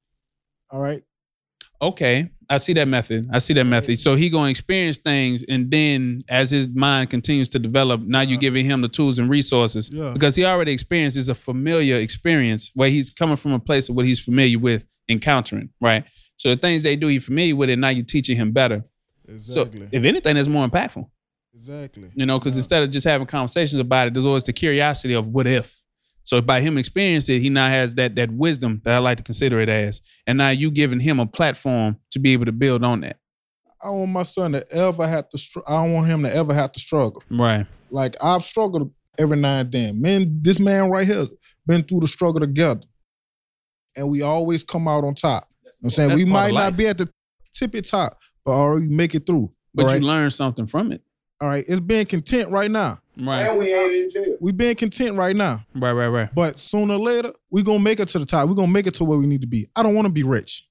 All 0.71 0.81
right. 0.81 1.03
Okay, 1.81 2.29
I 2.51 2.57
see 2.57 2.73
that 2.75 2.89
method. 2.89 3.29
I 3.31 3.41
see 3.41 3.53
that 3.55 3.65
method. 3.65 3.99
So 3.99 4.15
he 4.17 4.31
gonna 4.31 4.51
experience 4.51 4.97
things, 4.99 5.45
and 5.49 5.71
then 5.71 6.25
as 6.29 6.51
his 6.51 6.69
mind 6.69 7.11
continues 7.11 7.49
to 7.51 7.59
develop, 7.59 8.01
now 8.01 8.23
you're 8.23 8.39
giving 8.39 8.65
him 8.65 8.81
the 8.81 8.89
tools 8.89 9.19
and 9.19 9.29
resources 9.29 9.91
Yeah. 9.93 10.13
because 10.15 10.35
he 10.35 10.45
already 10.47 10.73
experiences 10.73 11.29
a 11.29 11.35
familiar 11.35 11.97
experience 11.97 12.71
where 12.75 12.89
he's 12.89 13.11
coming 13.11 13.37
from 13.37 13.53
a 13.53 13.59
place 13.61 13.89
of 13.91 13.97
what 13.97 14.07
he's 14.07 14.19
familiar 14.21 14.59
with 14.59 14.87
encountering. 15.11 15.69
Right. 15.81 16.05
So 16.37 16.49
the 16.49 16.57
things 16.57 16.83
they 16.85 16.97
do, 16.97 17.09
he's 17.09 17.25
familiar 17.25 17.55
with 17.57 17.69
it. 17.69 17.79
Now 17.79 17.89
you're 17.91 18.05
teaching 18.05 18.37
him 18.37 18.53
better. 18.53 18.85
Exactly. 19.29 19.81
So 19.83 19.89
if 19.93 20.05
anything, 20.05 20.35
that's 20.37 20.49
more 20.49 20.67
impactful. 20.67 21.07
exactly. 21.55 22.09
You 22.15 22.25
know, 22.25 22.39
because 22.39 22.57
instead 22.57 22.83
of 22.83 22.91
just 22.91 23.07
having 23.07 23.27
conversations 23.27 23.81
about 23.81 24.07
it, 24.09 24.15
there's 24.15 24.25
always 24.25 24.45
the 24.45 24.53
curiosity 24.53 25.13
of 25.15 25.27
what 25.27 25.47
if. 25.47 25.83
So 26.29 26.43
by 26.43 26.61
him 26.61 26.77
experiencing 26.77 27.37
it, 27.37 27.39
he 27.41 27.49
now 27.49 27.71
has 27.71 27.95
that 27.95 28.15
that 28.17 28.31
wisdom 28.31 28.83
that 28.85 28.93
I 28.93 28.99
like 28.99 29.17
to 29.17 29.25
consider 29.25 29.61
it 29.61 29.71
as, 29.71 30.03
and 30.27 30.37
now 30.37 30.51
you 30.51 30.71
giving 30.71 31.01
him 31.01 31.19
a 31.19 31.25
platform 31.25 31.97
to 32.11 32.19
be 32.19 32.35
able 32.35 32.45
to 32.45 32.53
build 32.53 32.85
on 32.85 33.01
that. 33.01 33.19
I 33.83 33.89
want 33.89 34.11
my 34.11 34.25
son 34.25 34.53
to 34.53 34.63
ever 34.71 35.09
have 35.09 35.31
to. 35.31 35.39
Str- 35.39 35.61
I 35.67 35.77
don't 35.77 35.95
want 35.95 36.07
him 36.07 36.23
to 36.25 36.37
ever 36.37 36.53
have 36.53 36.71
to 36.73 36.81
struggle. 36.81 37.23
Right. 37.31 37.65
Like 37.89 38.15
I've 38.23 38.45
struggled 38.45 38.93
every 39.19 39.39
now 39.39 39.61
and 39.61 39.73
then. 39.73 40.03
Man, 40.03 40.41
this 40.43 40.61
man 40.61 40.91
right 40.91 41.07
here 41.07 41.25
been 41.67 41.83
through 41.83 42.01
the 42.01 42.09
struggle 42.09 42.41
together, 42.41 42.83
and 43.97 44.11
we 44.11 44.21
always 44.21 44.63
come 44.63 44.87
out 44.87 45.05
on 45.05 45.15
top. 45.15 45.49
You 45.65 45.71
know 45.71 45.73
I'm 45.85 45.91
saying 45.91 46.15
we 46.15 46.27
might 46.27 46.53
not 46.53 46.77
be 46.77 46.89
at 46.89 46.99
the 46.99 47.09
tippy 47.55 47.81
top, 47.81 48.19
but 48.45 48.51
already 48.51 48.91
make 48.91 49.15
it 49.15 49.25
through. 49.25 49.51
But 49.73 49.87
right, 49.87 49.99
you 49.99 50.07
learn 50.07 50.29
something 50.29 50.67
from 50.67 50.93
it. 50.93 51.01
All 51.41 51.49
right. 51.49 51.65
It's 51.69 51.81
being 51.81 52.07
content 52.07 52.51
right 52.51 52.71
now. 52.71 52.99
Right. 53.17 53.43
And 53.43 53.59
we 53.59 53.73
ain't 53.75 53.95
in 53.95 54.11
jail. 54.11 54.37
We 54.41 54.53
being 54.53 54.77
content 54.77 55.17
right 55.17 55.35
now, 55.35 55.65
Right. 55.75 55.93
Right. 55.93 56.07
Right. 56.09 56.35
but 56.35 56.59
sooner 56.59 56.95
or 56.95 56.99
later 57.01 57.33
we 57.51 57.63
gonna 57.63 57.79
make 57.81 58.01
it 58.01 58.09
to 58.09 58.19
the 58.19 58.27
top. 58.27 58.49
We 58.49 58.55
gonna 58.55 58.69
make 58.73 58.87
it 58.87 58.95
to 58.95 59.05
where 59.05 59.19
we 59.19 59.27
need 59.27 59.41
to 59.43 59.47
be. 59.49 59.67
I 59.75 59.83
don't 59.83 59.95
want 59.95 60.07
to 60.07 60.13
be 60.13 60.23
rich. 60.23 60.69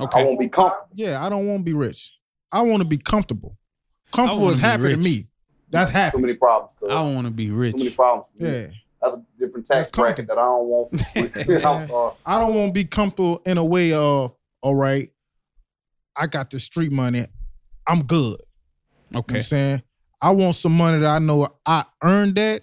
Okay. 0.00 0.20
I 0.20 0.22
want 0.22 0.28
won't 0.28 0.40
be 0.40 0.48
comfortable. 0.48 0.88
Yeah, 0.94 1.24
I 1.24 1.28
don't 1.28 1.46
want 1.46 1.60
to 1.60 1.64
be 1.64 1.72
rich. 1.74 2.16
I 2.50 2.62
want 2.62 2.82
to 2.82 2.88
be 2.88 2.98
comfortable. 2.98 3.56
Comfortable 4.12 4.48
is 4.50 4.56
be 4.56 4.60
happy 4.60 4.88
to 4.88 4.96
me. 4.96 5.26
That's 5.70 5.90
happy. 5.90 6.16
Too 6.16 6.22
many 6.22 6.34
problems, 6.34 6.74
cuz. 6.78 6.88
I 6.90 6.94
don't 7.00 7.14
want 7.14 7.26
to 7.26 7.30
be 7.30 7.50
rich. 7.50 7.72
Too 7.72 7.78
many 7.78 7.90
problems. 7.90 8.30
for 8.36 8.42
me. 8.42 8.50
Yeah. 8.50 8.66
That's 9.02 9.14
a 9.14 9.24
different 9.38 9.66
tax 9.66 9.90
bracket 9.90 10.26
that 10.28 10.38
I 10.38 10.42
don't 10.42 10.64
want. 10.66 11.02
I'm. 11.14 12.12
I 12.26 12.40
don't 12.40 12.54
want 12.54 12.68
to 12.68 12.72
be 12.72 12.84
comfortable 12.84 13.40
in 13.46 13.56
a 13.58 13.64
way 13.64 13.92
of, 13.92 14.34
all 14.62 14.74
right, 14.74 15.10
I 16.16 16.26
got 16.26 16.50
the 16.50 16.58
street 16.58 16.90
money. 16.90 17.24
I'm 17.86 18.00
good. 18.00 18.36
You 19.10 19.14
know 19.14 19.18
what 19.20 19.24
Okay. 19.30 19.36
I'm 19.36 19.42
saying? 19.42 19.82
I 20.20 20.30
want 20.32 20.54
some 20.56 20.76
money 20.76 20.98
that 20.98 21.06
I 21.08 21.18
know 21.18 21.48
I 21.64 21.84
earned 22.02 22.34
that. 22.36 22.62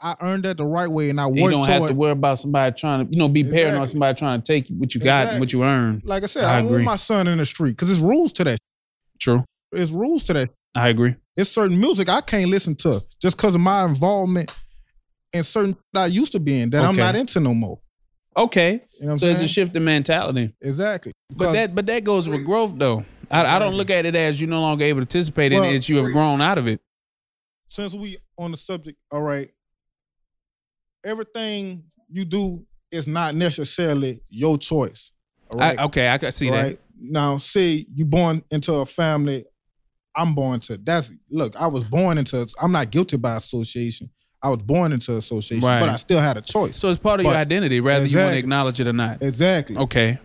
I 0.00 0.14
earned 0.20 0.44
that 0.44 0.58
the 0.58 0.66
right 0.66 0.88
way 0.90 1.08
and 1.08 1.18
I 1.20 1.26
You 1.28 1.48
don't 1.50 1.66
have 1.66 1.78
toward 1.78 1.90
to 1.92 1.96
worry 1.96 2.12
about 2.12 2.38
somebody 2.38 2.74
trying 2.78 3.06
to, 3.06 3.12
you 3.12 3.18
know, 3.18 3.28
be 3.28 3.42
paranoid 3.42 3.66
Exactly. 3.66 3.86
somebody 3.88 4.18
trying 4.18 4.42
to 4.42 4.46
take 4.46 4.68
what 4.68 4.94
you 4.94 5.00
got 5.00 5.28
and 5.28 5.40
what 5.40 5.52
you 5.52 5.64
earned. 5.64 6.02
Like 6.04 6.22
I 6.22 6.26
said, 6.26 6.44
I 6.44 6.58
I, 6.58 6.62
want 6.62 6.84
my 6.84 6.96
son 6.96 7.26
in 7.28 7.38
the 7.38 7.46
street 7.46 7.70
because 7.70 7.90
it's 7.90 8.00
rules 8.00 8.32
to 8.32 8.44
that. 8.44 8.58
True. 9.18 9.44
It's 9.72 9.90
rules 9.92 10.22
to 10.24 10.34
that. 10.34 10.50
I 10.74 10.88
agree. 10.88 11.14
It's 11.36 11.50
certain 11.50 11.78
music 11.80 12.08
I 12.10 12.20
can't 12.20 12.50
listen 12.50 12.74
to 12.76 13.02
just 13.22 13.36
because 13.38 13.54
of 13.54 13.62
my 13.62 13.84
involvement 13.86 14.54
in 15.32 15.42
certain 15.42 15.76
that 15.94 16.00
I 16.02 16.06
used 16.06 16.32
to 16.32 16.40
be 16.40 16.60
in 16.60 16.70
that 16.70 16.84
I'm 16.84 16.96
not 16.96 17.16
into 17.16 17.40
no 17.40 17.54
more. 17.54 17.80
Okay. 18.36 18.82
You 19.00 19.06
know 19.06 19.16
So 19.16 19.26
I'm 19.26 19.32
it's 19.32 19.40
a 19.40 19.48
shift 19.48 19.74
in 19.74 19.84
mentality. 19.84 20.52
exactly. 20.60 21.12
But 21.34 21.52
that 21.54 21.74
but 21.74 21.86
that 21.86 22.04
goes 22.04 22.28
with 22.28 22.44
growth 22.44 22.74
though. 22.76 23.04
I, 23.30 23.56
I 23.56 23.58
don't 23.58 23.74
look 23.74 23.90
at 23.90 24.06
it 24.06 24.14
as 24.14 24.40
you're 24.40 24.48
no 24.50 24.60
longer 24.60 24.84
able 24.84 25.00
to 25.00 25.06
participate 25.06 25.52
in 25.52 25.60
Well, 25.60 25.70
it. 25.70 25.74
It's 25.76 25.88
you 25.88 25.96
have 26.02 26.12
grown 26.12 26.40
out 26.40 26.58
of 26.58 26.66
it. 26.68 26.80
since 27.68 27.94
we 27.94 28.16
on 28.38 28.50
the 28.52 28.56
subject, 28.56 28.98
all 29.10 29.22
right, 29.22 29.48
everything 31.04 31.84
you 32.08 32.24
do 32.24 32.66
is 32.90 33.06
not 33.08 33.34
necessarily 33.34 34.20
your 34.28 34.56
choice. 34.58 35.12
All 35.50 35.58
right. 35.58 35.78
I, 35.78 35.84
okay, 35.84 36.08
I 36.08 36.18
can 36.18 36.32
see 36.32 36.48
all 36.48 36.54
that. 36.56 36.62
right? 36.62 36.78
Now, 36.98 37.36
see, 37.36 37.86
you 37.94 38.04
born 38.04 38.42
into 38.50 38.74
a 38.74 38.86
family, 38.86 39.44
I'm 40.16 40.34
born 40.34 40.60
to 40.60 40.78
that's 40.78 41.12
look, 41.30 41.54
I 41.56 41.66
was 41.66 41.84
born 41.84 42.16
into 42.18 42.46
I'm 42.60 42.72
not 42.72 42.90
guilty 42.90 43.16
by 43.16 43.36
association. 43.36 44.08
I 44.42 44.48
was 44.50 44.62
born 44.62 44.92
into 44.92 45.16
association, 45.16 45.66
Right. 45.66 45.80
but 45.80 45.88
I 45.88 45.96
still 45.96 46.20
had 46.20 46.36
a 46.36 46.40
choice. 46.42 46.76
So 46.76 46.88
it's 46.90 46.98
part 46.98 47.20
of 47.20 47.24
your 47.24 47.32
But- 47.34 47.38
identity, 47.40 47.80
whether 47.80 48.06
you 48.06 48.16
want 48.18 48.32
to 48.32 48.38
acknowledge 48.38 48.80
it 48.80 48.86
or 48.86 48.92
not. 48.92 49.22
exactly. 49.22 49.76
Okay. 49.76 50.18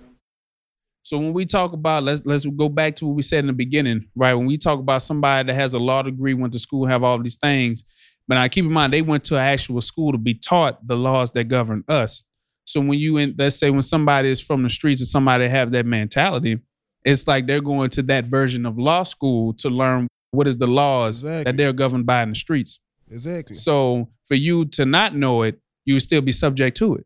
So 1.04 1.18
when 1.18 1.34
we 1.34 1.46
talk 1.46 1.74
about 1.74 2.04
let's 2.04 2.22
let's 2.26 2.46
go 2.46 2.70
back 2.70 2.96
to 2.98 3.08
what 3.08 3.16
we 3.16 3.22
said 3.22 3.40
in 3.40 3.48
the 3.48 3.54
beginning, 3.54 4.08
right? 4.16 4.34
When 4.34 4.46
we 4.46 4.58
talk 4.58 4.80
about 4.80 5.02
somebody 5.02 5.48
that 5.48 5.54
has 5.54 5.74
a 5.74 5.80
law 5.80 6.02
degree, 6.04 6.34
went 6.34 6.54
to 6.54 6.60
school, 6.60 6.86
have 6.86 7.04
all 7.04 7.22
these 7.22 7.38
things, 7.38 7.84
but 8.28 8.38
I 8.38 8.48
keep 8.50 8.66
in 8.66 8.72
mind 8.72 8.94
they 8.94 9.02
went 9.02 9.24
to 9.26 9.36
an 9.36 9.42
actual 9.42 9.82
school 9.82 10.12
to 10.12 10.18
be 10.18 10.34
taught 10.36 10.86
the 10.88 10.96
laws 10.96 11.32
that 11.32 11.46
govern 11.46 11.84
us. 11.88 12.24
So 12.66 12.80
when 12.80 13.00
you 13.00 13.18
in, 13.18 13.36
let's 13.38 13.58
say 13.58 13.70
when 13.72 13.82
somebody 13.82 14.30
is 14.30 14.40
from 14.40 14.64
the 14.64 14.70
streets 14.70 15.02
or 15.02 15.06
somebody 15.06 15.48
have 15.48 15.72
that 15.72 15.86
mentality, 15.86 16.60
it's 17.04 17.28
like 17.28 17.48
they're 17.48 17.62
going 17.62 17.90
to 17.92 18.04
that 18.04 18.26
version 18.26 18.66
of 18.66 18.78
law 18.78 19.04
school 19.04 19.54
to 19.56 19.70
learn 19.70 20.08
what 20.30 20.48
is 20.48 20.58
the 20.58 20.68
laws 20.68 21.24
Exactly. 21.24 21.44
that 21.44 21.58
they're 21.58 21.74
governed 21.74 22.06
by 22.06 22.22
in 22.24 22.30
the 22.30 22.36
streets. 22.36 22.80
Exactly. 23.10 23.56
So 23.56 24.10
for 24.26 24.36
you 24.36 24.66
to 24.66 24.86
not 24.86 25.16
know 25.16 25.42
it, 25.42 25.60
you 25.84 25.96
would 25.96 26.04
still 26.04 26.22
be 26.22 26.32
subject 26.32 26.78
to 26.78 26.96
it. 26.96 27.06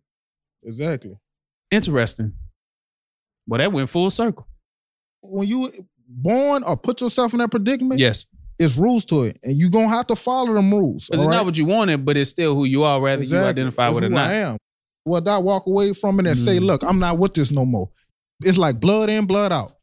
Exactly. 0.64 1.18
Interesting. 1.72 2.34
Well, 3.48 3.60
that 3.60 3.72
went 3.72 3.89
full 3.89 4.10
circle. 4.10 4.48
When 5.22 5.48
you 5.48 5.72
born 6.08 6.64
or 6.64 6.78
put 6.78 7.02
yourself 7.02 7.34
in 7.34 7.39
that 7.39 7.52
predicament, 7.52 8.00
Yes. 8.00 8.26
it's 8.60 8.78
rules 8.78 9.06
to 9.06 9.24
it. 9.24 9.38
And 9.43 9.58
you're 9.58 9.70
gonna 9.70 9.89
have 9.89 10.08
to 10.08 10.16
follow 10.16 10.54
them 10.54 10.72
rules. 10.74 11.08
Because 11.08 11.22
it's 11.22 11.28
right? 11.28 11.36
not 11.36 11.46
what 11.46 11.58
you 11.58 11.66
wanted, 11.66 12.06
but 12.06 12.18
it's 12.18 12.30
still 12.30 12.56
who 12.56 12.66
you 12.66 12.84
are, 12.84 13.00
whether 13.00 13.24
you 13.24 13.38
identify 13.38 13.89
with 13.89 14.04
it 14.04 14.08
or 14.08 14.10
not. 14.10 14.30
I 14.30 14.34
am. 14.36 14.58
Well, 15.06 15.28
I 15.28 15.38
walk 15.38 15.68
away 15.68 15.93
from 15.93 16.20
it 16.20 16.28
and 16.28 16.38
say, 16.38 16.58
Mm. 16.60 16.66
look, 16.66 16.84
I'm 16.84 17.00
not 17.00 17.18
with 17.20 17.34
this 17.36 17.52
no 17.52 17.66
more. 17.66 17.89
It's 18.41 18.58
like 18.58 18.80
blood 18.80 19.10
in, 19.10 19.26
blood 19.26 19.52
out. 19.52 19.74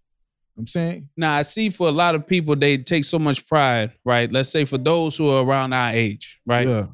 I'm 0.58 0.66
saying? 0.66 1.08
Now, 1.16 1.34
I 1.34 1.42
see 1.42 1.70
for 1.70 1.88
a 1.88 1.92
lot 1.92 2.14
of 2.14 2.26
people, 2.26 2.54
they 2.56 2.76
take 2.78 3.04
so 3.04 3.18
much 3.18 3.46
pride, 3.46 3.92
right? 4.04 4.30
Let's 4.30 4.50
say 4.50 4.64
for 4.64 4.78
those 4.78 5.16
who 5.16 5.28
are 5.30 5.42
around 5.44 5.72
our 5.72 5.92
age, 5.92 6.40
right? 6.44 6.66
Yeah. 6.66 6.86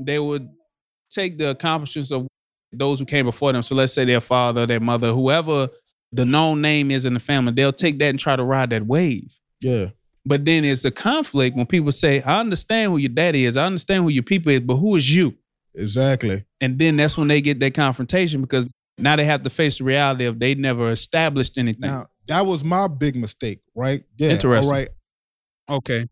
They 0.00 0.18
would 0.18 0.48
take 1.10 1.38
the 1.38 1.50
accomplishments 1.50 2.10
of 2.10 2.26
those 2.72 2.98
who 2.98 3.04
came 3.04 3.26
before 3.26 3.52
them. 3.52 3.62
So 3.62 3.74
let's 3.74 3.92
say 3.92 4.04
their 4.04 4.20
father, 4.20 4.66
their 4.66 4.80
mother, 4.80 5.12
whoever 5.12 5.68
the 6.12 6.24
known 6.24 6.60
name 6.60 6.90
is 6.90 7.04
in 7.04 7.14
the 7.14 7.20
family, 7.20 7.52
they'll 7.52 7.72
take 7.72 7.98
that 7.98 8.06
and 8.06 8.18
try 8.18 8.36
to 8.36 8.44
ride 8.44 8.70
that 8.70 8.86
wave. 8.86 9.38
Yeah. 9.60 9.88
But 10.24 10.44
then 10.44 10.64
it's 10.64 10.84
a 10.84 10.90
conflict 10.90 11.56
when 11.56 11.66
people 11.66 11.90
say, 11.90 12.22
I 12.22 12.40
understand 12.40 12.92
who 12.92 12.98
your 12.98 13.08
daddy 13.08 13.44
is, 13.44 13.56
I 13.56 13.64
understand 13.64 14.04
who 14.04 14.10
your 14.10 14.22
people 14.22 14.52
is, 14.52 14.60
but 14.60 14.76
who 14.76 14.96
is 14.96 15.12
you? 15.14 15.36
Exactly. 15.74 16.44
And 16.60 16.78
then 16.78 16.96
that's 16.96 17.16
when 17.16 17.28
they 17.28 17.40
get 17.40 17.58
that 17.60 17.74
confrontation 17.74 18.40
because 18.40 18.68
now 18.98 19.16
they 19.16 19.24
have 19.24 19.42
to 19.42 19.50
face 19.50 19.78
the 19.78 19.84
reality 19.84 20.26
of 20.26 20.38
they 20.38 20.54
never 20.54 20.92
established 20.92 21.58
anything. 21.58 21.90
Now, 21.90 22.06
that 22.28 22.46
was 22.46 22.62
my 22.62 22.88
big 22.88 23.16
mistake, 23.16 23.60
right? 23.74 24.04
Yeah. 24.16 24.30
Interesting. 24.30 24.70
All 24.70 24.78
right. 24.78 24.88
Okay. 25.68 26.06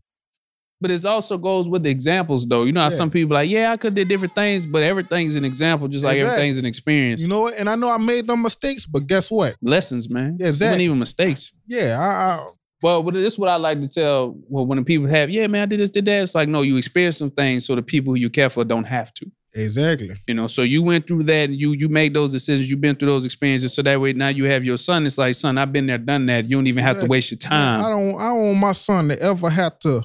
But 0.81 0.91
it 0.91 1.05
also 1.05 1.37
goes 1.37 1.69
with 1.69 1.83
the 1.83 1.89
examples 1.91 2.45
though. 2.47 2.63
You 2.63 2.71
know 2.73 2.81
how 2.81 2.87
Yeah. 2.87 2.97
some 2.97 3.09
people 3.11 3.35
like, 3.35 3.49
yeah, 3.49 3.71
I 3.71 3.77
could 3.77 3.93
do 3.95 4.03
different 4.03 4.33
things, 4.35 4.65
but 4.65 4.81
everything's 4.83 5.35
an 5.35 5.45
example, 5.45 5.87
just 5.87 6.03
like 6.03 6.17
Exactly. 6.17 6.33
everything's 6.37 6.57
an 6.57 6.65
experience. 6.65 7.21
You 7.21 7.27
know 7.27 7.41
what? 7.41 7.53
And 7.57 7.69
I 7.69 7.75
know 7.75 7.89
I 7.91 7.97
made 7.97 8.25
them 8.27 8.41
mistakes, 8.41 8.85
but 8.87 9.05
guess 9.07 9.29
what? 9.31 9.55
Lessons, 9.61 10.09
man. 10.09 10.37
Yeah, 10.39 10.47
It 10.47 10.51
wasn't 10.51 10.81
even 10.81 10.99
mistakes. 10.99 11.53
Yeah, 11.67 11.97
I, 11.99 12.05
I 12.41 12.49
Well, 12.81 13.03
but 13.03 13.13
this 13.13 13.33
is 13.33 13.39
what 13.39 13.49
I 13.49 13.57
like 13.57 13.79
to 13.81 13.87
tell 13.87 14.35
well, 14.49 14.65
when 14.65 14.83
people 14.83 15.07
have, 15.07 15.29
yeah, 15.29 15.45
man, 15.47 15.61
I 15.61 15.65
did 15.67 15.79
this, 15.79 15.91
did 15.91 16.05
that. 16.05 16.23
It's 16.23 16.33
like, 16.33 16.49
no, 16.49 16.63
you 16.63 16.77
experience 16.77 17.17
some 17.17 17.29
things 17.31 17.65
so 17.65 17.75
the 17.75 17.83
people 17.83 18.13
who 18.13 18.19
you 18.19 18.29
care 18.31 18.49
for 18.49 18.65
don't 18.65 18.85
have 18.85 19.13
to. 19.15 19.25
exactly. 19.53 20.09
You 20.27 20.33
know, 20.33 20.47
so 20.47 20.61
you 20.63 20.81
went 20.81 21.05
through 21.07 21.23
that 21.23 21.49
and 21.49 21.55
you 21.59 21.73
you 21.73 21.89
made 21.89 22.13
those 22.13 22.31
decisions, 22.31 22.69
you've 22.71 22.81
been 22.81 22.95
through 22.95 23.09
those 23.09 23.25
experiences. 23.25 23.73
So 23.73 23.81
that 23.83 23.99
way 24.01 24.13
now 24.13 24.29
you 24.29 24.45
have 24.45 24.63
your 24.65 24.77
son. 24.77 25.05
It's 25.05 25.17
like, 25.17 25.35
son, 25.35 25.57
I've 25.57 25.71
been 25.73 25.85
there, 25.87 25.97
done 25.97 26.25
that. 26.27 26.45
You 26.45 26.55
don't 26.57 26.67
even 26.67 26.83
have 26.83 26.99
to 27.01 27.05
waste 27.05 27.29
your 27.31 27.37
time. 27.37 27.85
I 27.85 27.89
don't 27.89 28.15
I 28.19 28.27
don't 28.29 28.41
want 28.47 28.57
my 28.59 28.71
son 28.71 29.09
to 29.09 29.21
ever 29.21 29.49
have 29.49 29.77
to 29.79 30.01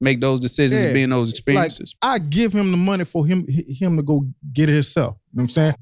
Make 0.00 0.20
those 0.20 0.40
decisions 0.40 0.80
Yeah, 0.80 0.86
and 0.88 0.94
be 0.94 1.02
in 1.04 1.10
those 1.10 1.28
like 1.28 1.34
experiences. 1.36 1.94
I 2.02 2.18
give 2.18 2.52
him 2.52 2.70
the 2.70 2.76
money 2.76 3.04
for 3.04 3.26
him 3.26 3.46
him 3.48 3.96
to 3.96 4.02
go 4.02 4.26
get 4.52 4.68
it 4.68 4.74
himself. 4.74 5.16
You 5.32 5.38
know 5.38 5.40
what 5.40 5.42
I'm 5.44 5.48
saying? 5.48 5.74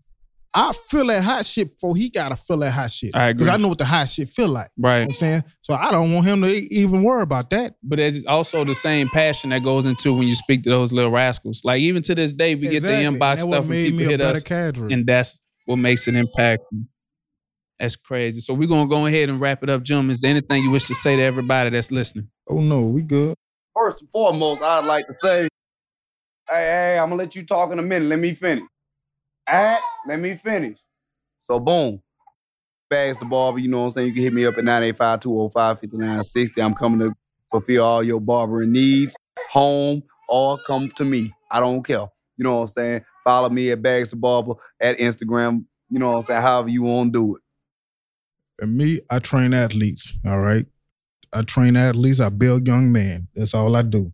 I 0.57 0.73
feel 0.89 1.05
that 1.09 1.25
hot 1.25 1.45
shit 1.45 1.73
before 1.75 1.97
he 1.97 2.09
gotta 2.11 2.37
feel 2.37 2.59
that 2.59 2.71
hot 2.71 2.89
shit. 2.93 3.11
I 3.12 3.31
agree. 3.31 3.41
Because 3.45 3.49
I 3.49 3.57
know 3.61 3.67
what 3.67 3.79
the 3.79 3.85
hot 3.85 4.09
shit 4.09 4.29
feel 4.29 4.47
like. 4.49 4.69
You 4.77 4.85
right. 4.85 5.01
know 5.01 5.07
what 5.07 5.12
I'm 5.15 5.19
saying? 5.19 5.43
So 5.62 5.75
I 5.75 5.91
don't 5.91 6.12
want 6.15 6.27
him 6.27 6.43
to 6.43 6.49
even 6.49 7.03
worry 7.03 7.23
about 7.23 7.51
that. 7.51 7.75
but 7.83 7.99
it's 7.99 8.25
also 8.27 8.62
the 8.62 8.75
same 8.77 9.09
passion 9.09 9.51
that 9.51 9.65
goes 9.65 9.85
into 9.85 10.17
when 10.17 10.29
you 10.29 10.37
speak 10.37 10.62
to 10.62 10.71
those 10.71 10.93
little 10.93 11.11
rascals. 11.11 11.62
Like 11.65 11.81
even 11.81 12.03
to 12.03 12.15
this 12.15 12.33
day, 12.33 12.55
we 12.55 12.69
Exactly. 12.69 13.03
get 13.03 13.11
the 13.11 13.17
inbox 13.19 13.19
that 13.19 13.39
stuff 13.41 13.51
what 13.51 13.61
and 13.62 13.71
people 13.73 13.99
me 13.99 14.05
a 14.05 14.09
hit 14.11 14.21
us, 14.21 14.45
cadre. 14.45 14.93
and 14.93 15.05
that's 15.05 15.41
what 15.67 15.77
makes 15.77 16.07
it 16.07 16.15
impactful. 16.15 16.87
That's 17.81 17.97
crazy. 17.97 18.41
So 18.41 18.55
we're 18.55 18.69
gonna 18.69 18.89
go 18.89 19.07
ahead 19.07 19.29
and 19.31 19.41
wrap 19.41 19.65
it 19.65 19.71
up, 19.71 19.83
gentlemen. 19.83 20.12
Is 20.12 20.21
there 20.21 20.31
anything 20.31 20.62
you 20.62 20.71
wish 20.71 20.87
to 20.87 20.95
say 20.95 21.17
to 21.17 21.23
everybody 21.23 21.71
that's 21.71 21.91
listening? 21.91 22.29
oh 22.49 22.61
no, 22.61 22.83
we 22.83 23.03
good. 23.03 23.35
First 23.77 24.01
and 24.01 24.11
foremost, 24.11 24.62
I'd 24.62 24.85
like 24.85 25.07
to 25.07 25.12
say, 25.12 25.49
hey, 26.49 26.55
hey, 26.55 26.99
I'm 26.99 27.11
gonna 27.11 27.22
let 27.22 27.35
you 27.35 27.45
talk 27.45 27.72
in 27.72 27.79
a 27.79 27.83
minute. 27.83 28.09
Let 28.09 28.18
me 28.20 28.35
finish. 28.35 28.64
All 29.49 29.64
right, 29.64 29.81
let 30.07 30.20
me 30.20 30.37
finish. 30.37 30.79
So 31.41 31.59
boom. 31.59 32.01
Bags 32.89 33.18
the 33.18 33.25
barber, 33.25 33.59
you 33.59 33.68
know 33.68 33.81
what 33.81 33.85
I'm 33.87 33.91
saying? 33.93 34.09
You 34.09 34.14
can 34.14 34.22
hit 34.22 34.33
me 34.33 34.47
up 34.47 34.57
at 34.59 34.64
985-205-5960. 34.64 36.62
I'm 36.62 36.75
coming 36.75 37.01
to 37.01 37.14
fulfill 37.51 37.85
all 37.85 38.03
your 38.03 38.20
barbering 38.20 38.72
needs, 38.72 39.16
home, 39.51 40.03
or 40.29 40.59
come 40.66 40.91
to 40.91 41.05
me. 41.05 41.33
I 41.51 41.61
don't 41.61 41.83
care. 41.83 42.07
You 42.37 42.45
know 42.45 42.57
what 42.57 42.61
I'm 42.62 42.66
saying? 42.68 43.05
Follow 43.25 43.49
me 43.49 43.70
at 43.70 43.83
Bags 43.83 44.11
the 44.11 44.16
Barber 44.16 44.55
at 44.81 44.99
Instagram. 44.99 45.64
You 45.89 45.99
know 45.99 46.11
what 46.11 46.16
I'm 46.16 46.22
saying? 46.22 46.43
However 46.43 46.68
you 46.68 46.83
want 46.83 47.12
to 47.12 47.18
do 47.18 47.37
it. 47.37 47.43
And 48.61 48.77
me, 48.77 49.01
I 49.11 49.18
train 49.18 49.55
athletes. 49.55 50.16
All 50.27 50.41
right. 50.41 50.66
I 51.35 51.43
train 51.43 51.76
athletes. 51.76 52.20
I 52.20 52.28
build 52.28 52.66
young 52.66 52.93
men. 52.93 53.28
That's 53.35 53.55
all 53.55 53.74
I 53.74 53.82
do. 53.82 54.12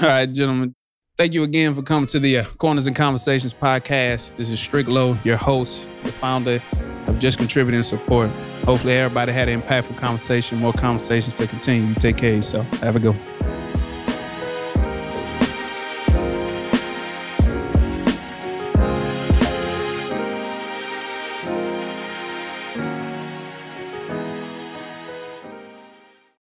All 0.00 0.08
right, 0.08 0.32
gentlemen. 0.32 0.74
Thank 1.18 1.34
you 1.34 1.42
again 1.42 1.74
for 1.74 1.82
coming 1.82 2.06
to 2.08 2.18
the 2.18 2.38
uh, 2.38 2.44
Corners 2.56 2.86
and 2.86 2.96
Conversations 2.96 3.52
podcast. 3.52 4.34
This 4.38 4.48
is 4.48 4.58
Strick 4.58 4.88
Low, 4.88 5.18
your 5.24 5.36
host, 5.36 5.88
the 6.04 6.12
founder 6.12 6.62
of 7.06 7.18
Just 7.18 7.38
Contributing 7.38 7.82
Support. 7.82 8.30
Hopefully, 8.64 8.94
everybody 8.94 9.32
had 9.32 9.48
an 9.48 9.60
impactful 9.60 9.98
conversation, 9.98 10.58
more 10.58 10.72
conversations 10.72 11.34
to 11.34 11.46
continue. 11.46 11.94
Take 11.96 12.16
care 12.16 12.30
of 12.30 12.36
yourself. 12.36 12.66
Have 12.78 12.96
a 12.96 13.00
good 13.00 13.14
one. 13.14 13.31